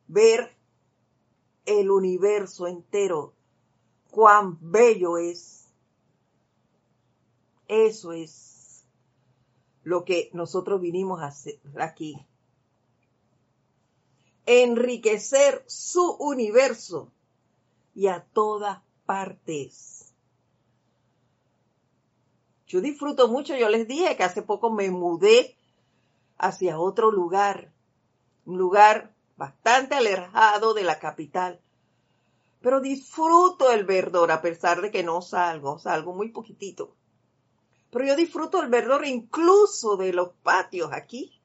ver 0.08 0.54
el 1.66 1.90
universo 1.90 2.68
entero, 2.68 3.34
cuán 4.12 4.58
bello 4.60 5.18
es 5.18 5.58
eso 7.68 8.14
es 8.14 8.57
lo 9.88 10.04
que 10.04 10.30
nosotros 10.34 10.82
vinimos 10.82 11.22
a 11.22 11.28
hacer 11.28 11.62
aquí. 11.80 12.18
Enriquecer 14.46 15.64
su 15.66 16.12
universo 16.20 17.10
y 17.96 18.08
a 18.08 18.26
todas 18.34 18.80
partes. 19.06 20.14
Yo 22.68 22.82
disfruto 22.82 23.30
mucho, 23.30 23.56
yo 23.56 23.70
les 23.70 23.88
dije 23.88 24.18
que 24.18 24.26
hace 24.26 24.42
poco 24.42 24.70
me 24.72 24.92
mudé 24.92 25.56
hacia 26.38 26.78
otro 26.78 27.10
lugar, 27.10 27.72
un 28.46 28.58
lugar 28.58 29.14
bastante 29.38 29.96
alejado 29.96 30.74
de 30.74 30.84
la 30.84 31.00
capital. 31.00 31.62
Pero 32.60 32.82
disfruto 32.82 33.72
el 33.72 33.86
verdor 33.86 34.34
a 34.34 34.42
pesar 34.42 34.82
de 34.82 34.92
que 34.92 35.04
no 35.04 35.22
salgo, 35.22 35.80
salgo 35.80 36.14
muy 36.14 36.28
poquitito. 36.28 36.97
Pero 37.92 38.06
yo 38.06 38.16
disfruto 38.16 38.62
el 38.62 38.70
verdor 38.70 39.06
incluso 39.06 39.98
de 39.98 40.14
los 40.14 40.30
patios 40.44 40.92
aquí. 40.92 41.40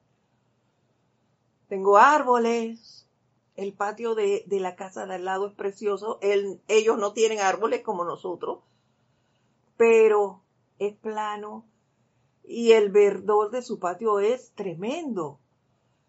Tengo 1.67 1.97
árboles. 1.97 3.07
El 3.55 3.73
patio 3.73 4.15
de, 4.15 4.45
la 4.47 4.75
casa 4.75 5.05
de 5.05 5.15
al 5.15 5.25
lado 5.25 5.47
es 5.47 5.53
precioso. 5.53 6.19
ellos 6.21 6.97
no 6.97 7.13
tienen 7.13 7.39
árboles 7.39 7.81
como 7.81 8.03
nosotros, 8.03 8.59
pero 9.77 10.41
es 10.79 10.95
plano 10.95 11.65
y 12.43 12.71
el 12.71 12.89
verdor 12.91 13.51
de 13.51 13.61
su 13.61 13.79
patio 13.79 14.19
es 14.19 14.51
tremendo. 14.55 15.39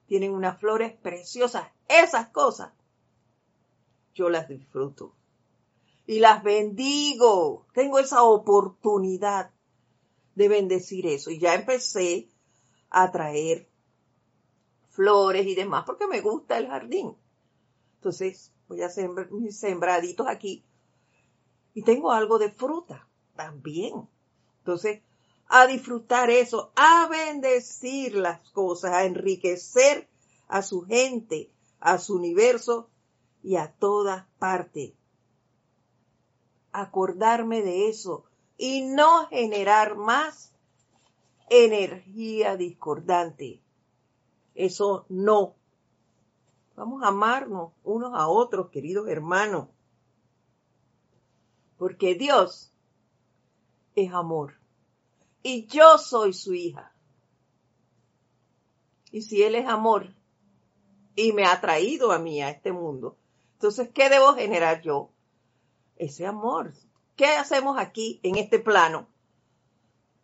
Tienen 0.07 0.33
unas 0.35 0.59
flores 0.59 0.93
preciosas. 0.95 1.69
Esas 1.89 2.29
cosas 2.29 2.73
yo 4.15 4.29
las 4.31 4.49
disfruto 4.49 5.13
y 6.07 6.21
las 6.21 6.43
bendigo. 6.43 7.67
Tengo 7.73 7.99
esa 7.99 8.23
oportunidad 8.23 9.51
de 10.35 10.49
bendecir 10.49 11.07
eso. 11.07 11.31
Y 11.31 11.39
ya 11.39 11.55
empecé 11.55 12.29
a 12.91 13.11
traer 13.11 13.69
flores 14.91 15.47
y 15.47 15.55
demás 15.55 15.85
porque 15.87 16.07
me 16.07 16.21
gusta 16.21 16.59
el 16.59 16.69
jardín. 16.69 17.17
Entonces 17.97 18.53
voy 18.69 18.83
a 18.83 18.89
sembrar 18.89 19.31
mis 19.31 19.59
sembraditos 19.59 20.27
aquí. 20.29 20.65
Y 21.75 21.83
tengo 21.83 22.13
algo 22.13 22.39
de 22.39 22.51
fruta 22.51 23.09
también. 23.35 24.09
Entonces, 24.59 25.03
a 25.49 25.67
disfrutar 25.67 26.31
eso, 26.31 26.73
a 26.77 27.09
bendecir 27.09 28.15
las 28.15 28.41
cosas, 28.51 28.93
a 28.93 29.05
enriquecer 29.05 30.09
a 30.49 30.63
su 30.63 30.83
gente, 30.83 31.51
a 31.81 31.99
su 31.99 32.15
universo 32.15 32.89
y 33.43 33.57
a 33.57 33.73
todas 33.73 34.27
partes. 34.39 34.93
Acordarme 36.73 37.63
de 37.63 37.89
eso, 37.89 38.25
y 38.67 38.81
no 38.81 39.27
generar 39.29 39.95
más 39.95 40.55
energía 41.51 42.57
discordante. 42.57 43.63
Eso 44.55 45.05
no. 45.11 45.55
Vamos 46.75 47.03
a 47.03 47.09
amarnos 47.09 47.73
unos 47.83 48.13
a 48.15 48.27
otros, 48.27 48.71
queridos 48.71 49.07
hermanos. 49.07 49.69
Porque 51.77 52.15
Dios 52.15 52.73
es 53.95 54.11
amor. 54.15 54.55
Y 55.43 55.67
yo 55.67 55.99
soy 55.99 56.33
su 56.33 56.55
hija. 56.55 56.91
Y 59.11 59.21
si 59.21 59.43
Él 59.43 59.57
es 59.57 59.69
amor 59.69 60.15
y 61.15 61.35
me 61.35 61.45
ha 61.45 61.61
traído 61.61 62.13
a 62.13 62.19
mí 62.19 62.41
a 62.41 62.49
este 62.49 62.73
mundo, 62.73 63.19
entonces, 63.53 63.91
¿qué 63.93 64.09
debo 64.09 64.33
generar 64.33 64.81
yo? 64.81 65.11
Ese 65.97 66.27
amor. 66.27 66.73
¿Qué 67.17 67.27
hacemos 67.27 67.79
aquí 67.79 68.21
en 68.23 68.37
este 68.37 68.59
plano? 68.59 69.07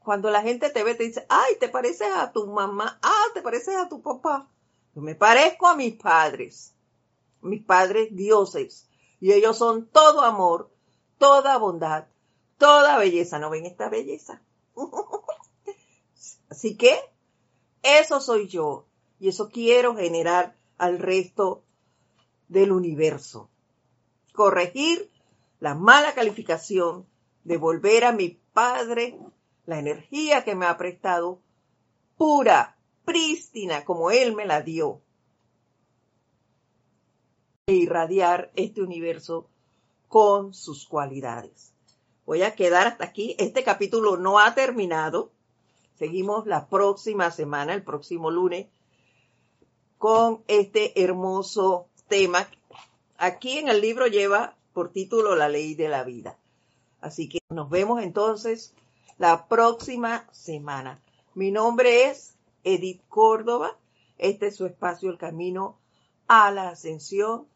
Cuando 0.01 0.30
la 0.30 0.43
gente 0.43 0.70
te 0.70 0.82
ve, 0.82 0.95
te 0.95 1.05
dice, 1.05 1.24
ay, 1.28 1.55
te 1.61 1.68
pareces 1.68 2.09
a 2.14 2.32
tu 2.32 2.47
mamá, 2.47 2.99
ah, 3.03 3.24
te 3.34 3.43
pareces 3.43 3.76
a 3.76 3.88
tu 3.88 4.03
papá. 4.03 4.49
Yo 4.95 5.03
me 5.03 5.14
parezco 5.14 5.68
a 5.68 5.76
mis 5.76 5.95
padres, 5.95 6.74
mis 7.43 7.62
padres 7.64 8.09
dioses, 8.16 8.88
y 9.20 9.32
ellos 9.32 9.57
son 9.57 9.86
todo 9.86 10.22
amor, 10.22 10.70
toda 11.18 11.59
bondad, 11.59 12.07
toda 12.59 12.99
belleza. 12.99 13.38
¿No 13.38 13.51
ven 13.51 13.66
esta 13.66 13.88
belleza? 13.88 14.43
Así 16.51 16.76
que 16.76 16.99
eso 17.82 18.20
soy 18.20 18.49
yo, 18.49 18.86
y 19.20 19.28
eso 19.28 19.49
quiero 19.49 19.95
generar 19.95 20.57
al 20.78 20.99
resto 20.99 21.62
del 22.49 22.72
universo. 22.72 23.49
Corregir 24.32 25.10
la 25.61 25.75
mala 25.75 26.15
calificación, 26.15 27.07
devolver 27.45 28.05
a 28.05 28.13
mi 28.13 28.41
padre 28.53 29.19
la 29.67 29.79
energía 29.79 30.43
que 30.43 30.55
me 30.55 30.67
ha 30.67 30.77
prestado, 30.77 31.41
pura, 32.17 32.77
prístina, 33.05 33.85
como 33.85 34.11
él 34.11 34.35
me 34.35 34.47
la 34.47 34.63
dio. 34.63 35.03
e 37.67 37.75
irradiar 37.75 38.51
este 38.57 38.83
universo 38.83 39.49
con 40.09 40.55
sus 40.55 40.87
cualidades. 40.87 41.73
Voy 42.27 42.43
a 42.43 42.57
quedar 42.57 42.89
hasta 42.89 43.05
aquí. 43.05 43.37
Este 43.39 43.63
capítulo 43.63 44.17
no 44.17 44.41
ha 44.41 44.55
terminado. 44.55 45.31
Seguimos 45.95 46.47
la 46.47 46.67
próxima 46.67 47.31
semana, 47.31 47.73
el 47.75 47.85
próximo 47.85 48.33
lunes, 48.33 48.67
con 49.99 50.43
este 50.49 51.01
hermoso 51.01 51.87
tema. 52.09 52.49
Aquí 53.19 53.59
en 53.59 53.69
el 53.69 53.81
libro 53.81 54.09
lleva 54.09 54.57
por 54.73 54.93
título 54.93 55.35
La 55.35 55.49
ley 55.49 55.75
de 55.75 55.89
la 55.89 56.05
vida. 56.05 56.39
Así 57.01 57.29
que 57.29 57.39
nos 57.51 57.71
vemos 57.71 58.03
entonces 58.03 58.75
la 59.18 59.49
próxima 59.49 60.29
semana. 60.33 61.03
Mi 61.35 61.51
nombre 61.51 62.05
es 62.05 62.37
Edith 62.64 63.03
Córdoba. 63.09 63.77
Este 64.18 64.49
es 64.49 64.57
su 64.57 64.66
espacio 64.66 65.11
El 65.11 65.18
Camino 65.18 65.79
a 66.29 66.51
la 66.51 66.71
Ascensión. 66.71 67.47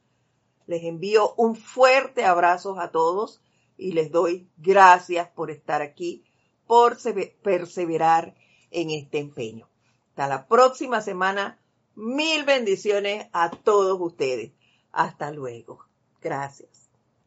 Les 0.67 0.83
envío 0.85 1.35
un 1.37 1.57
fuerte 1.57 2.25
abrazo 2.25 2.79
a 2.81 2.91
todos 2.91 3.43
y 3.77 3.93
les 3.93 4.11
doy 4.11 4.49
gracias 4.57 5.29
por 5.29 5.51
estar 5.51 5.83
aquí, 5.83 6.25
por 6.67 6.97
perseverar 7.43 8.35
en 8.71 8.91
este 8.91 9.19
empeño. 9.19 9.69
Hasta 10.11 10.29
la 10.29 10.47
próxima 10.47 11.01
semana. 11.01 11.59
Mil 11.97 12.45
bendiciones 12.45 13.29
a 13.33 13.51
todos 13.51 14.01
ustedes. 14.01 14.53
Hasta 14.91 15.31
luego. 15.31 15.85
Gracias. 16.21 16.74